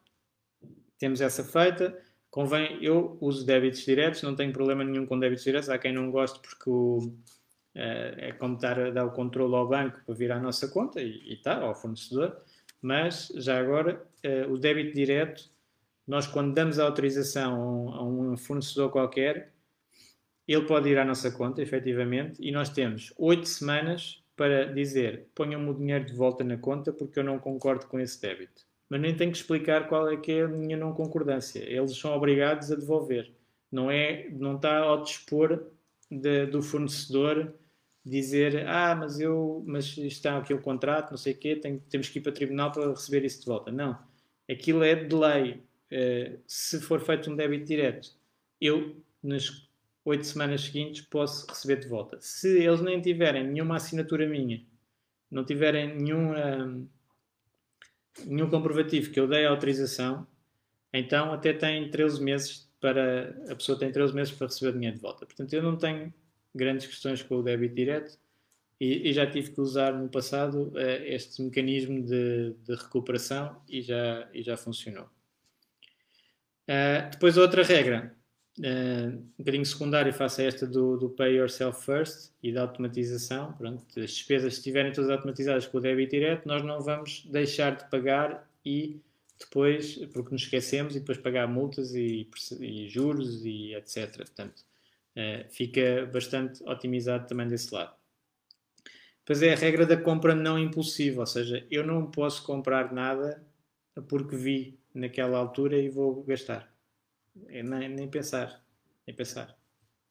temos 0.97 1.19
essa 1.19 1.43
feita. 1.43 1.97
Convém, 2.29 2.77
eu 2.81 3.17
uso 3.19 3.45
débitos 3.45 3.81
diretos, 3.85 4.23
não 4.23 4.35
tenho 4.35 4.53
problema 4.53 4.83
nenhum 4.83 5.05
com 5.05 5.19
débitos 5.19 5.43
diretos. 5.43 5.69
Há 5.69 5.77
quem 5.77 5.91
não 5.91 6.09
goste 6.09 6.39
porque 6.39 6.69
o, 6.69 6.99
uh, 6.99 7.13
é 7.75 8.31
como 8.33 8.55
estar 8.55 8.79
a 8.79 8.89
dar 8.89 9.05
o 9.05 9.11
controle 9.11 9.53
ao 9.55 9.67
banco 9.67 9.99
para 10.05 10.15
vir 10.15 10.31
à 10.31 10.39
nossa 10.39 10.67
conta 10.67 11.01
e 11.01 11.33
está, 11.33 11.59
ao 11.59 11.75
fornecedor. 11.75 12.37
Mas, 12.81 13.31
já 13.35 13.59
agora, 13.59 14.05
uh, 14.25 14.51
o 14.51 14.57
débito 14.57 14.95
direto, 14.95 15.49
nós 16.07 16.25
quando 16.27 16.53
damos 16.53 16.79
a 16.79 16.85
autorização 16.85 17.89
a 17.93 18.03
um 18.03 18.37
fornecedor 18.37 18.89
qualquer, 18.91 19.53
ele 20.47 20.65
pode 20.65 20.89
ir 20.89 20.97
à 20.97 21.05
nossa 21.05 21.31
conta, 21.31 21.61
efetivamente, 21.61 22.41
e 22.41 22.51
nós 22.51 22.69
temos 22.69 23.13
oito 23.17 23.47
semanas 23.47 24.22
para 24.35 24.65
dizer 24.65 25.27
ponham-me 25.35 25.69
o 25.69 25.73
dinheiro 25.73 26.05
de 26.05 26.13
volta 26.13 26.43
na 26.43 26.57
conta 26.57 26.91
porque 26.91 27.19
eu 27.19 27.23
não 27.23 27.39
concordo 27.39 27.85
com 27.87 27.99
esse 27.99 28.21
débito. 28.21 28.65
Mas 28.89 29.01
nem 29.01 29.15
tenho 29.15 29.31
que 29.31 29.37
explicar 29.37 29.87
qual 29.87 30.09
é 30.09 30.17
que 30.17 30.31
é 30.31 30.41
a 30.43 30.47
minha 30.47 30.77
não 30.77 30.93
concordância. 30.93 31.59
Eles 31.59 31.97
são 31.97 32.13
obrigados 32.15 32.71
a 32.71 32.75
devolver. 32.75 33.31
Não, 33.71 33.89
é, 33.89 34.29
não 34.29 34.55
está 34.55 34.79
ao 34.79 35.01
dispor 35.01 35.65
de, 36.11 36.45
do 36.45 36.61
fornecedor 36.61 37.53
dizer 38.05 38.67
ah, 38.67 38.95
mas 38.95 39.19
eu 39.19 39.63
mas 39.65 39.97
está 39.97 40.37
aqui 40.37 40.53
o 40.53 40.61
contrato, 40.61 41.11
não 41.11 41.17
sei 41.17 41.33
o 41.33 41.37
quê, 41.37 41.55
tem, 41.55 41.79
temos 41.79 42.09
que 42.09 42.19
ir 42.19 42.21
para 42.21 42.31
o 42.31 42.33
tribunal 42.33 42.71
para 42.71 42.89
receber 42.89 43.25
isso 43.25 43.39
de 43.39 43.45
volta. 43.45 43.71
Não. 43.71 43.97
Aquilo 44.49 44.83
é 44.83 44.95
de 44.95 45.15
lei. 45.15 45.63
Uh, 45.91 46.39
se 46.47 46.81
for 46.81 46.99
feito 46.99 47.31
um 47.31 47.35
débito 47.35 47.65
direto, 47.65 48.09
eu, 48.59 48.95
nas 49.21 49.67
oito 50.05 50.25
semanas 50.25 50.61
seguintes, 50.61 51.01
posso 51.01 51.47
receber 51.47 51.77
de 51.77 51.87
volta. 51.87 52.17
Se 52.19 52.59
eles 52.59 52.81
nem 52.81 53.01
tiverem 53.01 53.47
nenhuma 53.47 53.77
assinatura 53.77 54.27
minha, 54.27 54.61
não 55.31 55.45
tiverem 55.45 55.95
nenhum, 55.95 56.33
um, 56.33 56.87
nenhum 58.25 58.49
comprovativo 58.49 59.11
que 59.11 59.19
eu 59.19 59.27
dei 59.27 59.45
a 59.45 59.49
autorização, 59.49 60.27
então 60.91 61.33
até 61.33 61.53
tem 61.53 61.89
13 61.89 62.21
meses 62.21 62.69
para. 62.79 63.35
A 63.49 63.55
pessoa 63.55 63.79
tem 63.79 63.91
13 63.91 64.13
meses 64.13 64.33
para 64.33 64.47
receber 64.47 64.69
o 64.71 64.73
dinheiro 64.73 64.97
de 64.97 65.01
volta. 65.01 65.25
Portanto, 65.25 65.53
eu 65.53 65.63
não 65.63 65.77
tenho 65.77 66.13
grandes 66.53 66.85
questões 66.85 67.23
com 67.23 67.37
o 67.37 67.43
débito 67.43 67.73
direto 67.73 68.19
E, 68.79 69.09
e, 69.09 69.13
já 69.13 69.25
tive 69.29 69.51
que 69.51 69.61
usar 69.61 69.93
no 69.93 70.09
passado 70.09 70.71
uh, 70.73 71.03
este 71.05 71.41
mecanismo 71.41 72.03
de, 72.03 72.53
de, 72.65 72.75
recuperação 72.75 73.61
e 73.67 73.81
já, 73.81 74.27
e 74.33 74.43
já 74.43 74.57
funcionou. 74.57 75.05
Uh, 76.67 77.09
depois, 77.11 77.37
outra 77.37 77.63
regra, 77.63 78.15
uh, 78.59 79.09
um 79.09 79.37
bocadinho 79.37 79.65
secundária, 79.65 80.13
faça 80.13 80.43
esta 80.43 80.65
do, 80.67 80.97
do 80.97 81.09
Pay 81.09 81.37
Yourself 81.37 81.83
First 81.83 82.31
e 82.41 82.51
da 82.51 82.61
automatização. 82.61 83.53
Pronto, 83.53 83.83
as 83.99 84.11
despesas, 84.11 84.53
estiverem 84.53 84.91
todas 84.91 85.09
automatizadas 85.09 85.67
com 85.67 85.77
o 85.77 85.81
débito 85.81 86.11
direto, 86.11 86.47
nós 86.47 86.63
não 86.63 86.81
vamos 86.81 87.25
deixar 87.25 87.75
de 87.75 87.89
pagar 87.89 88.49
e 88.65 89.01
depois, 89.39 89.95
porque 90.13 90.31
nos 90.31 90.43
esquecemos, 90.43 90.95
e 90.95 90.99
depois 90.99 91.17
pagar 91.17 91.47
multas 91.47 91.93
e, 91.93 92.29
e 92.59 92.87
juros 92.87 93.43
e 93.45 93.73
etc. 93.75 94.15
Portanto, 94.15 94.63
fica 95.49 96.09
bastante 96.11 96.63
otimizado 96.63 97.27
também 97.27 97.47
desse 97.47 97.73
lado. 97.73 97.93
Pois 99.25 99.41
é 99.41 99.53
a 99.53 99.55
regra 99.55 99.85
da 99.85 99.97
compra 99.97 100.35
não 100.35 100.59
impulsiva, 100.59 101.21
ou 101.21 101.25
seja, 101.25 101.65
eu 101.71 101.85
não 101.85 102.09
posso 102.11 102.43
comprar 102.43 102.93
nada 102.93 103.41
porque 104.07 104.35
vi 104.35 104.79
naquela 104.93 105.37
altura 105.37 105.77
e 105.77 105.89
vou 105.89 106.23
gastar. 106.23 106.72
É 107.47 107.63
nem, 107.63 107.89
nem 107.89 108.09
pensar, 108.09 108.63
nem 109.05 109.15
pensar. 109.15 109.57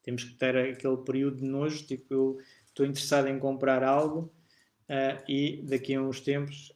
Temos 0.03 0.25
que 0.25 0.35
ter 0.35 0.57
aquele 0.57 0.97
período 0.99 1.37
de 1.39 1.45
nojo, 1.45 1.87
tipo, 1.87 2.13
eu 2.13 2.39
estou 2.67 2.85
interessado 2.85 3.29
em 3.29 3.39
comprar 3.39 3.85
algo 3.85 4.33
uh, 4.89 5.23
e 5.29 5.63
daqui 5.63 5.95
a 5.95 6.03
uns 6.03 6.21
tempos, 6.21 6.73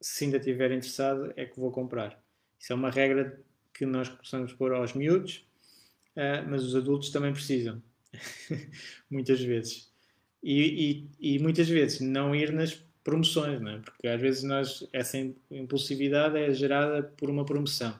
se 0.00 0.24
ainda 0.24 0.38
estiver 0.38 0.72
interessado, 0.72 1.32
é 1.36 1.46
que 1.46 1.60
vou 1.60 1.70
comprar. 1.70 2.20
Isso 2.58 2.72
é 2.72 2.76
uma 2.76 2.90
regra 2.90 3.40
que 3.72 3.86
nós 3.86 4.08
possamos 4.08 4.52
pôr 4.52 4.72
aos 4.72 4.94
miúdos, 4.94 5.48
uh, 6.16 6.48
mas 6.48 6.64
os 6.64 6.74
adultos 6.74 7.10
também 7.10 7.32
precisam, 7.32 7.80
muitas 9.08 9.40
vezes 9.40 9.94
e, 10.46 11.08
e, 11.20 11.34
e, 11.34 11.38
muitas 11.40 11.68
vezes 11.68 12.00
não 12.00 12.32
ir 12.32 12.52
nas 12.52 12.74
promoções, 13.02 13.60
não 13.60 13.72
é? 13.72 13.78
porque 13.80 14.06
às 14.06 14.20
vezes 14.20 14.44
nós, 14.44 14.86
essa 14.92 15.18
impulsividade 15.50 16.38
é 16.38 16.54
gerada 16.54 17.02
por 17.02 17.28
uma 17.28 17.44
promoção. 17.44 17.98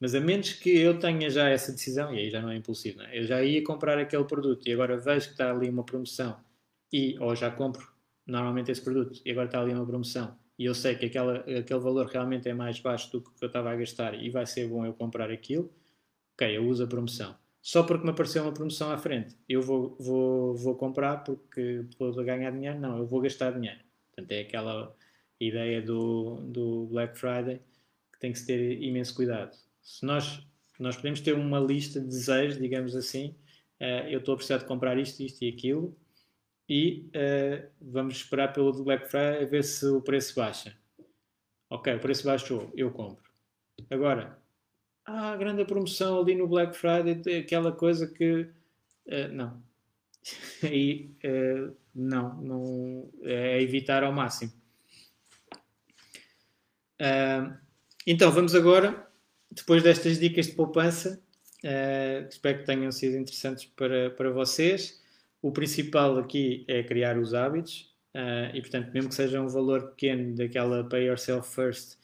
Mas 0.00 0.14
a 0.14 0.20
menos 0.20 0.52
que 0.52 0.70
eu 0.70 0.98
tenha 0.98 1.30
já 1.30 1.48
essa 1.48 1.72
decisão, 1.72 2.14
e 2.14 2.18
aí 2.18 2.30
já 2.30 2.40
não 2.42 2.50
é 2.50 2.56
impulsivo, 2.56 2.98
não 2.98 3.06
é? 3.06 3.18
eu 3.18 3.24
já 3.24 3.42
ia 3.42 3.62
comprar 3.64 3.98
aquele 3.98 4.24
produto 4.24 4.66
e 4.68 4.72
agora 4.72 4.98
vejo 4.98 5.26
que 5.26 5.32
está 5.32 5.50
ali 5.50 5.70
uma 5.70 5.84
promoção 5.84 6.38
e 6.92 7.18
ou 7.18 7.34
já 7.34 7.50
compro 7.50 7.86
normalmente 8.26 8.70
esse 8.70 8.82
produto 8.82 9.20
e 9.24 9.30
agora 9.30 9.46
está 9.46 9.60
ali 9.60 9.72
uma 9.72 9.86
promoção 9.86 10.36
e 10.58 10.64
eu 10.66 10.74
sei 10.74 10.96
que 10.96 11.06
aquela, 11.06 11.38
aquele 11.38 11.80
valor 11.80 12.06
realmente 12.06 12.48
é 12.48 12.54
mais 12.54 12.78
baixo 12.80 13.10
do 13.12 13.22
que 13.22 13.30
eu 13.42 13.46
estava 13.46 13.70
a 13.70 13.76
gastar 13.76 14.14
e 14.14 14.30
vai 14.30 14.46
ser 14.46 14.68
bom 14.68 14.84
eu 14.84 14.92
comprar 14.92 15.30
aquilo, 15.30 15.72
ok, 16.34 16.56
eu 16.56 16.66
uso 16.66 16.84
a 16.84 16.86
promoção 16.86 17.36
só 17.66 17.82
porque 17.82 18.04
me 18.04 18.10
apareceu 18.10 18.44
uma 18.44 18.52
promoção 18.52 18.92
à 18.92 18.96
frente. 18.96 19.36
Eu 19.48 19.60
vou, 19.60 19.96
vou, 19.98 20.54
vou 20.54 20.76
comprar 20.76 21.24
porque 21.24 21.84
vou 21.98 22.14
ganhar 22.22 22.52
dinheiro? 22.52 22.78
Não, 22.78 22.98
eu 22.98 23.06
vou 23.08 23.20
gastar 23.20 23.50
dinheiro. 23.50 23.80
Portanto, 24.12 24.30
é 24.30 24.42
aquela 24.42 24.94
ideia 25.40 25.82
do, 25.82 26.36
do 26.42 26.86
Black 26.86 27.18
Friday 27.18 27.60
que 28.12 28.20
tem 28.20 28.30
que 28.30 28.38
se 28.38 28.46
ter 28.46 28.80
imenso 28.80 29.16
cuidado. 29.16 29.56
Se 29.86 30.04
nós, 30.04 30.44
nós 30.80 30.96
podemos 30.96 31.20
ter 31.20 31.32
uma 31.32 31.60
lista 31.60 32.00
de 32.00 32.08
desejos, 32.08 32.58
digamos 32.58 32.96
assim, 32.96 33.36
uh, 33.80 34.08
eu 34.08 34.18
estou 34.18 34.34
a 34.34 34.36
precisar 34.36 34.58
de 34.58 34.64
comprar 34.64 34.98
isto, 34.98 35.22
isto 35.22 35.44
e 35.44 35.48
aquilo, 35.48 35.96
e 36.68 37.08
uh, 37.14 37.70
vamos 37.80 38.16
esperar 38.16 38.52
pelo 38.52 38.72
Black 38.82 39.08
Friday 39.08 39.44
a 39.44 39.46
ver 39.46 39.62
se 39.62 39.86
o 39.86 40.02
preço 40.02 40.34
baixa. 40.34 40.76
Ok, 41.70 41.94
o 41.94 42.00
preço 42.00 42.24
baixou, 42.24 42.72
eu 42.74 42.90
compro. 42.90 43.30
Agora, 43.88 44.36
ah, 45.04 45.36
grande 45.36 45.64
promoção 45.64 46.20
ali 46.20 46.34
no 46.34 46.48
Black 46.48 46.76
Friday, 46.76 47.38
aquela 47.38 47.70
coisa 47.70 48.08
que. 48.08 48.50
Uh, 49.06 49.28
não. 49.30 49.62
Aí 50.64 51.14
uh, 51.24 51.76
não, 51.94 52.42
não. 52.42 53.10
É 53.22 53.62
evitar 53.62 54.02
ao 54.02 54.12
máximo. 54.12 54.52
Então, 58.06 58.32
vamos 58.32 58.54
agora, 58.54 59.05
depois 59.50 59.82
destas 59.82 60.18
dicas 60.18 60.46
de 60.46 60.52
poupança, 60.52 61.20
espero 62.30 62.58
que 62.58 62.64
tenham 62.64 62.92
sido 62.92 63.16
interessantes 63.16 63.64
para, 63.64 64.10
para 64.10 64.30
vocês. 64.30 65.02
O 65.42 65.50
principal 65.50 66.18
aqui 66.18 66.64
é 66.68 66.82
criar 66.82 67.18
os 67.18 67.34
hábitos. 67.34 67.94
e, 68.54 68.60
portanto, 68.60 68.92
mesmo 68.92 69.08
que 69.08 69.14
seja 69.14 69.40
um 69.40 69.48
valor 69.48 69.90
pequeno 69.90 70.34
daquela 70.34 70.84
pay 70.84 71.06
yourself 71.06 71.54
first, 71.54 71.96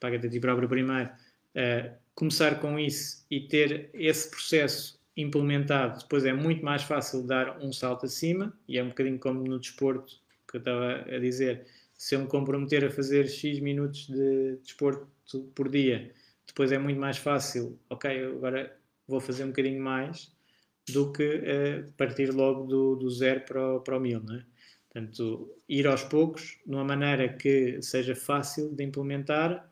paga-te 0.00 0.26
a 0.26 0.30
ti 0.30 0.40
próprio 0.40 0.68
primeiro, 0.68 1.10
uh, 1.54 1.94
começar 2.14 2.60
com 2.60 2.78
isso 2.78 3.24
e 3.30 3.40
ter 3.40 3.90
esse 3.94 4.30
processo 4.30 4.98
implementado, 5.16 5.98
depois 5.98 6.24
é 6.24 6.32
muito 6.32 6.64
mais 6.64 6.82
fácil 6.82 7.26
dar 7.26 7.58
um 7.58 7.72
salto 7.72 8.06
acima, 8.06 8.56
e 8.68 8.78
é 8.78 8.82
um 8.82 8.88
bocadinho 8.88 9.18
como 9.18 9.42
no 9.42 9.58
desporto 9.58 10.14
que 10.48 10.56
eu 10.56 10.60
estava 10.60 11.04
a 11.08 11.18
dizer, 11.18 11.66
se 11.98 12.14
eu 12.14 12.20
me 12.20 12.28
comprometer 12.28 12.84
a 12.84 12.90
fazer 12.90 13.28
X 13.28 13.58
minutos 13.58 14.06
de 14.06 14.56
desporto 14.62 15.08
por 15.54 15.68
dia, 15.68 16.14
depois 16.46 16.70
é 16.70 16.78
muito 16.78 16.98
mais 16.98 17.18
fácil, 17.18 17.78
ok, 17.90 18.24
agora 18.24 18.74
vou 19.06 19.20
fazer 19.20 19.44
um 19.44 19.48
bocadinho 19.48 19.82
mais, 19.82 20.32
do 20.92 21.12
que 21.12 21.22
uh, 21.22 21.92
partir 21.96 22.32
logo 22.32 22.64
do, 22.64 22.96
do 22.96 23.10
zero 23.10 23.40
para 23.40 23.76
o, 23.76 23.80
para 23.80 23.96
o 23.96 24.00
mil, 24.00 24.20
não 24.20 24.36
é? 24.36 24.44
Portanto, 24.90 25.54
ir 25.68 25.86
aos 25.86 26.02
poucos, 26.04 26.58
de 26.64 26.74
uma 26.74 26.84
maneira 26.84 27.28
que 27.28 27.82
seja 27.82 28.14
fácil 28.14 28.74
de 28.74 28.84
implementar, 28.84 29.70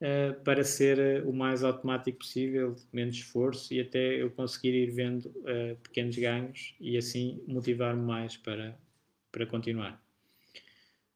uh, 0.00 0.42
para 0.42 0.64
ser 0.64 1.22
uh, 1.22 1.28
o 1.28 1.32
mais 1.32 1.62
automático 1.62 2.18
possível, 2.18 2.74
menos 2.92 3.16
esforço 3.16 3.72
e 3.74 3.80
até 3.80 4.20
eu 4.20 4.30
conseguir 4.30 4.74
ir 4.74 4.90
vendo 4.90 5.30
pequenos 5.82 6.16
ganhos 6.16 6.74
e 6.80 6.96
assim 6.96 7.42
motivar-me 7.46 8.02
mais 8.02 8.36
para, 8.36 8.76
para 9.30 9.46
continuar. 9.46 10.07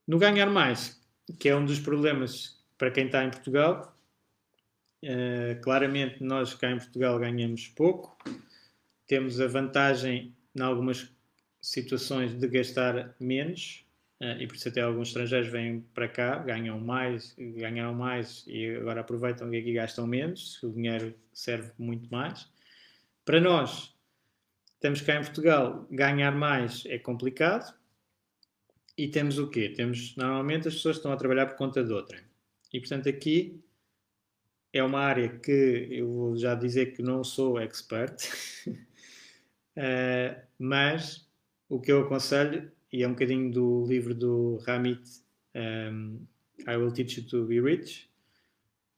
No 0.07 0.19
ganhar 0.19 0.47
mais, 0.47 1.01
que 1.39 1.49
é 1.49 1.57
um 1.57 1.65
dos 1.65 1.79
problemas 1.79 2.61
para 2.77 2.91
quem 2.91 3.07
está 3.07 3.25
em 3.25 3.31
Portugal, 3.31 3.97
claramente 5.63 6.23
nós 6.23 6.55
cá 6.55 6.71
em 6.71 6.79
Portugal 6.79 7.19
ganhamos 7.19 7.69
pouco, 7.69 8.17
temos 9.07 9.41
a 9.41 9.47
vantagem 9.47 10.35
em 10.55 10.61
algumas 10.61 11.09
situações 11.61 12.35
de 12.39 12.49
gastar 12.49 13.15
menos, 13.21 13.85
Uh, 14.23 14.39
e 14.39 14.47
por 14.47 14.55
isso 14.55 14.69
até 14.69 14.81
alguns 14.81 15.09
estrangeiros 15.09 15.49
vêm 15.49 15.81
para 15.93 16.07
cá, 16.07 16.39
ganham 16.39 16.79
mais, 16.79 17.35
ganharam 17.37 17.93
mais 17.93 18.45
e 18.47 18.77
agora 18.77 19.01
aproveitam 19.01 19.51
que 19.51 19.57
aqui 19.57 19.73
gastam 19.73 20.07
menos, 20.07 20.63
o 20.63 20.71
dinheiro 20.71 21.13
serve 21.33 21.73
muito 21.77 22.09
mais. 22.09 22.49
Para 23.25 23.41
nós, 23.41 23.93
temos 24.79 25.01
cá 25.01 25.17
em 25.17 25.25
Portugal, 25.25 25.89
ganhar 25.91 26.31
mais 26.31 26.85
é 26.87 27.01
complicado. 27.01 27.77
E 28.97 29.09
temos 29.09 29.39
o 29.39 29.49
quê? 29.49 29.71
Temos, 29.71 30.15
normalmente 30.17 30.69
as 30.69 30.75
pessoas 30.75 30.97
estão 30.97 31.13
a 31.13 31.17
trabalhar 31.17 31.47
por 31.47 31.57
conta 31.57 31.83
de 31.83 31.93
outra. 31.93 32.23
E 32.73 32.79
portanto 32.81 33.09
aqui 33.09 33.63
é 34.73 34.83
uma 34.83 35.01
área 35.01 35.29
que 35.29 35.89
eu 35.91 36.11
vou 36.11 36.37
já 36.37 36.55
dizer 36.55 36.95
que 36.95 37.03
não 37.03 37.23
sou 37.23 37.59
expert, 37.59 38.25
uh, 38.67 40.43
mas 40.59 41.29
o 41.69 41.81
que 41.81 41.93
eu 41.93 42.03
aconselho 42.03 42.71
e 42.93 43.03
é 43.03 43.09
um 43.09 43.13
bocadinho 43.13 43.51
do 43.51 43.87
livro 43.87 44.15
do 44.15 44.59
Ramit 44.67 45.23
um, 45.55 46.27
I 46.67 46.77
Will 46.77 46.93
Teach 46.93 47.21
You 47.21 47.27
to 47.27 47.47
Be 47.47 47.61
Rich, 47.61 48.09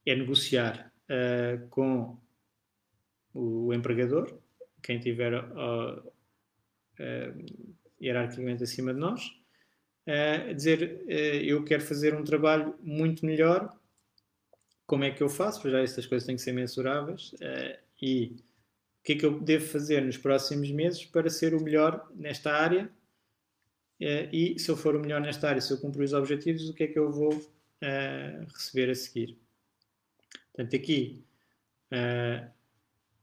é 0.05 0.15
negociar 0.15 0.93
uh, 1.09 1.67
com 1.69 2.19
o 3.33 3.73
empregador, 3.73 4.39
quem 4.83 4.99
tiver 4.99 5.33
uh, 5.35 6.13
hierarquicamente 8.01 8.65
acima 8.65 8.93
de 8.93 9.01
nós, 9.01 9.44
dizer 10.55 11.03
eu 11.43 11.65
quero 11.65 11.83
fazer 11.83 12.15
um 12.15 12.25
trabalho 12.25 12.75
muito 12.83 13.25
melhor, 13.25 13.75
como 14.87 15.05
é 15.05 15.11
que 15.11 15.23
eu 15.23 15.29
faço? 15.29 15.69
Já 15.71 15.81
estas 15.81 16.07
coisas 16.07 16.27
têm 16.27 16.37
que 16.37 16.43
ser 16.43 16.53
mensuráveis 16.53 17.35
e 18.01 18.37
o 19.01 19.05
que 19.05 19.13
é 19.13 19.17
que 19.17 19.27
eu 19.27 19.41
devo 19.41 19.67
fazer 19.67 20.03
nos 20.03 20.19
próximos 20.19 20.71
meses 20.71 21.05
para 21.07 21.31
ser 21.31 21.55
o 21.55 21.63
melhor 21.63 22.07
nesta 22.15 22.53
área 22.53 22.91
Uh, 24.01 24.27
e 24.33 24.59
se 24.59 24.71
eu 24.71 24.77
for 24.77 24.97
o 24.97 25.01
melhor 25.01 25.21
nesta 25.21 25.49
área, 25.49 25.61
se 25.61 25.73
eu 25.73 25.81
cumprir 25.81 26.05
os 26.05 26.13
objetivos, 26.13 26.69
o 26.69 26.75
que 26.75 26.85
é 26.85 26.87
que 26.89 26.99
eu 26.99 27.11
vou 27.11 27.31
receber 28.53 28.91
a 28.91 28.95
seguir? 28.95 29.39
Portanto, 30.53 30.75
aqui 30.75 31.25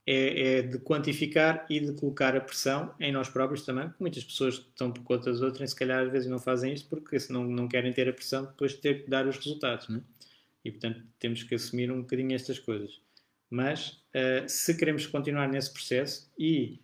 é, 0.05 0.57
é, 0.57 0.61
de 0.61 0.79
quantificar 0.79 1.65
e 1.69 1.79
de 1.79 1.93
colocar 1.93 2.35
a 2.35 2.41
pressão 2.41 2.93
em 2.99 3.11
nós 3.11 3.29
próprios 3.29 3.63
também, 3.63 3.91
muitas 3.99 4.23
pessoas 4.23 4.55
estão 4.55 4.91
por 4.91 5.03
conta 5.03 5.31
das 5.31 5.41
outras, 5.41 5.69
se 5.69 5.75
calhar 5.75 6.03
às 6.03 6.11
vezes 6.11 6.29
não 6.29 6.39
fazem 6.39 6.73
isto 6.73 6.89
porque 6.89 7.19
se 7.19 7.31
não, 7.31 7.67
querem 7.67 7.93
ter 7.93 8.09
a 8.09 8.13
pressão 8.13 8.45
depois 8.45 8.71
de 8.71 8.79
ter 8.79 9.03
que 9.03 9.09
dar 9.09 9.27
os 9.27 9.37
resultados, 9.37 9.87
né? 9.89 10.01
E 10.65 10.71
portanto 10.71 11.03
temos 11.19 11.43
que 11.43 11.55
assumir 11.55 11.91
um 11.91 12.01
bocadinho 12.01 12.35
estas 12.35 12.59
coisas. 12.59 12.99
Mas 13.49 13.99
se 14.47 14.77
queremos 14.77 15.05
continuar 15.07 15.47
nesse 15.47 15.73
processo, 15.73 16.31
e 16.37 16.79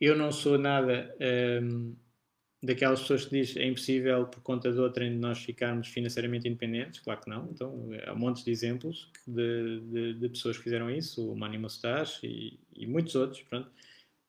eu 0.00 0.16
não 0.16 0.30
sou 0.30 0.58
nada. 0.58 1.14
Um, 1.62 1.94
daquelas 2.66 3.00
pessoas 3.00 3.24
que 3.24 3.40
diz 3.40 3.56
é 3.56 3.64
impossível 3.64 4.26
por 4.26 4.42
conta 4.42 4.72
de 4.72 4.78
outra 4.78 5.08
nós 5.08 5.38
ficarmos 5.38 5.88
financeiramente 5.88 6.48
independentes, 6.48 7.00
claro 7.00 7.20
que 7.20 7.30
não. 7.30 7.48
Então, 7.50 7.88
há 8.06 8.14
montes 8.14 8.44
de 8.44 8.50
exemplos 8.50 9.10
de, 9.26 9.80
de, 9.80 10.14
de 10.14 10.28
pessoas 10.28 10.56
que 10.56 10.64
fizeram 10.64 10.90
isso, 10.90 11.30
o 11.30 11.36
Mani 11.36 11.58
Mustache 11.58 12.26
e, 12.26 12.58
e, 12.74 12.86
muitos 12.86 13.14
outros. 13.14 13.40
Pronto, 13.42 13.70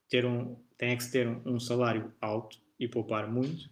ter 0.08 0.24
um, 0.26 0.56
tem 0.78 0.96
que 0.96 1.12
ter 1.12 1.28
um, 1.28 1.42
um, 1.46 1.60
salário 1.60 2.14
alto 2.22 2.60
e 2.80 2.88
poupar 2.88 3.28
muito, 3.28 3.70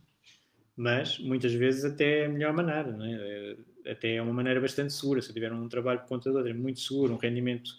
mas 0.76 1.20
muitas 1.20 1.54
vezes 1.54 1.86
até 1.86 2.22
é 2.22 2.26
a 2.26 2.30
melhor 2.30 2.52
maneira, 2.52 2.98
é? 3.04 3.92
até 3.92 4.16
é 4.16 4.22
uma 4.22 4.34
maneira 4.34 4.60
bastante 4.60 4.92
segura. 4.94 5.22
Se 5.22 5.30
eu 5.30 5.34
tiver 5.34 5.54
um 5.54 5.70
trabalho 5.70 6.00
por 6.00 6.08
conta 6.08 6.32
de 6.32 6.38
outra, 6.38 6.52
é 6.52 6.56
muito 6.56 6.80
seguro, 6.80 7.14
um 7.14 7.18
rendimento 7.18 7.72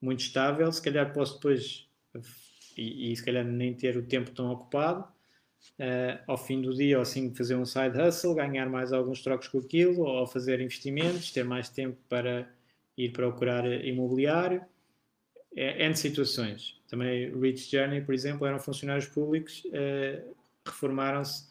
muito 0.00 0.20
estável, 0.20 0.70
se 0.70 0.80
calhar 0.80 1.12
posso 1.12 1.34
depois, 1.34 1.88
e, 2.76 3.12
e 3.12 3.16
se 3.16 3.24
calhar 3.24 3.44
nem 3.44 3.74
ter 3.74 3.96
o 3.96 4.02
tempo 4.06 4.30
tão 4.30 4.50
ocupado, 4.52 5.06
uh, 5.78 6.22
ao 6.26 6.36
fim 6.36 6.60
do 6.60 6.74
dia 6.74 6.96
ou 6.96 7.02
assim 7.02 7.34
fazer 7.34 7.56
um 7.56 7.64
side 7.64 8.00
hustle, 8.00 8.34
ganhar 8.34 8.68
mais 8.68 8.92
alguns 8.92 9.22
trocos 9.22 9.48
com 9.48 9.58
aquilo, 9.58 10.02
ou 10.02 10.26
fazer 10.26 10.60
investimentos, 10.60 11.30
ter 11.30 11.44
mais 11.44 11.68
tempo 11.68 11.98
para 12.08 12.48
ir 12.96 13.12
procurar 13.12 13.66
imobiliário. 13.84 14.62
É, 15.56 15.84
N 15.84 15.96
situações. 15.96 16.80
Também 16.88 17.32
Rich 17.38 17.70
Journey, 17.70 18.02
por 18.02 18.14
exemplo, 18.14 18.46
eram 18.46 18.58
funcionários 18.58 19.06
públicos, 19.06 19.64
uh, 19.66 20.34
reformaram-se 20.64 21.48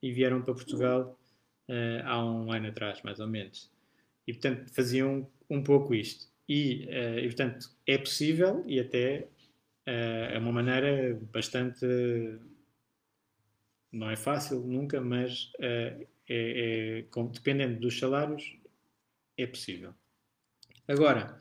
e 0.00 0.12
vieram 0.12 0.42
para 0.42 0.54
Portugal 0.54 1.18
uh, 1.68 2.02
há 2.04 2.24
um 2.24 2.52
ano 2.52 2.68
atrás, 2.68 3.02
mais 3.02 3.18
ou 3.18 3.26
menos. 3.26 3.70
E, 4.26 4.32
portanto, 4.32 4.72
faziam 4.72 5.28
um 5.50 5.62
pouco 5.62 5.94
isto. 5.94 6.26
E, 6.48 6.86
uh, 6.86 7.18
e 7.18 7.26
portanto, 7.26 7.70
é 7.86 7.98
possível 7.98 8.62
e 8.66 8.78
até 8.78 9.26
é 9.84 10.38
uma 10.38 10.52
maneira 10.52 11.18
bastante 11.32 11.84
não 13.92 14.10
é 14.10 14.16
fácil 14.16 14.60
nunca, 14.60 15.00
mas 15.00 15.52
uh, 15.58 16.06
é, 16.28 17.04
é, 17.04 17.04
dependendo 17.32 17.78
dos 17.78 17.98
salários, 17.98 18.56
é 19.36 19.46
possível. 19.46 19.92
Agora, 20.88 21.38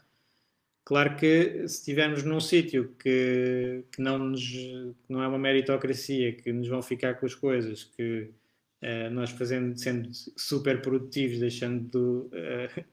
claro 0.84 1.16
que 1.16 1.68
se 1.68 1.78
estivermos 1.78 2.24
num 2.24 2.40
sítio 2.42 2.94
que, 3.00 3.86
que, 3.92 4.02
não 4.02 4.18
nos, 4.18 4.44
que 4.44 5.06
não 5.10 5.24
é 5.24 5.28
uma 5.28 5.40
meritocracia, 5.40 6.34
que 6.34 6.52
nos 6.52 6.68
vão 6.68 6.82
ficar 6.82 7.16
com 7.16 7.26
as 7.26 7.34
coisas, 7.34 7.86
que 7.86 8.32
uh, 8.82 9.10
nós 9.12 9.30
fazendo, 9.32 9.78
sendo 9.78 10.10
super 10.36 10.82
produtivos, 10.82 11.40
deixando 11.40 12.30
uh, 12.34 12.86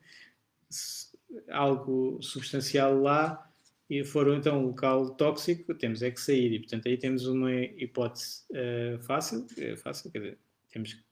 algo 1.51 2.23
substancial 2.23 3.01
lá, 3.01 3.48
e 3.89 4.05
for 4.05 4.29
então 4.35 4.61
um 4.61 4.67
local 4.67 5.11
tóxico, 5.11 5.75
temos 5.75 6.03
é 6.03 6.11
que 6.11 6.21
sair. 6.21 6.53
E, 6.53 6.59
portanto, 6.59 6.89
aí 6.89 6.97
temos 6.97 7.27
uma 7.27 7.53
hipótese 7.55 8.43
uh, 8.51 9.03
fácil, 9.05 9.47
é 9.57 9.77
fácil, 9.77 10.11
quer 10.11 10.19
dizer, 10.19 10.39
temos, 10.71 11.03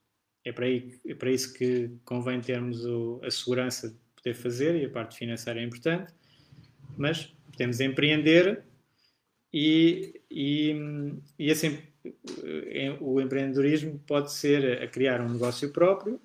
é, 0.44 0.52
para 0.52 0.66
aí, 0.66 0.98
é 1.06 1.14
para 1.14 1.30
isso 1.30 1.54
que 1.54 1.90
convém 2.04 2.40
termos 2.40 2.84
o, 2.84 3.20
a 3.24 3.30
segurança 3.30 3.88
de 3.88 3.96
poder 4.14 4.34
fazer 4.34 4.76
e 4.76 4.84
a 4.84 4.90
parte 4.90 5.16
financeira 5.16 5.60
é 5.60 5.64
importante, 5.64 6.12
mas 6.98 7.34
podemos 7.50 7.80
empreender 7.80 8.62
e, 9.52 10.20
e, 10.30 10.74
e 11.38 11.50
assim 11.50 11.78
eh, 12.44 12.96
o 13.00 13.20
empreendedorismo 13.20 13.98
pode 14.06 14.32
ser 14.32 14.82
a 14.82 14.86
criar 14.86 15.20
um 15.20 15.32
negócio 15.32 15.72
próprio 15.72 16.20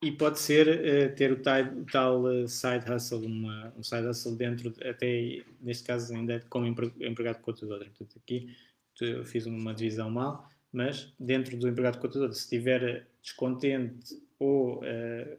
e 0.00 0.12
pode 0.12 0.38
ser 0.38 0.68
uh, 0.68 1.14
ter 1.16 1.32
o 1.32 1.42
tal, 1.42 1.62
o 1.64 1.84
tal 1.84 2.22
uh, 2.22 2.48
side 2.48 2.90
hustle, 2.90 3.26
uma, 3.26 3.72
um 3.76 3.82
side 3.82 4.06
hustle 4.06 4.36
dentro, 4.36 4.72
até 4.88 5.42
neste 5.60 5.84
caso 5.84 6.14
ainda 6.14 6.44
como 6.48 6.66
empregado 6.66 7.40
contador. 7.40 7.78
Portanto, 7.78 8.18
aqui 8.18 8.54
eu 9.00 9.24
fiz 9.24 9.46
uma 9.46 9.74
divisão 9.74 10.10
mal, 10.10 10.48
mas 10.72 11.12
dentro 11.18 11.56
do 11.56 11.68
empregado 11.68 11.98
contador, 11.98 12.32
se 12.32 12.42
estiver 12.42 13.06
descontente 13.22 14.20
ou 14.38 14.78
uh, 14.78 15.38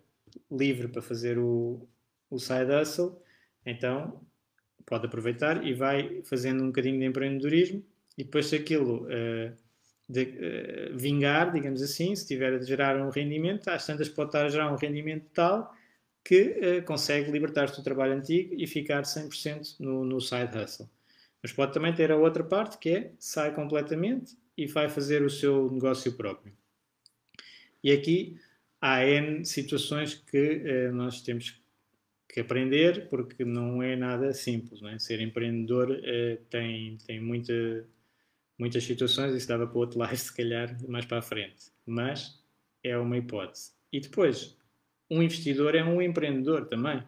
livre 0.51 0.89
para 0.89 1.01
fazer 1.01 1.37
o, 1.37 1.87
o 2.29 2.37
side 2.37 2.71
hustle, 2.71 3.17
então 3.65 4.21
pode 4.85 5.05
aproveitar 5.05 5.65
e 5.65 5.73
vai 5.73 6.21
fazendo 6.23 6.63
um 6.63 6.67
bocadinho 6.67 6.99
de 6.99 7.05
empreendedorismo 7.05 7.83
e 8.17 8.23
depois 8.23 8.47
se 8.47 8.55
aquilo 8.55 9.07
de 10.09 10.23
uh, 10.23 10.97
vingar, 10.97 11.53
digamos 11.53 11.83
assim, 11.83 12.15
se 12.15 12.25
tiver 12.25 12.53
a 12.53 12.63
gerar 12.63 12.99
um 12.99 13.09
rendimento, 13.11 13.67
às 13.67 13.85
tantas 13.85 14.09
pode 14.09 14.29
estar 14.29 14.43
a 14.43 14.49
gerar 14.49 14.73
um 14.73 14.75
rendimento 14.75 15.27
tal 15.31 15.71
que 16.25 16.79
uh, 16.79 16.83
consegue 16.83 17.31
libertar-se 17.31 17.75
do 17.75 17.83
trabalho 17.83 18.13
antigo 18.13 18.55
e 18.57 18.65
ficar 18.65 19.03
100% 19.03 19.75
no, 19.79 20.03
no 20.03 20.19
side 20.19 20.57
hustle. 20.57 20.89
Mas 21.43 21.53
pode 21.53 21.73
também 21.73 21.93
ter 21.93 22.11
a 22.11 22.17
outra 22.17 22.43
parte 22.43 22.79
que 22.79 22.89
é 22.89 23.11
sai 23.19 23.53
completamente 23.53 24.35
e 24.57 24.65
vai 24.65 24.89
fazer 24.89 25.21
o 25.21 25.29
seu 25.29 25.71
negócio 25.71 26.11
próprio. 26.13 26.51
E 27.83 27.91
aqui 27.91 28.35
há 28.81 29.05
N 29.05 29.45
situações 29.45 30.15
que 30.15 30.87
uh, 30.89 30.91
nós 30.91 31.21
temos 31.21 31.61
que 32.27 32.39
aprender 32.39 33.09
porque 33.09 33.45
não 33.45 33.81
é 33.81 33.95
nada 33.95 34.33
simples. 34.33 34.81
Não 34.81 34.89
é? 34.89 34.97
Ser 34.97 35.21
empreendedor 35.21 35.99
tem, 36.49 36.97
tem 37.07 37.19
muita 37.19 37.85
muitas 38.59 38.83
situações, 38.83 39.33
isso 39.33 39.47
dava 39.47 39.65
para 39.65 39.79
outro 39.79 39.97
live, 39.97 40.17
se 40.19 40.35
calhar, 40.35 40.77
mais 40.87 41.05
para 41.05 41.19
a 41.19 41.21
frente. 41.21 41.71
Mas 41.85 42.43
é 42.83 42.97
uma 42.97 43.17
hipótese. 43.17 43.71
E 43.91 43.99
depois, 43.99 44.57
um 45.09 45.23
investidor 45.23 45.73
é 45.73 45.83
um 45.83 46.01
empreendedor 46.01 46.67
também. 46.67 46.99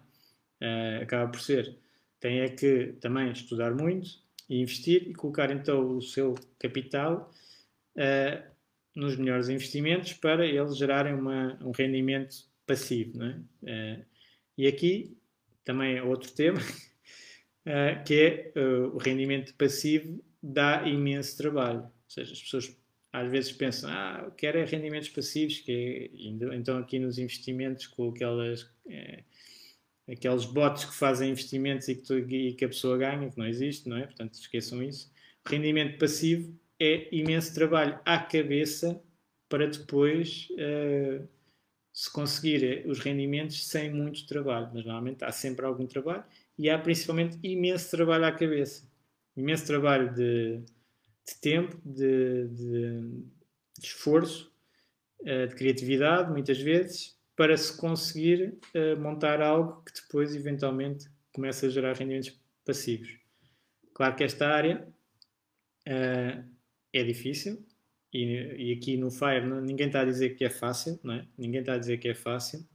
Uh, 0.62 1.04
acaba 1.04 1.30
por 1.30 1.42
ser. 1.42 1.78
Tem 2.20 2.40
é 2.40 2.50
que 2.50 2.94
também 3.02 3.32
estudar 3.32 3.74
muito 3.76 4.10
e 4.50 4.62
investir 4.62 5.10
e 5.10 5.14
colocar 5.14 5.52
então 5.52 5.98
o 5.98 6.02
seu 6.02 6.36
capital 6.60 7.32
uh, 7.96 8.52
nos 8.96 9.16
melhores 9.16 9.50
investimentos 9.50 10.14
para 10.14 10.46
eles 10.46 10.78
gerarem 10.78 11.14
uma, 11.14 11.58
um 11.64 11.72
rendimento 11.72 12.46
passivo. 12.66 13.18
Não 13.18 13.28
é? 13.28 14.00
Uh, 14.00 14.06
e 14.58 14.68
aqui 14.68 15.18
também 15.64 15.98
é 15.98 16.04
outro 16.04 16.32
tema, 16.34 16.60
que 18.06 18.52
é 18.56 18.60
o 18.92 18.98
rendimento 18.98 19.54
passivo 19.54 20.20
dá 20.42 20.88
imenso 20.88 21.38
trabalho. 21.38 21.84
Ou 21.84 22.10
seja, 22.10 22.34
as 22.34 22.42
pessoas 22.42 22.76
às 23.14 23.30
vezes 23.30 23.52
pensam, 23.52 23.90
ah, 23.92 24.32
quero 24.38 24.58
é 24.58 24.64
rendimentos 24.64 25.10
passivos, 25.10 25.60
que 25.60 25.72
é, 25.72 26.56
então 26.56 26.78
aqui 26.78 26.98
nos 26.98 27.18
investimentos 27.18 27.88
com 27.88 28.10
aquelas, 28.10 28.70
é, 28.88 29.24
aqueles 30.10 30.46
bots 30.46 30.86
que 30.86 30.96
fazem 30.96 31.30
investimentos 31.30 31.88
e 31.90 31.96
que, 31.96 32.04
tu, 32.04 32.18
e 32.18 32.54
que, 32.54 32.64
a 32.64 32.70
pessoa 32.70 32.98
ganha, 32.98 33.30
que 33.30 33.38
não 33.38 33.46
existe, 33.46 33.90
não 33.90 33.98
é? 33.98 34.06
Portanto, 34.06 34.36
esqueçam 34.36 34.82
isso. 34.82 35.12
rendimento 35.46 35.98
passivo 35.98 36.58
é 36.80 37.14
imenso 37.14 37.54
trabalho 37.54 38.00
à 38.06 38.18
cabeça 38.18 39.02
para 39.50 39.68
depois 39.68 40.48
uh, 40.52 41.28
se 41.92 42.12
conseguir 42.12 42.88
os 42.88 43.00
rendimentos 43.00 43.68
sem 43.68 43.92
muito 43.92 44.26
trabalho. 44.26 44.72
Mas 44.74 44.86
normalmente 44.86 45.24
há 45.26 45.32
sempre 45.32 45.66
algum 45.66 45.86
trabalho 45.86 46.24
e 46.58 46.70
há 46.70 46.80
principalmente 46.80 47.38
imenso 47.44 47.92
trabalho 47.92 48.26
à 48.26 48.32
cabeça 48.32 48.91
imenso 49.36 49.66
trabalho 49.66 50.14
de, 50.14 50.64
de 51.26 51.36
tempo, 51.40 51.80
de, 51.86 52.48
de, 52.50 53.02
de 53.80 53.86
esforço, 53.88 54.54
uh, 55.22 55.48
de 55.48 55.56
criatividade, 55.56 56.32
muitas 56.32 56.60
vezes, 56.60 57.18
para 57.36 57.56
se 57.58 57.76
conseguir 57.78 58.58
uh, 58.76 59.00
montar 59.00 59.42
algo 59.42 59.84
que 59.84 59.94
depois, 60.02 60.36
eventualmente, 60.36 61.10
comece 61.32 61.66
a 61.66 61.70
gerar 61.70 61.94
rendimentos 61.94 62.38
passivos. 62.66 63.18
Claro 63.94 64.16
que 64.16 64.24
esta 64.24 64.48
área 64.48 64.88
uh, 65.88 66.52
é 66.94 67.04
difícil, 67.04 67.66
e, 68.14 68.26
e, 68.58 68.74
aqui 68.74 68.98
no 68.98 69.10
Fire 69.10 69.46
ninguém 69.62 69.88
está 69.88 70.02
a 70.02 70.06
dizer 70.06 70.32
que 70.32 70.44
é 70.44 70.50
fácil, 70.50 71.00
não 71.02 71.14
é? 71.14 71.26
Ninguém 71.38 71.62
está 71.62 71.76
a 71.76 71.78
dizer 71.78 71.98
que 71.98 72.10
é 72.10 72.14
fácil, 72.14 72.68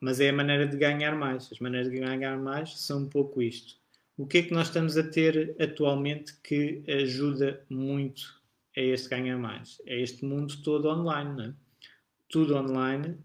mas 0.00 0.20
é 0.20 0.30
a 0.30 0.32
maneira 0.32 0.66
de 0.66 0.74
ganhar 0.78 1.14
mais. 1.14 1.52
As 1.52 1.58
maneiras 1.58 1.90
de 1.90 1.98
ganhar 1.98 2.38
mais 2.38 2.80
são 2.80 3.02
um 3.02 3.08
pouco 3.10 3.42
isto 3.42 3.79
o 4.20 4.26
que 4.26 4.36
é 4.36 4.42
que 4.42 4.52
nós 4.52 4.66
estamos 4.66 4.98
a 4.98 5.02
ter 5.02 5.56
atualmente 5.58 6.34
que 6.42 6.82
ajuda 6.86 7.64
muito 7.70 8.38
a 8.76 8.80
este 8.80 9.08
ganhar 9.08 9.38
mais? 9.38 9.80
É 9.86 9.98
este 9.98 10.26
mundo 10.26 10.62
todo 10.62 10.90
online, 10.90 11.36
não 11.36 11.44
é? 11.44 11.54
Tudo 12.28 12.54
online. 12.54 13.16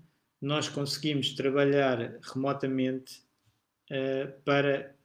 Nós 0.41 0.69
conseguimos 0.69 1.33
trabalhar 1.33 2.17
remotamente 2.21 3.21
uh, 3.91 4.31
para 4.45 4.95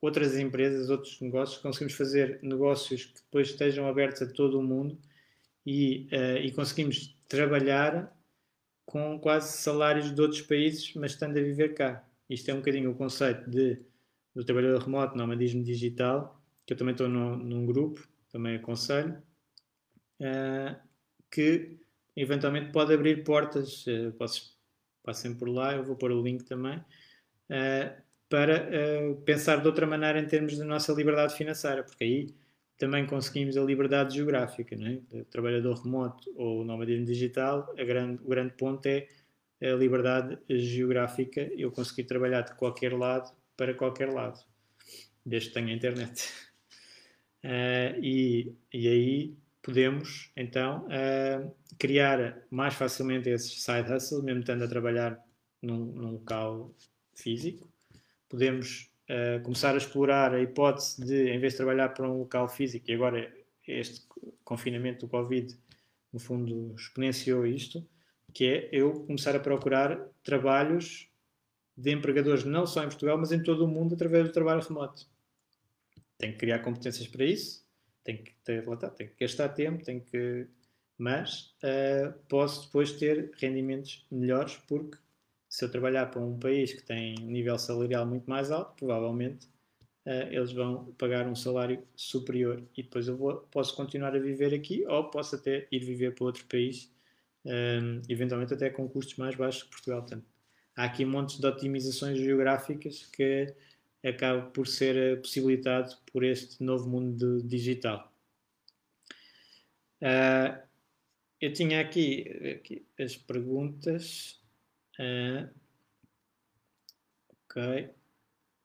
outras 0.00 0.38
empresas, 0.38 0.88
outros 0.88 1.20
negócios, 1.20 1.60
conseguimos 1.60 1.92
fazer 1.92 2.38
negócios 2.42 3.04
que 3.04 3.16
depois 3.16 3.50
estejam 3.50 3.86
abertos 3.86 4.22
a 4.22 4.26
todo 4.32 4.58
o 4.58 4.62
mundo 4.62 4.98
e, 5.66 6.08
uh, 6.12 6.38
e 6.38 6.50
conseguimos 6.50 7.14
trabalhar 7.28 8.10
com 8.86 9.20
quase 9.20 9.58
salários 9.58 10.14
de 10.14 10.18
outros 10.18 10.40
países, 10.40 10.94
mas 10.94 11.12
estando 11.12 11.38
a 11.38 11.42
viver 11.42 11.74
cá. 11.74 12.02
Isto 12.30 12.52
é 12.52 12.54
um 12.54 12.58
bocadinho 12.58 12.90
o 12.90 12.94
conceito 12.94 13.50
de 13.50 13.84
do 14.36 14.44
trabalhador 14.44 14.82
remoto, 14.82 15.16
nomadismo 15.16 15.64
digital, 15.64 16.38
que 16.66 16.74
eu 16.74 16.76
também 16.76 16.92
estou 16.92 17.08
no, 17.08 17.38
num 17.38 17.64
grupo, 17.64 18.06
também 18.30 18.56
aconselho, 18.56 19.16
uh, 20.20 20.76
que 21.30 21.78
eventualmente 22.14 22.70
pode 22.70 22.92
abrir 22.92 23.24
portas, 23.24 23.86
uh, 23.86 24.14
passem 25.02 25.34
por 25.34 25.48
lá, 25.48 25.74
eu 25.74 25.82
vou 25.82 25.96
pôr 25.96 26.12
o 26.12 26.22
link 26.22 26.44
também, 26.44 26.76
uh, 26.76 28.02
para 28.28 28.68
pensar 29.24 29.62
de 29.62 29.68
outra 29.68 29.86
maneira 29.86 30.18
em 30.18 30.26
termos 30.26 30.58
da 30.58 30.64
nossa 30.64 30.92
liberdade 30.92 31.34
financeira, 31.34 31.84
porque 31.84 32.04
aí 32.04 32.34
também 32.76 33.06
conseguimos 33.06 33.56
a 33.56 33.62
liberdade 33.62 34.16
geográfica, 34.16 34.76
não 34.76 34.88
é? 34.88 35.24
trabalhador 35.30 35.80
remoto 35.80 36.28
ou 36.34 36.64
nomadismo 36.64 37.06
digital, 37.06 37.72
grande, 37.74 38.20
o 38.22 38.28
grande 38.28 38.52
ponto 38.54 38.84
é 38.84 39.06
a 39.62 39.76
liberdade 39.76 40.36
geográfica, 40.50 41.40
eu 41.56 41.70
conseguir 41.70 42.04
trabalhar 42.04 42.40
de 42.42 42.54
qualquer 42.56 42.92
lado 42.92 43.32
para 43.56 43.74
qualquer 43.74 44.12
lado, 44.12 44.38
desde 45.24 45.48
que 45.48 45.54
tenha 45.54 45.74
internet. 45.74 46.30
Uh, 47.44 47.98
e, 48.02 48.54
e 48.72 48.88
aí 48.88 49.36
podemos 49.62 50.30
então 50.36 50.86
uh, 50.86 51.54
criar 51.78 52.42
mais 52.50 52.74
facilmente 52.74 53.28
esses 53.28 53.62
side 53.62 53.92
hustles, 53.92 54.22
mesmo 54.22 54.40
estando 54.40 54.64
a 54.64 54.68
trabalhar 54.68 55.18
num, 55.60 55.86
num 55.86 56.10
local 56.12 56.72
físico. 57.14 57.68
Podemos 58.28 58.90
uh, 59.10 59.42
começar 59.42 59.74
a 59.74 59.78
explorar 59.78 60.34
a 60.34 60.40
hipótese 60.40 61.04
de, 61.04 61.30
em 61.30 61.38
vez 61.40 61.54
de 61.54 61.56
trabalhar 61.56 61.88
para 61.90 62.08
um 62.08 62.18
local 62.18 62.48
físico, 62.48 62.90
e 62.90 62.94
agora 62.94 63.32
este 63.66 64.06
confinamento 64.44 65.06
do 65.06 65.10
Covid, 65.10 65.58
no 66.12 66.20
fundo, 66.20 66.74
exponenciou 66.76 67.44
isto, 67.44 67.84
que 68.32 68.44
é 68.44 68.68
eu 68.70 68.92
começar 69.04 69.34
a 69.34 69.40
procurar 69.40 69.98
trabalhos 70.22 71.08
de 71.76 71.92
empregadores 71.92 72.44
não 72.44 72.66
só 72.66 72.82
em 72.82 72.88
Portugal, 72.88 73.18
mas 73.18 73.32
em 73.32 73.42
todo 73.42 73.64
o 73.64 73.68
mundo 73.68 73.94
através 73.94 74.26
do 74.26 74.32
trabalho 74.32 74.62
remoto. 74.62 75.06
Tenho 76.16 76.32
que 76.32 76.38
criar 76.38 76.60
competências 76.60 77.06
para 77.06 77.24
isso, 77.24 77.66
tenho 78.02 78.22
que, 78.22 78.32
ter, 78.44 78.64
tá, 78.78 78.88
tenho 78.88 79.10
que 79.10 79.24
gastar 79.24 79.50
tempo, 79.50 79.84
tenho 79.84 80.00
que, 80.00 80.46
mas 80.96 81.54
uh, 81.62 82.12
posso 82.28 82.66
depois 82.66 82.92
ter 82.92 83.30
rendimentos 83.36 84.06
melhores 84.10 84.56
porque 84.66 84.96
se 85.48 85.64
eu 85.64 85.70
trabalhar 85.70 86.06
para 86.06 86.20
um 86.20 86.38
país 86.38 86.72
que 86.72 86.82
tem 86.82 87.14
nível 87.16 87.58
salarial 87.58 88.06
muito 88.06 88.28
mais 88.28 88.50
alto, 88.50 88.74
provavelmente 88.76 89.46
uh, 90.06 90.28
eles 90.30 90.52
vão 90.52 90.92
pagar 90.94 91.26
um 91.26 91.34
salário 91.34 91.82
superior 91.94 92.62
e 92.76 92.82
depois 92.82 93.08
eu 93.08 93.16
vou, 93.16 93.36
posso 93.50 93.74
continuar 93.76 94.14
a 94.16 94.18
viver 94.18 94.54
aqui 94.54 94.86
ou 94.86 95.10
posso 95.10 95.36
até 95.36 95.68
ir 95.70 95.80
viver 95.80 96.14
para 96.14 96.24
outro 96.24 96.44
país, 96.46 96.90
um, 97.44 97.50
eh, 97.50 98.02
eventualmente 98.08 98.54
até 98.54 98.70
com 98.70 98.88
custos 98.88 99.16
mais 99.16 99.36
baixos 99.36 99.62
que 99.64 99.70
Portugal. 99.70 100.00
Portanto, 100.00 100.26
há 100.76 100.84
aqui 100.84 101.04
montes 101.04 101.40
de 101.40 101.46
otimizações 101.46 102.18
geográficas 102.18 103.06
que 103.06 103.54
acaba 104.04 104.42
por 104.50 104.68
ser 104.68 104.96
eh, 104.96 105.16
possibilitado 105.16 105.96
por 106.12 106.22
este 106.22 106.62
novo 106.62 106.88
mundo 106.88 107.42
digital. 107.42 108.12
Uh, 110.00 110.62
eu 111.40 111.52
tinha 111.52 111.80
aqui, 111.80 112.54
aqui 112.56 112.86
as 112.98 113.16
perguntas. 113.16 114.40
Uh, 114.98 115.48
ok. 117.44 117.90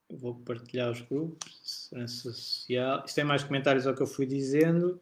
Vou 0.09 0.35
partilhar 0.35 0.91
os 0.91 1.01
grupos. 1.01 1.59
Segurança 1.63 2.31
social. 2.31 3.03
Isto 3.05 3.19
é 3.19 3.23
mais 3.23 3.43
comentários 3.43 3.87
ao 3.87 3.95
que 3.95 4.01
eu 4.01 4.07
fui 4.07 4.25
dizendo. 4.25 5.01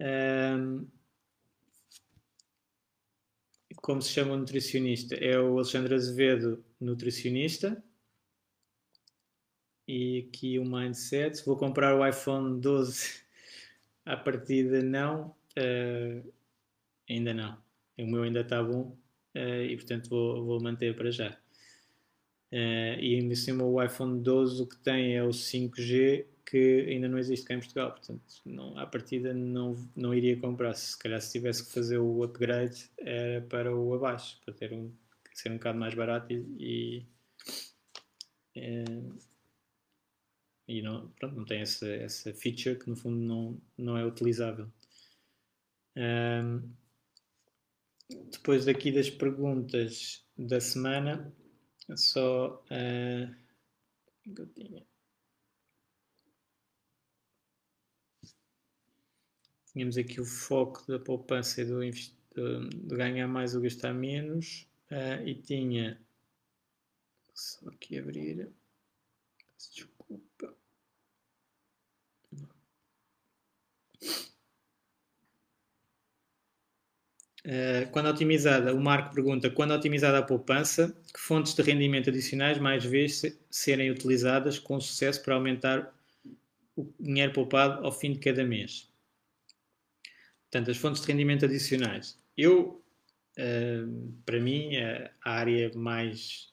Um, 0.00 0.86
como 3.88 4.02
se 4.02 4.10
chama 4.10 4.34
o 4.34 4.36
nutricionista? 4.36 5.14
É 5.14 5.40
o 5.40 5.54
Alexandre 5.54 5.94
Azevedo, 5.94 6.62
nutricionista 6.78 7.82
e 9.86 10.28
aqui 10.28 10.58
o 10.58 10.64
mindset. 10.66 11.42
Vou 11.46 11.56
comprar 11.56 11.98
o 11.98 12.06
iPhone 12.06 12.60
12 12.60 13.22
à 14.04 14.14
partida, 14.14 14.82
não. 14.82 15.34
Uh, 15.56 16.30
ainda 17.08 17.32
não. 17.32 17.56
O 17.96 18.06
meu 18.06 18.24
ainda 18.24 18.40
está 18.40 18.62
bom 18.62 18.94
uh, 19.34 19.62
e, 19.66 19.74
portanto, 19.74 20.10
vou, 20.10 20.44
vou 20.44 20.60
manter 20.60 20.94
para 20.94 21.10
já. 21.10 21.30
Uh, 22.52 23.00
e 23.00 23.18
ainda 23.18 23.34
cima 23.34 23.64
o 23.64 23.82
iPhone 23.82 24.20
12 24.20 24.64
o 24.64 24.66
que 24.66 24.76
tem 24.76 25.16
é 25.16 25.24
o 25.24 25.30
5G 25.30 26.26
que 26.48 26.86
ainda 26.88 27.08
não 27.08 27.18
existe 27.18 27.46
cá 27.46 27.54
em 27.54 27.58
Portugal, 27.58 27.90
portanto 27.92 28.22
não, 28.44 28.78
à 28.78 28.86
partida 28.86 29.34
não, 29.34 29.76
não 29.94 30.14
iria 30.14 30.38
comprar, 30.38 30.74
se 30.74 30.98
calhar 30.98 31.20
se 31.20 31.32
tivesse 31.32 31.64
que 31.66 31.72
fazer 31.72 31.98
o 31.98 32.22
upgrade 32.22 32.90
era 32.98 33.42
para 33.42 33.74
o 33.74 33.94
abaixo, 33.94 34.40
para 34.44 34.54
ter 34.54 34.72
um, 34.72 34.90
ser 35.34 35.50
um 35.50 35.56
bocado 35.56 35.78
mais 35.78 35.94
barato 35.94 36.32
e, 36.32 36.46
e 36.58 37.06
e 40.66 40.82
não, 40.82 41.08
pronto, 41.12 41.36
não 41.36 41.44
tem 41.44 41.60
essa, 41.60 41.86
essa 41.86 42.32
feature 42.34 42.78
que 42.78 42.88
no 42.90 42.96
fundo 42.96 43.16
não, 43.16 43.60
não 43.76 43.96
é 43.96 44.04
utilizável. 44.04 44.70
Um, 45.96 46.70
depois 48.30 48.64
daqui 48.64 48.92
das 48.92 49.10
perguntas 49.10 50.24
da 50.36 50.60
semana, 50.60 51.34
só 51.96 52.64
uh, 52.64 53.34
Tínhamos 59.72 59.98
aqui 59.98 60.20
o 60.20 60.24
foco 60.24 60.84
da 60.86 60.98
poupança 60.98 61.60
e 61.60 61.64
do, 61.64 61.80
ganhar 62.96 63.28
mais 63.28 63.54
ou 63.54 63.60
gastar 63.60 63.92
menos. 63.92 64.66
Uh, 64.90 65.26
e 65.26 65.34
tinha 65.34 66.00
só 67.34 67.68
aqui 67.68 67.98
abrir. 67.98 68.48
Desculpa. 69.56 70.54
Uh, 77.44 77.88
quando 77.92 78.08
otimizada, 78.08 78.74
o 78.74 78.80
Marco 78.80 79.14
pergunta: 79.14 79.50
quando 79.50 79.72
otimizada 79.72 80.18
a 80.18 80.22
poupança, 80.22 80.96
que 81.12 81.20
fontes 81.20 81.54
de 81.54 81.62
rendimento 81.62 82.10
adicionais 82.10 82.58
mais 82.58 82.84
vezes 82.84 83.38
serem 83.50 83.90
utilizadas 83.90 84.58
com 84.58 84.80
sucesso 84.80 85.22
para 85.22 85.34
aumentar 85.34 85.94
o 86.76 86.92
dinheiro 86.98 87.32
poupado 87.32 87.84
ao 87.84 87.92
fim 87.92 88.12
de 88.12 88.18
cada 88.18 88.44
mês? 88.44 88.88
Portanto, 90.50 90.70
as 90.70 90.76
fontes 90.76 91.02
de 91.02 91.08
rendimento 91.08 91.44
adicionais. 91.44 92.18
Eu, 92.36 92.82
uh, 93.38 94.12
para 94.24 94.40
mim, 94.40 94.76
a 94.76 95.30
área 95.30 95.70
mais, 95.74 96.52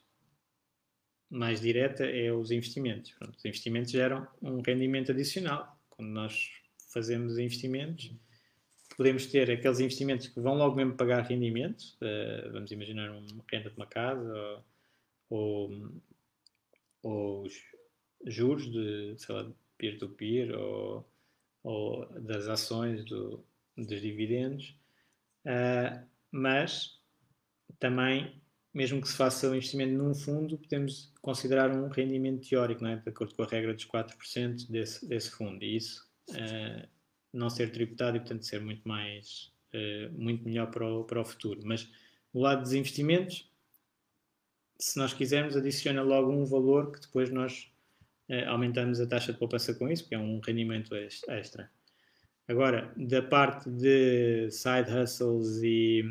mais 1.29 1.61
direta 1.61 2.05
é 2.05 2.31
os 2.31 2.51
investimentos. 2.51 3.11
Pronto, 3.11 3.35
os 3.37 3.45
investimentos 3.45 3.91
geram 3.91 4.27
um 4.41 4.61
rendimento 4.61 5.11
adicional. 5.11 5.79
Quando 5.89 6.09
nós 6.09 6.49
fazemos 6.91 7.37
investimentos 7.37 8.13
podemos 8.97 9.25
ter 9.27 9.51
aqueles 9.51 9.79
investimentos 9.79 10.27
que 10.27 10.39
vão 10.39 10.55
logo 10.55 10.75
mesmo 10.75 10.95
pagar 10.95 11.21
rendimentos, 11.23 11.97
uh, 12.01 12.51
vamos 12.51 12.71
imaginar 12.71 13.11
uma 13.11 13.43
renda 13.51 13.69
de 13.69 13.75
uma 13.75 13.85
casa 13.85 14.63
ou, 15.29 15.71
ou, 15.71 15.91
ou 17.03 17.47
juros 18.25 18.71
de, 18.71 19.15
sei 19.17 19.35
lá, 19.35 19.51
peer-to-peer 19.77 20.47
-peer, 20.47 20.57
ou, 20.57 21.05
ou, 21.63 22.05
das 22.21 22.47
ações 22.47 23.03
do, 23.05 23.43
dos 23.77 24.01
dividendos, 24.01 24.75
uh, 25.45 26.05
mas 26.31 26.99
também, 27.79 28.41
mesmo 28.73 29.01
que 29.01 29.07
se 29.07 29.15
faça 29.15 29.47
o 29.47 29.51
um 29.51 29.55
investimento 29.55 29.93
num 29.93 30.13
fundo, 30.13 30.57
podemos 30.57 31.13
considerar 31.21 31.71
um 31.71 31.87
rendimento 31.89 32.47
teórico, 32.47 32.83
não 32.83 32.91
é? 32.91 32.95
de 32.97 33.09
acordo 33.09 33.35
com 33.35 33.43
a 33.43 33.47
regra 33.47 33.73
dos 33.73 33.85
4% 33.85 34.69
desse, 34.69 35.07
desse 35.07 35.31
fundo, 35.31 35.63
e 35.63 35.75
isso 35.75 36.07
uh, 36.29 36.87
não 37.33 37.49
ser 37.49 37.71
tributado 37.71 38.17
e, 38.17 38.19
portanto, 38.19 38.45
ser 38.45 38.61
muito 38.61 38.87
mais, 38.87 39.51
uh, 39.73 40.11
muito 40.13 40.43
melhor 40.45 40.71
para 40.71 40.87
o, 40.87 41.03
para 41.03 41.21
o 41.21 41.25
futuro. 41.25 41.61
Mas 41.65 41.89
no 42.33 42.41
lado 42.41 42.61
dos 42.61 42.73
investimentos, 42.73 43.49
se 44.79 44.97
nós 44.97 45.13
quisermos, 45.13 45.55
adiciona 45.55 46.01
logo 46.01 46.31
um 46.31 46.45
valor 46.45 46.91
que 46.91 46.99
depois 46.99 47.29
nós 47.29 47.71
aumentamos 48.47 48.99
a 48.99 49.05
taxa 49.05 49.31
de 49.31 49.37
poupança 49.37 49.73
com 49.75 49.87
isso, 49.87 50.03
porque 50.03 50.15
é 50.15 50.19
um 50.19 50.39
rendimento 50.39 50.95
extra. 50.95 51.71
Agora, 52.47 52.93
da 52.95 53.21
parte 53.23 53.69
de 53.69 54.49
side 54.51 54.91
hustles 54.91 55.61
e, 55.63 56.03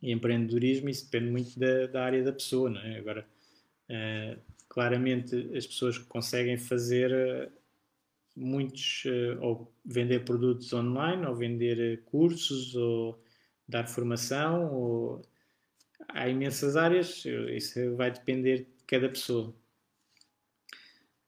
e 0.00 0.12
empreendedorismo, 0.12 0.88
isso 0.88 1.06
depende 1.06 1.30
muito 1.30 1.58
da, 1.58 1.86
da, 1.86 2.04
área 2.04 2.22
da 2.22 2.32
pessoa, 2.32 2.70
não 2.70 2.80
é? 2.80 2.98
Agora, 2.98 3.26
uh, 3.90 4.40
claramente, 4.68 5.50
as 5.56 5.66
pessoas 5.66 5.98
que 5.98 6.04
conseguem 6.04 6.56
fazer 6.56 7.50
muitos 8.36 9.04
uh, 9.06 9.40
ou 9.40 9.72
vender 9.84 10.24
produtos 10.24 10.72
online 10.72 11.24
ou 11.26 11.34
vender 11.34 11.78
eh, 11.78 11.96
cursos 12.04 12.74
ou 12.74 13.22
dar 13.68 13.86
formação 13.86 14.74
ou 14.74 15.22
há 16.08 16.28
imensas 16.28 16.76
áreas 16.76 17.24
isso 17.50 17.94
vai 17.96 18.10
depender 18.10 18.58
de 18.58 18.84
cada 18.86 19.08
pessoa 19.08 19.54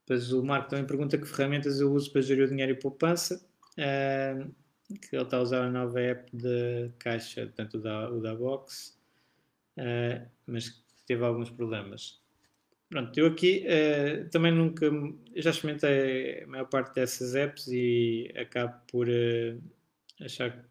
depois 0.00 0.32
o 0.32 0.42
Marco 0.42 0.70
também 0.70 0.84
pergunta 0.84 1.16
que 1.16 1.26
ferramentas 1.26 1.80
eu 1.80 1.92
uso 1.92 2.10
para 2.10 2.22
gerir 2.22 2.46
o 2.46 2.48
dinheiro 2.48 2.72
e 2.72 2.74
poupança 2.74 3.46
que 3.76 5.14
ele 5.14 5.22
está 5.22 5.36
a 5.36 5.42
usar 5.42 5.64
a 5.64 5.70
nova 5.70 6.00
app 6.00 6.34
de 6.34 6.90
caixa 6.98 7.52
tanto 7.54 7.78
o 7.78 7.80
da, 7.80 8.10
o 8.10 8.20
da 8.20 8.34
Box 8.34 8.98
uh, 9.76 10.26
mas 10.46 10.82
teve 11.06 11.24
alguns 11.24 11.50
problemas 11.50 12.20
Pronto, 12.88 13.18
eu 13.18 13.26
aqui 13.26 13.64
uh, 13.66 14.28
também 14.30 14.52
nunca. 14.52 14.86
Já 15.34 15.50
experimentei 15.50 16.44
a 16.44 16.46
maior 16.46 16.66
parte 16.66 16.94
dessas 16.94 17.34
apps 17.34 17.66
e 17.68 18.32
acabo 18.36 18.80
por 18.86 19.08
uh, 19.08 19.60
achar 20.20 20.64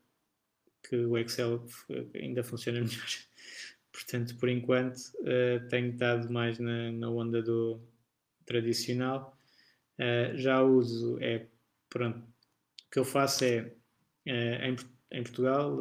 que 0.87 0.95
o 0.95 1.17
Excel 1.17 1.65
ainda 2.13 2.41
funciona 2.43 2.79
melhor. 2.81 3.05
Portanto, 3.91 4.37
por 4.37 4.47
enquanto, 4.47 4.97
uh, 4.97 5.67
tenho 5.69 5.91
estado 5.91 6.31
mais 6.31 6.57
na, 6.57 6.91
na 6.93 7.09
onda 7.09 7.41
do 7.41 7.81
tradicional. 8.45 9.37
já 10.35 10.61
uso, 10.63 11.17
é. 11.21 11.47
Pronto, 11.89 12.23
que 12.95 12.99
eu 12.99 13.03
faço 13.03 13.43
é. 13.43 13.73
em, 14.25 14.77
em 15.11 15.21
Portugal 15.21 15.77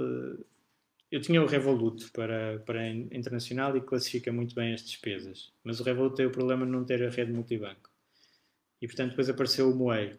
eu 1.13 1.21
tinha 1.21 1.41
o 1.41 1.47
Revolut 1.47 2.11
para, 2.11 2.59
para 2.67 2.89
internacional 2.89 3.77
e 3.77 3.81
classifica 3.81 4.33
muito 4.33 4.53
bem 4.53 4.75
as 4.75 4.83
despesas, 4.83 5.53
mas 5.63 5.79
o 5.79 5.85
Revolut 5.85 6.17
tem 6.17 6.27
o 6.27 6.31
problema 6.33 6.67
de 6.67 6.73
não 6.73 6.85
ter 6.85 7.01
a 7.05 7.09
rede 7.09 7.31
multibanco. 7.31 7.89
E 8.83 8.89
portanto 8.89 9.11
depois 9.11 9.29
apareceu 9.29 9.71
o 9.71 9.77
Moei. 9.77 10.19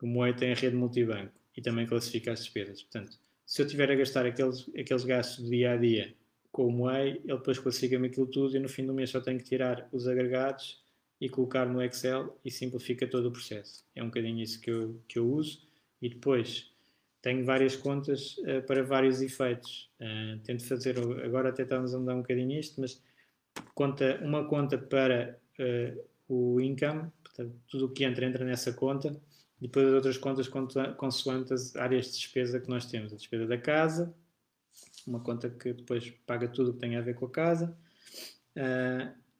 O 0.00 0.06
Moei 0.06 0.32
tem 0.32 0.52
a 0.52 0.54
rede 0.54 0.74
multibanco. 0.74 1.34
e 1.54 1.60
também 1.60 1.86
classifica 1.86 2.32
as 2.32 2.38
despesas. 2.38 2.82
Portanto, 2.82 3.18
se 3.44 3.60
eu 3.60 3.66
tiver 3.66 3.90
a 3.90 3.94
gastar 3.94 4.24
aqueles, 4.24 4.66
aqueles 4.70 5.04
gastos 5.04 5.44
do 5.44 5.50
dia 5.50 5.72
a 5.72 5.76
dia 5.76 6.14
com 6.50 6.66
o 6.66 6.72
Moei, 6.72 7.20
ele 7.26 7.36
depois 7.36 7.58
classifica-me 7.58 8.06
aquilo 8.06 8.26
tudo 8.26 8.56
e 8.56 8.58
no 8.58 8.70
fim 8.70 8.86
do 8.86 8.94
mês 8.94 9.10
só 9.10 9.20
tenho 9.20 9.36
que 9.36 9.44
tirar 9.44 9.86
os 9.92 10.08
agregados 10.08 10.82
e 11.20 11.28
colocar 11.28 11.66
no 11.66 11.82
Excel 11.82 12.40
e 12.42 12.50
simplifica 12.50 13.06
todo 13.06 13.28
o 13.28 13.30
processo. 13.30 13.84
É 13.94 14.02
um 14.02 14.06
bocadinho 14.06 14.40
isso 14.40 14.58
que 14.62 14.70
eu, 14.70 14.98
que 15.06 15.18
eu 15.18 15.30
uso 15.30 15.70
e 16.02 16.08
depois 16.08 16.70
tenho 17.22 17.44
várias 17.44 17.76
contas 17.76 18.36
uh, 18.38 18.66
para 18.66 18.82
vários 18.82 19.22
efeitos. 19.22 19.88
Uh, 20.00 20.38
tento 20.40 20.66
fazer, 20.66 20.98
agora 21.24 21.50
até 21.50 21.62
estamos 21.62 21.94
a 21.94 21.98
mudar 21.98 22.16
um 22.16 22.22
bocadinho 22.22 22.58
isto, 22.58 22.80
mas 22.80 23.00
conta, 23.74 24.20
uma 24.22 24.44
conta 24.44 24.76
para 24.76 25.38
uh, 25.60 26.04
o 26.28 26.60
income, 26.60 27.10
portanto, 27.22 27.54
tudo 27.68 27.86
o 27.86 27.88
que 27.90 28.04
entra, 28.04 28.26
entra 28.26 28.44
nessa 28.44 28.72
conta, 28.72 29.16
depois 29.60 29.86
as 29.86 29.92
outras 29.92 30.18
contas 30.18 30.48
consoante 30.96 31.54
as 31.54 31.76
áreas 31.76 32.06
de 32.06 32.12
despesa 32.14 32.58
que 32.58 32.68
nós 32.68 32.86
temos. 32.86 33.12
A 33.12 33.16
despesa 33.16 33.46
da 33.46 33.56
casa, 33.56 34.12
uma 35.06 35.20
conta 35.20 35.48
que 35.48 35.72
depois 35.72 36.10
paga 36.26 36.48
tudo 36.48 36.70
o 36.70 36.74
que 36.74 36.80
tem 36.80 36.96
a 36.96 37.00
ver 37.00 37.14
com 37.14 37.26
a 37.26 37.30
casa, 37.30 37.76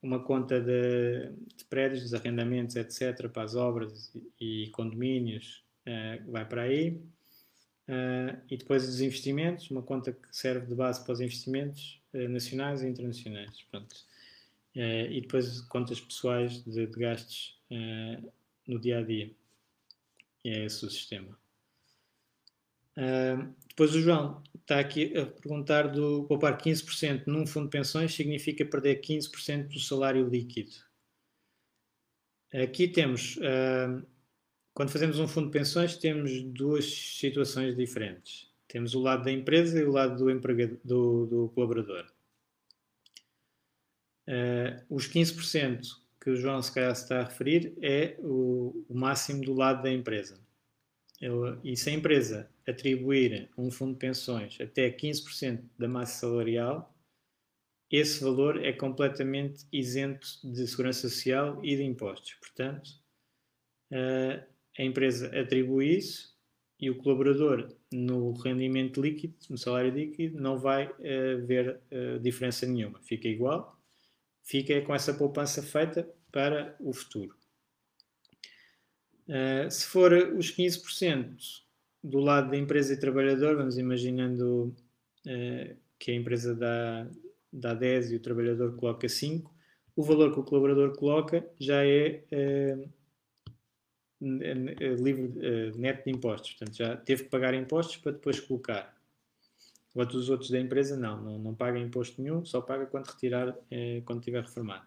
uma 0.01 0.23
conta 0.23 0.61
de, 0.61 1.29
de 1.57 1.65
prédios, 1.65 2.03
dos 2.03 2.15
arrendamentos, 2.15 2.77
etc., 2.77 3.29
para 3.29 3.43
as 3.43 3.57
obras 3.57 4.15
e, 4.41 4.67
e 4.67 4.71
condomínios, 4.71 5.65
vai 6.29 6.45
para 6.49 6.63
aí 6.63 7.01
Uh, 7.89 8.39
e 8.49 8.57
depois 8.57 8.89
os 8.89 9.01
investimentos, 9.01 9.71
uma 9.71 9.83
conta 9.83 10.13
que 10.13 10.29
serve 10.31 10.67
de 10.67 10.75
base 10.75 11.03
para 11.03 11.13
os 11.13 11.21
investimentos 11.21 12.01
uh, 12.15 12.29
nacionais 12.29 12.83
e 12.83 12.87
internacionais. 12.87 13.67
Uh, 13.73 15.11
e 15.11 15.21
depois 15.21 15.61
contas 15.63 16.01
pessoais 16.01 16.63
de, 16.65 16.87
de 16.87 16.99
gastos 16.99 17.61
no 18.67 18.79
dia 18.79 18.99
a 18.99 19.03
dia. 19.03 19.31
E 20.45 20.51
é 20.51 20.65
esse 20.65 20.85
o 20.85 20.91
sistema. 20.91 21.39
depois 23.67 23.95
o 23.95 24.01
João 24.01 24.43
está 24.61 24.79
aqui 24.79 25.17
a 25.17 25.25
perguntar 25.25 25.89
do 25.89 26.25
poupar 26.25 26.59
15% 26.59 27.27
num 27.27 27.47
fundo 27.47 27.65
de 27.65 27.71
pensões 27.71 28.15
significa 28.15 28.65
perder 28.65 29.01
15% 29.01 29.69
do 29.69 29.81
salário 29.81 30.29
líquido. 30.29 30.73
Aqui 32.53 32.87
temos 32.89 33.39
quando 34.75 34.91
fazemos 34.91 35.19
um 35.19 35.29
fundo 35.29 35.47
de 35.47 35.53
pensões, 35.53 35.97
temos 35.97 36.43
duas 36.43 36.85
situações 36.85 37.77
diferentes. 37.77 38.51
Temos 38.67 38.95
o 38.95 39.01
lado 39.01 39.25
da 39.25 39.33
empresa 39.33 39.79
e 39.79 39.85
o 39.85 39.91
lado 39.91 40.17
do, 40.17 40.31
empregado, 40.31 40.81
do, 40.83 41.27
do 41.27 41.49
colaborador. 41.55 42.07
Uh, 44.27 44.83
os 44.89 45.09
15% 45.09 46.03
que 46.21 46.31
o 46.31 46.37
João 46.37 46.63
se 46.63 46.73
calhar 46.73 46.93
está 46.93 47.21
a 47.21 47.25
referir 47.25 47.77
é 47.83 48.17
o, 48.21 48.87
o 48.89 48.95
máximo 48.95 49.45
do 49.45 49.53
lado 49.53 49.83
da 49.83 49.93
empresa. 49.93 50.41
Eu, 51.21 51.61
e 51.63 51.77
se 51.77 51.91
a 51.91 51.93
empresa 51.93 52.51
atribuir 52.67 53.51
um 53.59 53.71
fundo 53.71 53.93
de 53.93 53.99
pensões 53.99 54.59
até 54.61 54.91
15% 54.91 55.63
da 55.79 55.89
massa 55.89 56.21
salarial, 56.21 56.93
esse 57.91 58.25
valor 58.25 58.65
é 58.65 58.73
completamente 58.73 59.67
isento 59.71 60.27
de 60.43 60.67
segurança 60.67 61.09
social 61.09 61.61
e 61.63 61.77
de 61.77 61.83
impostos. 61.83 62.35
Portanto, 62.35 62.89
uh, 63.91 64.52
a 64.79 64.83
empresa 64.83 65.29
atribui 65.39 65.97
isso 65.97 66.33
e 66.81 66.91
o 66.91 66.97
colaborador 66.97 67.69
no 67.93 68.33
rendimento 68.33 69.01
líquido, 69.01 69.35
no 69.49 69.57
salário 69.57 69.93
líquido, 69.93 70.41
não 70.41 70.59
vai 70.59 70.89
uh, 70.89 71.47
ver 71.47 71.81
uh, 71.93 72.19
diferença 72.19 72.67
nenhuma. 72.67 73.01
Fica 73.03 73.29
igual, 73.29 73.79
fica 74.43 74.81
com 74.83 74.95
essa 74.95 75.15
poupança 75.15 75.63
feita 75.63 76.09
para 76.33 76.75
o 76.81 76.93
futuro. 76.93 77.37
Uh, 79.29 79.71
se 79.71 79.87
for 79.87 80.13
os 80.13 80.51
15% 80.51 81.37
do 82.03 82.19
lado 82.19 82.51
da 82.51 82.57
empresa 82.57 82.95
e 82.95 82.99
trabalhador, 82.99 83.57
vamos 83.57 83.79
imaginando 83.79 84.75
que 86.01 86.11
a 86.11 86.15
empresa 86.17 86.53
dá, 86.53 87.09
dá 87.53 87.75
10 87.75 88.11
e 88.11 88.17
o 88.17 88.21
trabalhador 88.21 88.75
coloca 88.75 89.09
5, 89.09 89.55
o 89.95 90.03
valor 90.03 90.33
que 90.33 90.41
o 90.41 90.43
colaborador 90.43 90.97
coloca 90.97 91.49
já 91.61 91.87
é 91.87 92.25
livre 94.23 95.25
uh, 95.25 95.79
neto 95.79 96.05
de 96.05 96.11
impostos. 96.11 96.53
Portanto, 96.53 96.77
já 96.77 96.97
teve 96.97 97.25
que 97.25 97.31
pagar 97.31 97.55
impostos 97.55 97.97
para 97.97 98.13
depois 98.13 98.39
colocar. 98.39 98.97
Enquanto 99.91 100.15
os 100.15 100.31
outros 100.31 100.51
da 100.51 100.59
empresa 100.59 100.97
não, 100.97 101.21
não, 101.21 101.39
não 101.39 101.55
paga 101.55 101.79
imposto 101.79 102.23
nenhum, 102.23 102.45
só 102.45 102.61
paga 102.61 102.87
quando 102.87 103.07
retirar, 103.07 103.51
uh, 103.51 104.03
quando 104.05 104.21
estiver 104.21 104.43
reformado. 104.43 104.87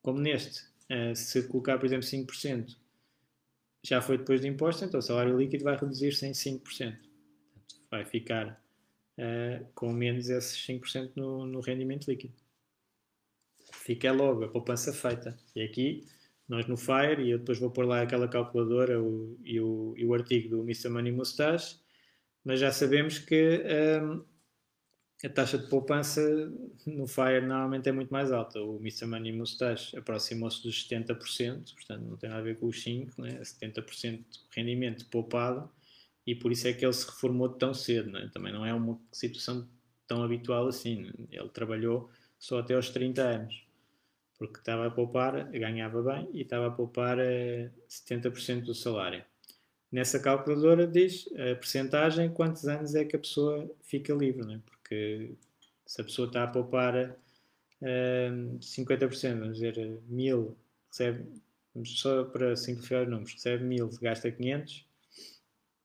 Como 0.00 0.20
neste, 0.20 0.64
uh, 0.90 1.14
se 1.14 1.42
colocar, 1.48 1.78
por 1.78 1.86
exemplo, 1.86 2.06
5%, 2.06 2.76
já 3.84 4.00
foi 4.00 4.16
depois 4.16 4.40
de 4.40 4.48
imposto, 4.48 4.84
então 4.84 5.00
o 5.00 5.02
salário 5.02 5.36
líquido 5.36 5.64
vai 5.64 5.76
reduzir-se 5.76 6.24
em 6.24 6.32
5%. 6.32 6.60
Portanto, 6.62 6.98
vai 7.90 8.04
ficar 8.04 8.62
com 9.74 9.92
menos 9.92 10.30
esses 10.30 10.56
5% 10.66 11.12
no, 11.16 11.44
no 11.46 11.60
rendimento 11.60 12.08
líquido. 12.08 12.34
Fica 13.72 14.10
logo 14.10 14.44
a 14.44 14.48
poupança 14.48 14.92
feita. 14.92 15.38
E 15.54 15.62
aqui 15.62 16.06
nós 16.48 16.66
no 16.66 16.76
Fire, 16.76 17.22
e 17.22 17.30
eu 17.30 17.38
depois 17.38 17.58
vou 17.58 17.70
pôr 17.70 17.86
lá 17.86 18.02
aquela 18.02 18.28
calculadora 18.28 19.00
o, 19.00 19.38
e, 19.44 19.60
o, 19.60 19.94
e 19.96 20.04
o 20.04 20.14
artigo 20.14 20.48
do 20.48 20.62
Mr. 20.62 20.88
Money 20.88 21.12
Mustache, 21.12 21.78
mas 22.44 22.60
já 22.60 22.72
sabemos 22.72 23.18
que 23.18 23.62
um, 24.02 24.24
a 25.24 25.28
taxa 25.28 25.56
de 25.56 25.68
poupança 25.68 26.20
no 26.86 27.06
Fire 27.06 27.46
normalmente 27.46 27.88
é 27.88 27.92
muito 27.92 28.10
mais 28.10 28.32
alta. 28.32 28.60
O 28.60 28.76
Mr. 28.78 29.06
Money 29.06 29.32
Mustache 29.32 29.96
aproximou-se 29.96 30.62
dos 30.62 30.88
70%, 30.88 31.74
portanto 31.74 32.02
não 32.02 32.16
tem 32.16 32.28
nada 32.28 32.42
a 32.42 32.44
ver 32.44 32.58
com 32.58 32.66
os 32.66 32.84
5%, 32.84 33.18
né? 33.18 33.40
70% 33.40 34.18
de 34.18 34.24
rendimento 34.54 35.06
poupado, 35.06 35.70
e 36.26 36.34
por 36.34 36.50
isso 36.52 36.66
é 36.66 36.72
que 36.72 36.84
ele 36.84 36.92
se 36.92 37.06
reformou 37.06 37.48
tão 37.48 37.72
cedo. 37.72 38.10
Né? 38.10 38.28
Também 38.32 38.52
não 38.52 38.66
é 38.66 38.74
uma 38.74 39.00
situação 39.12 39.68
tão 40.06 40.22
habitual 40.22 40.66
assim. 40.68 41.02
Né? 41.02 41.12
Ele 41.30 41.48
trabalhou 41.48 42.10
só 42.38 42.58
até 42.58 42.74
aos 42.74 42.90
30 42.90 43.22
anos 43.22 43.61
porque 44.42 44.58
estava 44.58 44.88
a 44.88 44.90
poupar, 44.90 45.48
ganhava 45.52 46.02
bem 46.02 46.28
e 46.32 46.42
estava 46.42 46.66
a 46.66 46.70
poupar 46.70 47.16
70% 47.88 48.58
eh, 48.58 48.60
do 48.62 48.74
salário. 48.74 49.24
Nessa 49.90 50.18
calculadora 50.18 50.84
diz 50.84 51.28
a 51.34 51.54
percentagem, 51.54 52.28
quantos 52.32 52.66
anos 52.66 52.96
é 52.96 53.04
que 53.04 53.14
a 53.14 53.20
pessoa 53.20 53.70
fica 53.82 54.12
livre, 54.12 54.44
né? 54.44 54.60
porque 54.66 55.34
se 55.86 56.00
a 56.00 56.04
pessoa 56.04 56.26
está 56.26 56.42
a 56.42 56.48
poupar 56.48 56.94
uh, 56.96 57.14
eh, 57.82 58.30
50%, 58.58 59.38
vamos 59.38 59.58
dizer, 59.58 60.00
mil, 60.08 60.56
recebe, 60.88 61.24
só 61.84 62.24
para 62.24 62.56
simplificar 62.56 63.02
os 63.02 63.08
números, 63.08 63.34
recebe 63.34 63.62
mil, 63.62 63.88
gasta 64.00 64.28
500, 64.28 64.84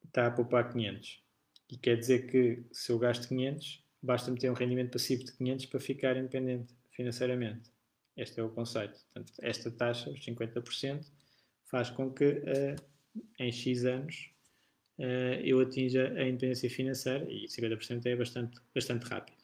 está 0.06 0.26
a 0.26 0.32
poupar 0.32 0.72
500. 0.72 1.22
E 1.70 1.78
quer 1.78 1.98
dizer 1.98 2.26
que 2.26 2.64
se 2.72 2.92
eu 2.92 2.98
gasto 2.98 3.28
500, 3.28 3.84
basta-me 4.02 4.40
ter 4.40 4.50
um 4.50 4.56
rendimento 4.56 4.94
passivo 4.94 5.26
de 5.26 5.34
500 5.34 5.66
para 5.68 5.80
ficar 5.80 6.18
independente 6.18 6.74
financeiramente. 6.92 7.77
Este 8.18 8.40
é 8.40 8.44
o 8.44 8.50
conceito. 8.50 9.00
Portanto, 9.14 9.34
esta 9.40 9.70
taxa, 9.70 10.10
os 10.10 10.20
50%, 10.20 11.06
faz 11.66 11.90
com 11.92 12.12
que 12.12 12.26
uh, 12.26 12.76
em 13.40 13.52
X 13.52 13.86
anos 13.86 14.32
uh, 14.98 15.40
eu 15.44 15.60
atinja 15.60 16.10
a 16.10 16.28
independência 16.28 16.70
financeira 16.70 17.26
e 17.32 17.46
50% 17.46 18.06
é 18.08 18.16
bastante, 18.16 18.60
bastante 18.74 19.04
rápido. 19.06 19.38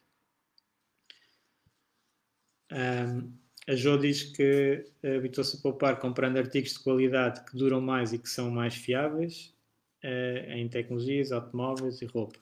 Um, 2.72 3.32
a 3.68 3.74
Jo 3.74 3.96
diz 3.96 4.24
que 4.24 4.84
habitou-se 5.02 5.56
a 5.56 5.60
poupar 5.60 5.98
comprando 5.98 6.36
artigos 6.36 6.72
de 6.72 6.80
qualidade 6.80 7.44
que 7.44 7.56
duram 7.56 7.80
mais 7.80 8.12
e 8.12 8.18
que 8.18 8.28
são 8.28 8.50
mais 8.50 8.74
fiáveis 8.74 9.54
uh, 10.02 10.50
em 10.50 10.68
tecnologias, 10.68 11.30
automóveis 11.30 12.02
e 12.02 12.06
roupa. 12.06 12.38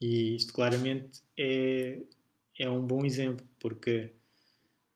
E 0.00 0.34
isto 0.34 0.52
claramente 0.52 1.22
é, 1.38 2.02
é 2.58 2.68
um 2.68 2.84
bom 2.84 3.04
exemplo, 3.04 3.46
porque 3.60 4.12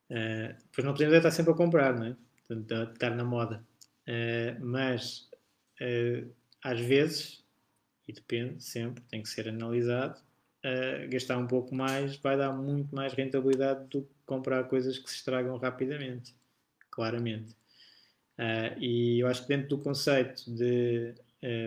Uh, 0.09 0.55
pois 0.73 0.85
não 0.85 0.93
podemos 0.93 1.15
estar 1.15 1.31
sempre 1.31 1.51
a 1.51 1.55
comprar, 1.55 1.97
não 1.97 2.07
é? 2.07 2.15
Portanto, 2.47 2.93
estar 2.93 3.11
na 3.11 3.23
moda. 3.23 3.63
Uh, 4.07 4.65
mas 4.65 5.29
uh, 5.81 6.29
às 6.63 6.79
vezes, 6.79 7.43
e 8.07 8.13
depende 8.13 8.63
sempre, 8.63 9.03
tem 9.03 9.21
que 9.21 9.29
ser 9.29 9.49
analisado, 9.49 10.21
gastar 11.09 11.37
um 11.37 11.47
pouco 11.47 11.73
mais 11.73 12.17
vai 12.17 12.35
dar 12.35 12.51
muito 12.51 12.93
mais 12.93 13.13
rentabilidade 13.13 13.87
do 13.87 14.01
que 14.01 14.13
comprar 14.25 14.65
coisas 14.65 14.97
que 14.97 15.09
se 15.09 15.15
estragam 15.15 15.55
rapidamente, 15.55 16.35
claramente. 16.91 17.55
e 18.77 19.19
eu 19.21 19.27
acho 19.27 19.43
que 19.43 19.47
dentro 19.47 19.69
do 19.69 19.77
conceito 19.77 20.43
de 20.53 21.15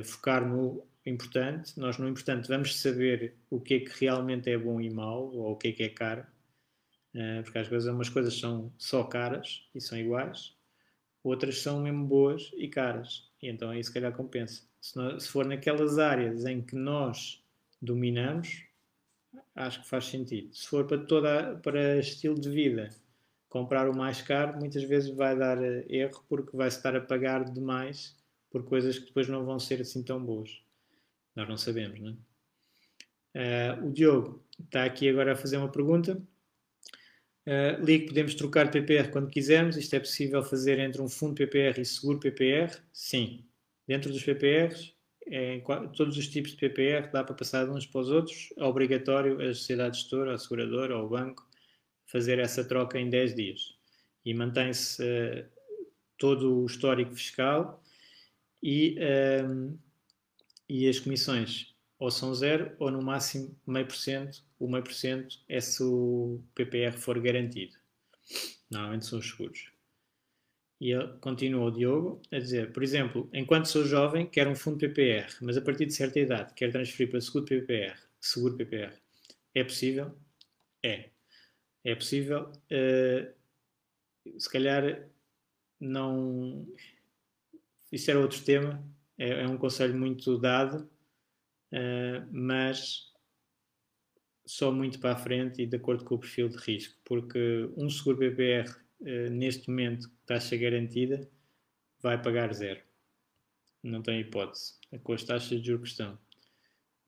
focar 0.05 0.47
no 0.47 0.87
importante, 1.07 1.79
nós 1.79 1.97
no 1.97 2.09
importante 2.09 2.49
vamos 2.49 2.79
saber 2.79 3.37
o 3.49 3.59
que 3.59 3.75
é 3.75 3.81
que 3.81 4.05
realmente 4.05 4.51
é 4.51 4.59
bom 4.59 4.81
e 4.83 4.91
mau, 4.91 5.33
ou 5.35 5.53
o 5.53 5.57
que 5.57 5.69
é 5.69 5.73
que 5.73 5.83
é 5.85 5.89
caro, 5.89 6.27
porque 7.45 7.59
às 7.59 7.69
vezes 7.69 7.89
umas 7.89 8.09
coisas 8.09 8.39
são 8.39 8.73
só 8.79 9.05
caras 9.05 9.69
e 9.75 9.81
são 9.81 9.99
iguais, 9.99 10.55
outras 11.23 11.59
são 11.59 11.83
mesmo 11.83 12.07
boas 12.07 12.51
e 12.57 12.69
caras, 12.69 13.31
e 13.43 13.49
então 13.49 13.71
aí 13.71 13.83
se 13.83 13.93
calhar 13.93 14.13
compensa. 14.13 14.63
Se, 14.81 15.21
se 15.21 15.29
for 15.29 15.45
naquelas 15.45 15.99
áreas 15.99 16.45
em 16.45 16.63
que 16.63 16.77
nós 16.77 17.43
dominamos, 17.81 18.65
acho 19.55 19.83
que 19.83 19.89
faz 19.89 20.07
sentido. 20.07 20.55
Se 20.55 20.67
for 20.67 20.87
para 20.87 20.99
toda 20.99 21.57
para 21.63 21.99
estilo 21.99 22.39
de 22.39 22.49
vida, 22.49 22.89
comprar 23.49 23.89
o 23.89 23.97
mais 23.97 24.23
caro, 24.23 24.59
muitas 24.59 24.85
vezes 24.85 25.11
vai 25.11 25.37
dar 25.37 25.59
erro 25.91 26.25
porque 26.29 26.57
vai 26.57 26.69
estar 26.69 26.97
a 26.97 27.01
pagar 27.01 27.45
demais 27.45 28.17
por 28.51 28.65
coisas 28.65 28.99
que 28.99 29.07
depois 29.07 29.29
não 29.29 29.45
vão 29.45 29.59
ser 29.59 29.81
assim 29.81 30.03
tão 30.03 30.25
boas. 30.25 30.63
Nós 31.35 31.49
não 31.49 31.57
sabemos, 31.57 32.01
não 32.01 32.11
é? 32.11 32.15
Uh, 33.33 33.87
o 33.87 33.93
Diogo 33.93 34.43
está 34.59 34.85
aqui 34.85 35.09
agora 35.09 35.33
a 35.33 35.37
fazer 35.37 35.57
uma 35.57 35.69
pergunta. 35.69 36.21
Uh, 37.47 38.07
podemos 38.07 38.35
trocar 38.35 38.71
PPR 38.71 39.11
quando 39.11 39.31
quisermos. 39.31 39.77
Isto 39.77 39.97
é 39.97 40.01
possível 40.01 40.43
fazer 40.43 40.79
entre 40.79 41.01
um 41.01 41.09
fundo 41.09 41.35
PPR 41.35 41.81
e 41.81 41.85
seguro 41.85 42.19
PPR? 42.19 42.71
Sim. 42.93 43.45
Dentro 43.87 44.13
dos 44.13 44.23
PPRs, 44.23 44.95
é, 45.27 45.61
todos 45.97 46.17
os 46.17 46.29
tipos 46.29 46.53
de 46.53 46.57
PPR 46.59 47.11
dá 47.13 47.25
para 47.25 47.35
passar 47.35 47.65
de 47.65 47.71
uns 47.71 47.87
para 47.87 48.01
os 48.01 48.11
outros. 48.11 48.53
É 48.57 48.65
obrigatório 48.65 49.41
a 49.41 49.55
sociedade 49.55 49.99
gestora, 49.99 50.35
a 50.35 50.39
seguradora 50.39 50.97
ou 50.97 51.07
o 51.07 51.09
banco 51.09 51.49
fazer 52.07 52.39
essa 52.39 52.65
troca 52.65 52.99
em 52.99 53.09
10 53.09 53.35
dias. 53.35 53.75
E 54.25 54.35
mantém-se 54.35 55.03
uh, 55.03 55.47
todo 56.19 56.63
o 56.63 56.67
histórico 56.67 57.15
fiscal 57.15 57.83
e, 58.63 58.97
um, 59.45 59.79
e 60.69 60.89
as 60.89 60.99
comissões 60.99 61.75
ou 62.01 62.11
são 62.11 62.35
zero 62.35 62.75
ou 62.79 62.91
no 62.91 63.03
máximo 63.03 63.55
meio 63.67 63.87
por 63.87 63.95
cento. 63.95 64.43
O 64.59 64.67
meio 64.67 64.83
por 64.83 64.95
cento 64.95 65.39
é 65.47 65.61
se 65.61 65.83
o 65.83 66.43
PPR 66.55 66.97
for 66.97 67.21
garantido. 67.21 67.77
Normalmente 68.71 69.05
são 69.05 69.19
os 69.19 69.29
seguros. 69.29 69.71
E 70.81 70.97
continua 71.21 71.67
o 71.67 71.71
Diogo 71.71 72.23
a 72.33 72.39
dizer, 72.39 72.73
por 72.73 72.83
exemplo, 72.83 73.29
enquanto 73.35 73.67
sou 73.67 73.85
jovem, 73.85 74.27
quero 74.27 74.49
um 74.51 74.57
fundo 74.57 74.79
PPR, 74.79 75.29
mas 75.43 75.59
a 75.59 75.61
partir 75.61 75.85
de 75.85 75.93
certa 75.93 76.19
idade 76.19 76.55
quero 76.55 76.73
transferir 76.73 77.11
para 77.11 77.21
seguro 77.21 77.45
PPR. 77.45 77.99
Seguro 78.19 78.57
PPR. 78.57 78.95
É 79.55 79.63
possível? 79.63 80.17
É. 80.83 81.11
É 81.85 81.95
possível. 81.95 82.51
Uh, 82.73 84.41
se 84.41 84.51
calhar 84.51 85.07
não. 85.79 86.67
Isso 87.93 88.11
era 88.11 88.21
outro 88.21 88.43
tema. 88.43 88.83
É, 89.19 89.43
é 89.43 89.47
um 89.47 89.59
conselho 89.59 89.99
muito 89.99 90.39
dado, 90.39 90.89
uh, 91.73 92.27
mas 92.33 93.11
só 94.47 94.73
muito 94.73 94.99
para 94.99 95.13
a 95.13 95.17
frente 95.19 95.63
e 95.63 95.67
de 95.67 95.77
acordo 95.77 96.05
com 96.05 96.17
o 96.17 96.19
perfil 96.19 96.49
de 96.49 96.57
risco, 96.57 96.99
porque 97.05 97.71
um 97.77 97.89
seguro 97.89 98.19
PPR 98.19 98.69
uh, 98.69 99.07
eh, 99.07 99.31
neste 99.31 99.69
momento, 99.69 100.11
taxa 100.27 100.57
garantida, 100.57 101.29
vai 102.03 102.21
pagar 102.21 102.53
zero. 102.53 102.81
Não 103.83 104.03
tem 104.03 104.21
hipótese, 104.21 104.75
com 105.03 105.13
as 105.13 105.25
taxas 105.25 105.61
de 105.61 105.67
juros 105.67 105.83
que 105.83 105.89
estão. 105.91 106.19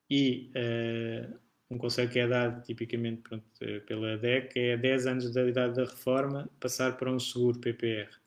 E 0.08 0.50
uh, 0.56 1.38
um 1.70 1.78
conselho 1.78 2.10
que 2.10 2.18
é 2.18 2.28
dado 2.28 2.62
tipicamente 2.62 3.22
pronto, 3.22 3.44
pela 3.86 4.16
DEC 4.18 4.56
é 4.56 4.76
10 4.76 5.06
anos 5.06 5.32
da 5.32 5.48
idade 5.48 5.74
da 5.74 5.84
reforma 5.84 6.48
passar 6.60 6.96
para 6.96 7.10
um 7.10 7.18
seguro 7.18 7.58
PPR. 7.58 8.21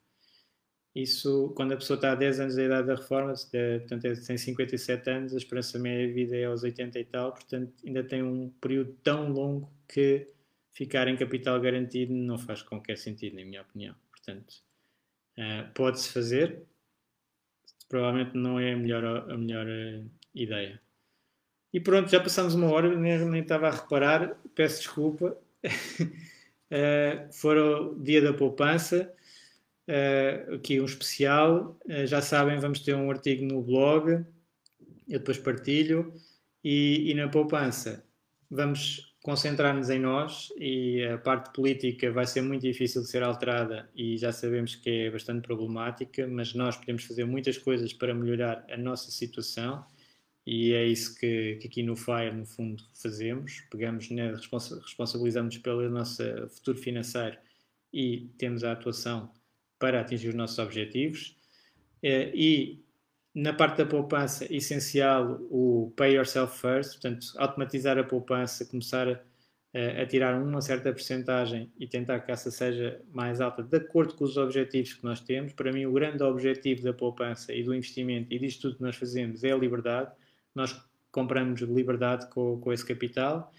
Isso, 0.96 1.52
quando 1.54 1.72
a 1.72 1.76
pessoa 1.76 1.96
está 1.96 2.12
a 2.12 2.14
10 2.14 2.40
anos 2.40 2.56
da 2.56 2.64
idade 2.64 2.86
da 2.86 2.94
reforma, 2.94 3.34
portanto, 3.34 4.04
é, 4.06 4.14
tem 4.14 4.38
57 4.38 5.10
anos, 5.10 5.34
a 5.34 5.36
esperança 5.36 5.78
média 5.78 6.06
de 6.06 6.14
vida 6.14 6.34
é 6.34 6.46
aos 6.46 6.62
80 6.62 6.98
e 6.98 7.04
tal, 7.04 7.32
portanto, 7.32 7.70
ainda 7.84 8.02
tem 8.02 8.22
um 8.22 8.48
período 8.62 8.94
tão 9.02 9.30
longo 9.30 9.70
que 9.86 10.26
ficar 10.72 11.06
em 11.06 11.14
capital 11.14 11.60
garantido 11.60 12.14
não 12.14 12.38
faz 12.38 12.62
qualquer 12.62 12.96
sentido, 12.96 13.36
na 13.36 13.44
minha 13.44 13.60
opinião. 13.60 13.94
Portanto, 14.10 14.54
uh, 15.36 15.70
pode-se 15.74 16.10
fazer, 16.10 16.62
provavelmente 17.90 18.34
não 18.34 18.58
é 18.58 18.72
a 18.72 18.76
melhor, 18.78 19.30
a 19.30 19.36
melhor 19.36 19.66
uh, 19.66 20.10
ideia. 20.34 20.80
E 21.74 21.78
pronto, 21.78 22.10
já 22.10 22.20
passamos 22.20 22.54
uma 22.54 22.72
hora, 22.72 22.96
nem, 22.96 23.22
nem 23.26 23.42
estava 23.42 23.68
a 23.68 23.70
reparar, 23.70 24.34
peço 24.54 24.78
desculpa. 24.78 25.36
uh, 26.72 27.90
o 27.90 28.02
dia 28.02 28.22
da 28.22 28.32
poupança. 28.32 29.14
Uh, 29.88 30.54
aqui 30.54 30.80
um 30.80 30.84
especial. 30.84 31.78
Uh, 31.84 32.06
já 32.06 32.20
sabem, 32.20 32.58
vamos 32.58 32.80
ter 32.80 32.94
um 32.94 33.10
artigo 33.10 33.44
no 33.44 33.62
blog, 33.62 34.24
eu 35.08 35.18
depois 35.18 35.38
partilho. 35.38 36.12
E, 36.64 37.10
e 37.10 37.14
na 37.14 37.28
poupança, 37.28 38.04
vamos 38.50 39.14
concentrar-nos 39.22 39.90
em 39.90 39.98
nós 39.98 40.52
e 40.56 41.04
a 41.04 41.18
parte 41.18 41.52
política 41.52 42.12
vai 42.12 42.26
ser 42.26 42.42
muito 42.42 42.62
difícil 42.62 43.02
de 43.02 43.08
ser 43.08 43.24
alterada 43.24 43.90
e 43.94 44.16
já 44.16 44.30
sabemos 44.30 44.76
que 44.76 44.88
é 44.88 45.10
bastante 45.10 45.42
problemática, 45.42 46.28
mas 46.28 46.54
nós 46.54 46.76
podemos 46.76 47.02
fazer 47.04 47.24
muitas 47.24 47.58
coisas 47.58 47.92
para 47.92 48.14
melhorar 48.14 48.64
a 48.70 48.76
nossa 48.76 49.10
situação 49.10 49.84
e 50.46 50.72
é 50.72 50.86
isso 50.86 51.18
que, 51.18 51.56
que 51.56 51.66
aqui 51.66 51.82
no 51.82 51.96
FIRE, 51.96 52.36
no 52.36 52.46
fundo, 52.46 52.84
fazemos. 52.94 53.62
Pegamos, 53.68 54.08
né, 54.10 54.32
responsabilizamos 54.32 55.58
pelo 55.58 55.90
nosso 55.90 56.22
futuro 56.50 56.78
financeiro 56.78 57.36
e 57.92 58.28
temos 58.38 58.62
a 58.62 58.72
atuação 58.72 59.32
para 59.78 60.00
atingir 60.00 60.28
os 60.28 60.34
nossos 60.34 60.58
objetivos. 60.58 61.36
Eh, 62.02 62.30
e 62.34 62.84
na 63.34 63.52
parte 63.52 63.78
da 63.78 63.86
poupança, 63.86 64.46
essencial 64.52 65.38
o 65.50 65.92
pay 65.96 66.16
yourself 66.16 66.58
first, 66.58 66.92
portanto, 66.92 67.26
automatizar 67.36 67.98
a 67.98 68.04
poupança, 68.04 68.64
começar 68.64 69.08
a, 69.08 70.02
a 70.02 70.06
tirar 70.06 70.40
uma 70.40 70.62
certa 70.62 70.90
percentagem 70.90 71.70
e 71.78 71.86
tentar 71.86 72.20
que 72.20 72.32
essa 72.32 72.50
seja 72.50 72.98
mais 73.12 73.40
alta, 73.40 73.62
de 73.62 73.76
acordo 73.76 74.14
com 74.14 74.24
os 74.24 74.38
objetivos 74.38 74.94
que 74.94 75.04
nós 75.04 75.20
temos. 75.20 75.52
Para 75.52 75.70
mim, 75.70 75.84
o 75.84 75.92
grande 75.92 76.22
objetivo 76.22 76.82
da 76.82 76.94
poupança 76.94 77.52
e 77.52 77.62
do 77.62 77.74
investimento 77.74 78.32
e 78.32 78.38
disto 78.38 78.62
tudo 78.62 78.76
que 78.76 78.82
nós 78.82 78.96
fazemos 78.96 79.44
é 79.44 79.52
a 79.52 79.56
liberdade. 79.56 80.10
Nós 80.54 80.74
compramos 81.12 81.60
liberdade 81.60 82.28
com, 82.30 82.58
com 82.58 82.72
esse 82.72 82.86
capital 82.86 83.52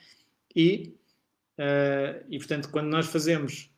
e, 0.56 0.96
uh, 1.60 2.26
e, 2.28 2.40
portanto, 2.40 2.70
quando 2.72 2.88
nós 2.88 3.06
fazemos 3.06 3.72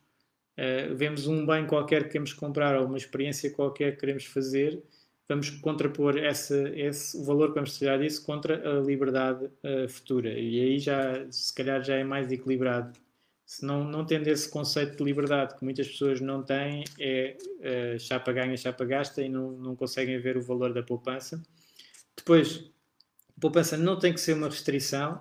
uh, 0.60 0.94
vemos 0.94 1.26
um 1.26 1.46
bem 1.46 1.66
qualquer 1.66 2.04
que 2.04 2.10
queremos 2.10 2.32
comprar 2.32 2.78
ou 2.78 2.86
uma 2.86 2.98
experiência 2.98 3.50
qualquer 3.50 3.92
que 3.92 4.00
queremos 4.00 4.26
fazer, 4.26 4.82
vamos 5.28 5.48
contrapor 5.48 6.18
esse, 6.18 6.54
esse, 6.76 7.16
o 7.16 7.24
valor 7.24 7.48
que 7.48 7.54
vamos 7.54 7.78
tirar 7.78 7.98
disso 7.98 8.24
contra 8.24 8.78
a 8.78 8.80
liberdade 8.80 9.46
uh, 9.46 9.88
futura. 9.88 10.30
E 10.30 10.60
aí 10.60 10.78
já, 10.78 11.24
se 11.30 11.54
calhar, 11.54 11.82
já 11.82 11.94
é 11.96 12.04
mais 12.04 12.30
equilibrado. 12.30 12.98
Se 13.46 13.64
não, 13.64 13.82
não 13.82 14.04
tendo 14.04 14.28
esse 14.28 14.48
conceito 14.48 14.96
de 14.96 15.02
liberdade 15.02 15.56
que 15.56 15.64
muitas 15.64 15.88
pessoas 15.88 16.20
não 16.20 16.42
têm, 16.42 16.84
é 16.98 17.36
uh, 17.96 17.98
chapa 17.98 18.32
ganha, 18.32 18.56
chapa 18.56 18.84
gasta 18.84 19.22
e 19.22 19.28
não, 19.28 19.52
não 19.52 19.74
conseguem 19.74 20.18
ver 20.20 20.36
o 20.36 20.42
valor 20.42 20.72
da 20.72 20.82
poupança. 20.82 21.42
Depois, 22.16 22.70
poupança 23.40 23.76
não 23.76 23.98
tem 23.98 24.12
que 24.12 24.20
ser 24.20 24.34
uma 24.34 24.48
restrição, 24.48 25.20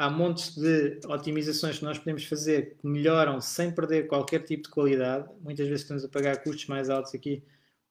há 0.00 0.08
montes 0.08 0.56
de 0.56 0.98
otimizações 1.06 1.78
que 1.78 1.84
nós 1.84 1.98
podemos 1.98 2.24
fazer 2.24 2.74
que 2.80 2.86
melhoram 2.86 3.38
sem 3.38 3.70
perder 3.70 4.06
qualquer 4.06 4.40
tipo 4.44 4.62
de 4.62 4.70
qualidade. 4.70 5.28
Muitas 5.42 5.68
vezes 5.68 5.82
estamos 5.82 6.02
a 6.02 6.08
pagar 6.08 6.42
custos 6.42 6.66
mais 6.68 6.88
altos 6.88 7.14
aqui. 7.14 7.44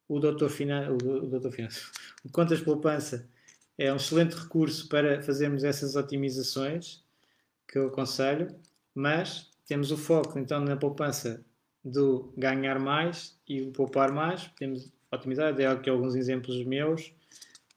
O 0.08 0.20
doutor 0.20 0.50
Finan... 0.50 0.90
o, 0.92 0.98
doutor 0.98 1.52
Finan... 1.52 1.70
o 2.26 2.32
Contas 2.32 2.62
Poupança 2.62 3.30
é 3.78 3.94
um 3.94 3.98
excelente 3.98 4.36
recurso 4.36 4.90
para 4.90 5.22
fazermos 5.22 5.64
essas 5.64 5.96
otimizações 5.96 7.04
que 7.68 7.78
eu 7.78 7.90
aconselho, 7.90 8.48
mas 8.96 9.52
temos 9.68 9.92
o 9.92 9.98
foco 9.98 10.40
então 10.40 10.62
na 10.62 10.76
poupança 10.76 11.46
do 11.86 12.34
ganhar 12.36 12.80
mais 12.80 13.38
e 13.48 13.62
o 13.62 13.72
poupar 13.72 14.12
mais. 14.12 14.48
Podemos 14.48 14.92
otimizar, 15.12 15.54
dei 15.54 15.68
aqui 15.68 15.92
alguns 15.92 16.16
exemplos 16.16 16.66
meus. 16.66 17.14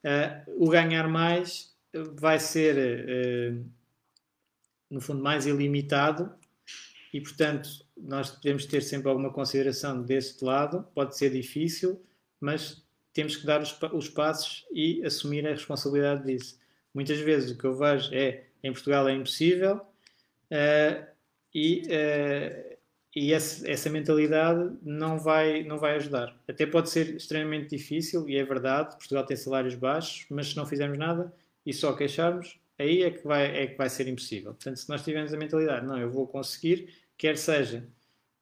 Uh, 0.02 0.56
o 0.56 0.70
ganhar 0.70 1.06
mais 1.06 1.76
vai 2.14 2.38
ser 2.38 2.76
uh, 2.78 3.81
no 4.92 5.00
fundo, 5.00 5.22
mais 5.22 5.46
ilimitado 5.46 6.30
e, 7.12 7.20
portanto, 7.20 7.68
nós 7.96 8.30
devemos 8.42 8.66
ter 8.66 8.82
sempre 8.82 9.08
alguma 9.08 9.32
consideração 9.32 10.02
deste 10.02 10.44
lado. 10.44 10.86
Pode 10.94 11.16
ser 11.16 11.30
difícil, 11.30 12.00
mas 12.38 12.82
temos 13.12 13.36
que 13.36 13.46
dar 13.46 13.60
os, 13.60 13.76
os 13.92 14.08
passos 14.08 14.66
e 14.72 15.04
assumir 15.04 15.46
a 15.46 15.50
responsabilidade 15.50 16.24
disso. 16.24 16.58
Muitas 16.94 17.18
vezes 17.18 17.50
o 17.50 17.58
que 17.58 17.64
eu 17.64 17.76
vejo 17.76 18.14
é 18.14 18.44
em 18.62 18.72
Portugal 18.72 19.08
é 19.08 19.14
impossível 19.14 19.76
uh, 19.76 21.06
e, 21.54 21.82
uh, 21.86 22.76
e 23.14 23.32
essa, 23.32 23.90
mentalidade 23.90 24.76
não 24.82 25.18
vai, 25.18 25.62
não 25.64 25.78
vai 25.78 25.96
ajudar. 25.96 26.36
Até 26.46 26.66
pode 26.66 26.90
ser 26.90 27.16
extremamente 27.16 27.76
difícil, 27.76 28.28
e 28.28 28.36
é 28.36 28.44
verdade, 28.44 28.96
Portugal 28.96 29.24
tem 29.24 29.36
salários 29.36 29.74
baixos, 29.74 30.26
mas 30.30 30.48
se 30.48 30.56
não 30.56 30.66
fizermos 30.66 30.98
nada 30.98 31.32
e 31.64 31.72
só 31.72 31.92
queixarmos, 31.94 32.58
aí 32.78 33.02
é 33.02 33.10
que 33.10 33.26
vai, 33.26 33.56
é 33.56 33.66
que 33.66 33.76
vai 33.76 33.88
ser 33.88 34.08
impossível. 34.08 34.52
Portanto, 34.54 34.76
se 34.76 34.88
nós 34.88 35.04
tivermos 35.04 35.32
a 35.32 35.36
mentalidade, 35.36 35.86
não, 35.86 35.98
eu 35.98 36.10
vou 36.10 36.26
conseguir, 36.26 36.92
quer 37.16 37.36
seja 37.36 37.86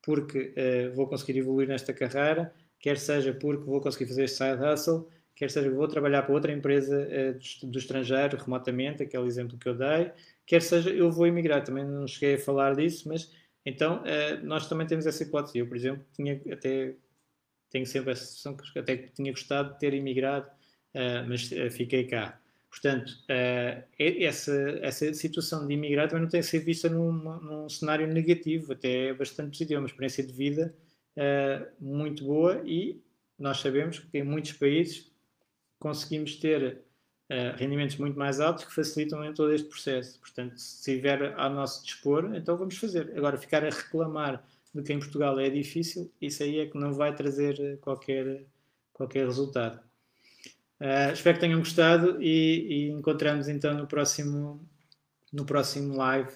porque 0.02 0.54
uh, 0.56 0.94
vou 0.94 1.06
conseguir 1.06 1.38
evoluir 1.38 1.68
nesta 1.68 1.92
carreira, 1.92 2.52
quer 2.78 2.98
seja 2.98 3.32
porque 3.34 3.64
vou 3.64 3.80
conseguir 3.80 4.06
fazer 4.06 4.24
este 4.24 4.38
side 4.38 4.62
hustle, 4.62 5.08
quer 5.34 5.50
seja 5.50 5.70
vou 5.70 5.86
trabalhar 5.88 6.22
para 6.22 6.34
outra 6.34 6.52
empresa 6.52 6.96
uh, 6.96 7.66
do, 7.66 7.72
do, 7.72 7.78
estrangeiro 7.78 8.36
remotamente, 8.36 9.02
aquele 9.02 9.26
exemplo 9.26 9.58
que 9.58 9.68
eu 9.68 9.74
dei, 9.74 10.10
quer 10.46 10.62
seja 10.62 10.90
eu 10.90 11.10
vou 11.10 11.26
emigrar, 11.26 11.62
também 11.62 11.84
não 11.84 12.06
cheguei 12.06 12.34
a 12.36 12.38
falar 12.38 12.74
disso, 12.74 13.08
mas 13.08 13.30
então 13.64 14.02
uh, 14.02 14.44
nós 14.44 14.68
também 14.68 14.86
temos 14.86 15.06
essa 15.06 15.22
hipótese. 15.22 15.58
Eu, 15.58 15.66
por 15.66 15.76
exemplo, 15.76 16.04
tinha 16.14 16.40
até 16.50 16.94
tenho 17.70 17.86
sempre 17.86 18.10
essa 18.12 18.24
sensação 18.24 18.56
que 18.56 18.78
até 18.78 18.96
tinha 18.96 19.30
gostado 19.30 19.74
de 19.74 19.78
ter 19.78 19.94
imigrado, 19.94 20.50
mas 21.28 21.48
fiquei 21.70 22.04
cá. 22.04 22.40
Portanto, 22.70 23.10
uh, 23.10 23.84
essa, 23.98 24.52
essa 24.80 25.12
situação 25.12 25.66
de 25.66 25.74
imigrar 25.74 26.08
também 26.08 26.22
não 26.22 26.30
tem 26.30 26.40
ser 26.40 26.60
vista 26.60 26.88
num, 26.88 27.12
num 27.12 27.68
cenário 27.68 28.06
negativo, 28.06 28.72
até 28.72 29.08
é 29.08 29.14
bastante 29.14 29.50
positivo, 29.50 29.74
é 29.74 29.78
uma 29.80 29.88
experiência 29.88 30.24
de 30.24 30.32
vida 30.32 30.72
uh, 31.16 31.66
muito 31.84 32.24
boa 32.24 32.62
e 32.64 33.02
nós 33.36 33.58
sabemos 33.58 33.98
que 33.98 34.18
em 34.18 34.22
muitos 34.22 34.52
países 34.52 35.10
conseguimos 35.80 36.36
ter 36.36 36.84
uh, 37.28 37.56
rendimentos 37.56 37.96
muito 37.96 38.16
mais 38.16 38.38
altos 38.38 38.64
que 38.64 38.72
facilitam 38.72 39.34
todo 39.34 39.52
este 39.52 39.68
processo. 39.68 40.20
Portanto, 40.20 40.56
se 40.56 40.76
estiver 40.76 41.34
ao 41.38 41.50
nosso 41.50 41.84
dispor, 41.84 42.32
então 42.36 42.56
vamos 42.56 42.78
fazer. 42.78 43.12
Agora, 43.16 43.36
ficar 43.36 43.64
a 43.64 43.70
reclamar 43.70 44.46
de 44.72 44.82
que 44.82 44.92
em 44.92 44.98
Portugal 45.00 45.40
é 45.40 45.50
difícil, 45.50 46.12
isso 46.20 46.44
aí 46.44 46.60
é 46.60 46.66
que 46.66 46.78
não 46.78 46.92
vai 46.92 47.12
trazer 47.14 47.78
qualquer, 47.80 48.44
qualquer 48.92 49.26
resultado. 49.26 49.89
Uh, 50.80 51.12
espero 51.12 51.34
que 51.34 51.40
tenham 51.40 51.58
gostado 51.58 52.22
e, 52.22 52.88
e 52.88 52.90
encontramos 52.90 53.48
então 53.48 53.74
no 53.74 53.86
próximo, 53.86 54.66
no 55.30 55.44
próximo 55.44 55.94
live 55.94 56.30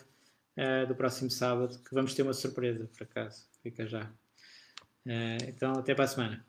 uh, 0.58 0.86
do 0.86 0.94
próximo 0.94 1.30
sábado, 1.30 1.78
que 1.78 1.94
vamos 1.94 2.12
ter 2.14 2.22
uma 2.22 2.34
surpresa, 2.34 2.88
por 2.96 3.04
acaso. 3.04 3.46
Fica 3.62 3.86
já. 3.86 4.04
Uh, 5.06 5.42
então, 5.48 5.72
até 5.72 5.94
para 5.94 6.04
a 6.04 6.08
semana. 6.08 6.44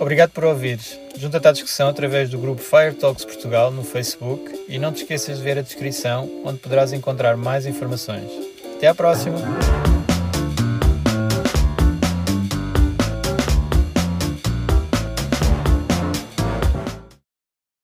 Obrigado 0.00 0.30
por 0.30 0.44
ouvires. 0.44 0.98
Junta-te 1.16 1.46
à 1.46 1.52
discussão 1.52 1.88
através 1.88 2.28
do 2.28 2.38
grupo 2.38 2.60
Fire 2.60 2.94
Talks 2.94 3.24
Portugal 3.24 3.70
no 3.70 3.84
Facebook 3.84 4.66
e 4.68 4.78
não 4.78 4.92
te 4.92 5.02
esqueças 5.02 5.38
de 5.38 5.44
ver 5.44 5.58
a 5.58 5.62
descrição, 5.62 6.42
onde 6.44 6.58
poderás 6.58 6.92
encontrar 6.92 7.36
mais 7.36 7.64
informações. 7.64 8.30
Até 8.76 8.88
à 8.88 8.94
próxima! 8.94 9.38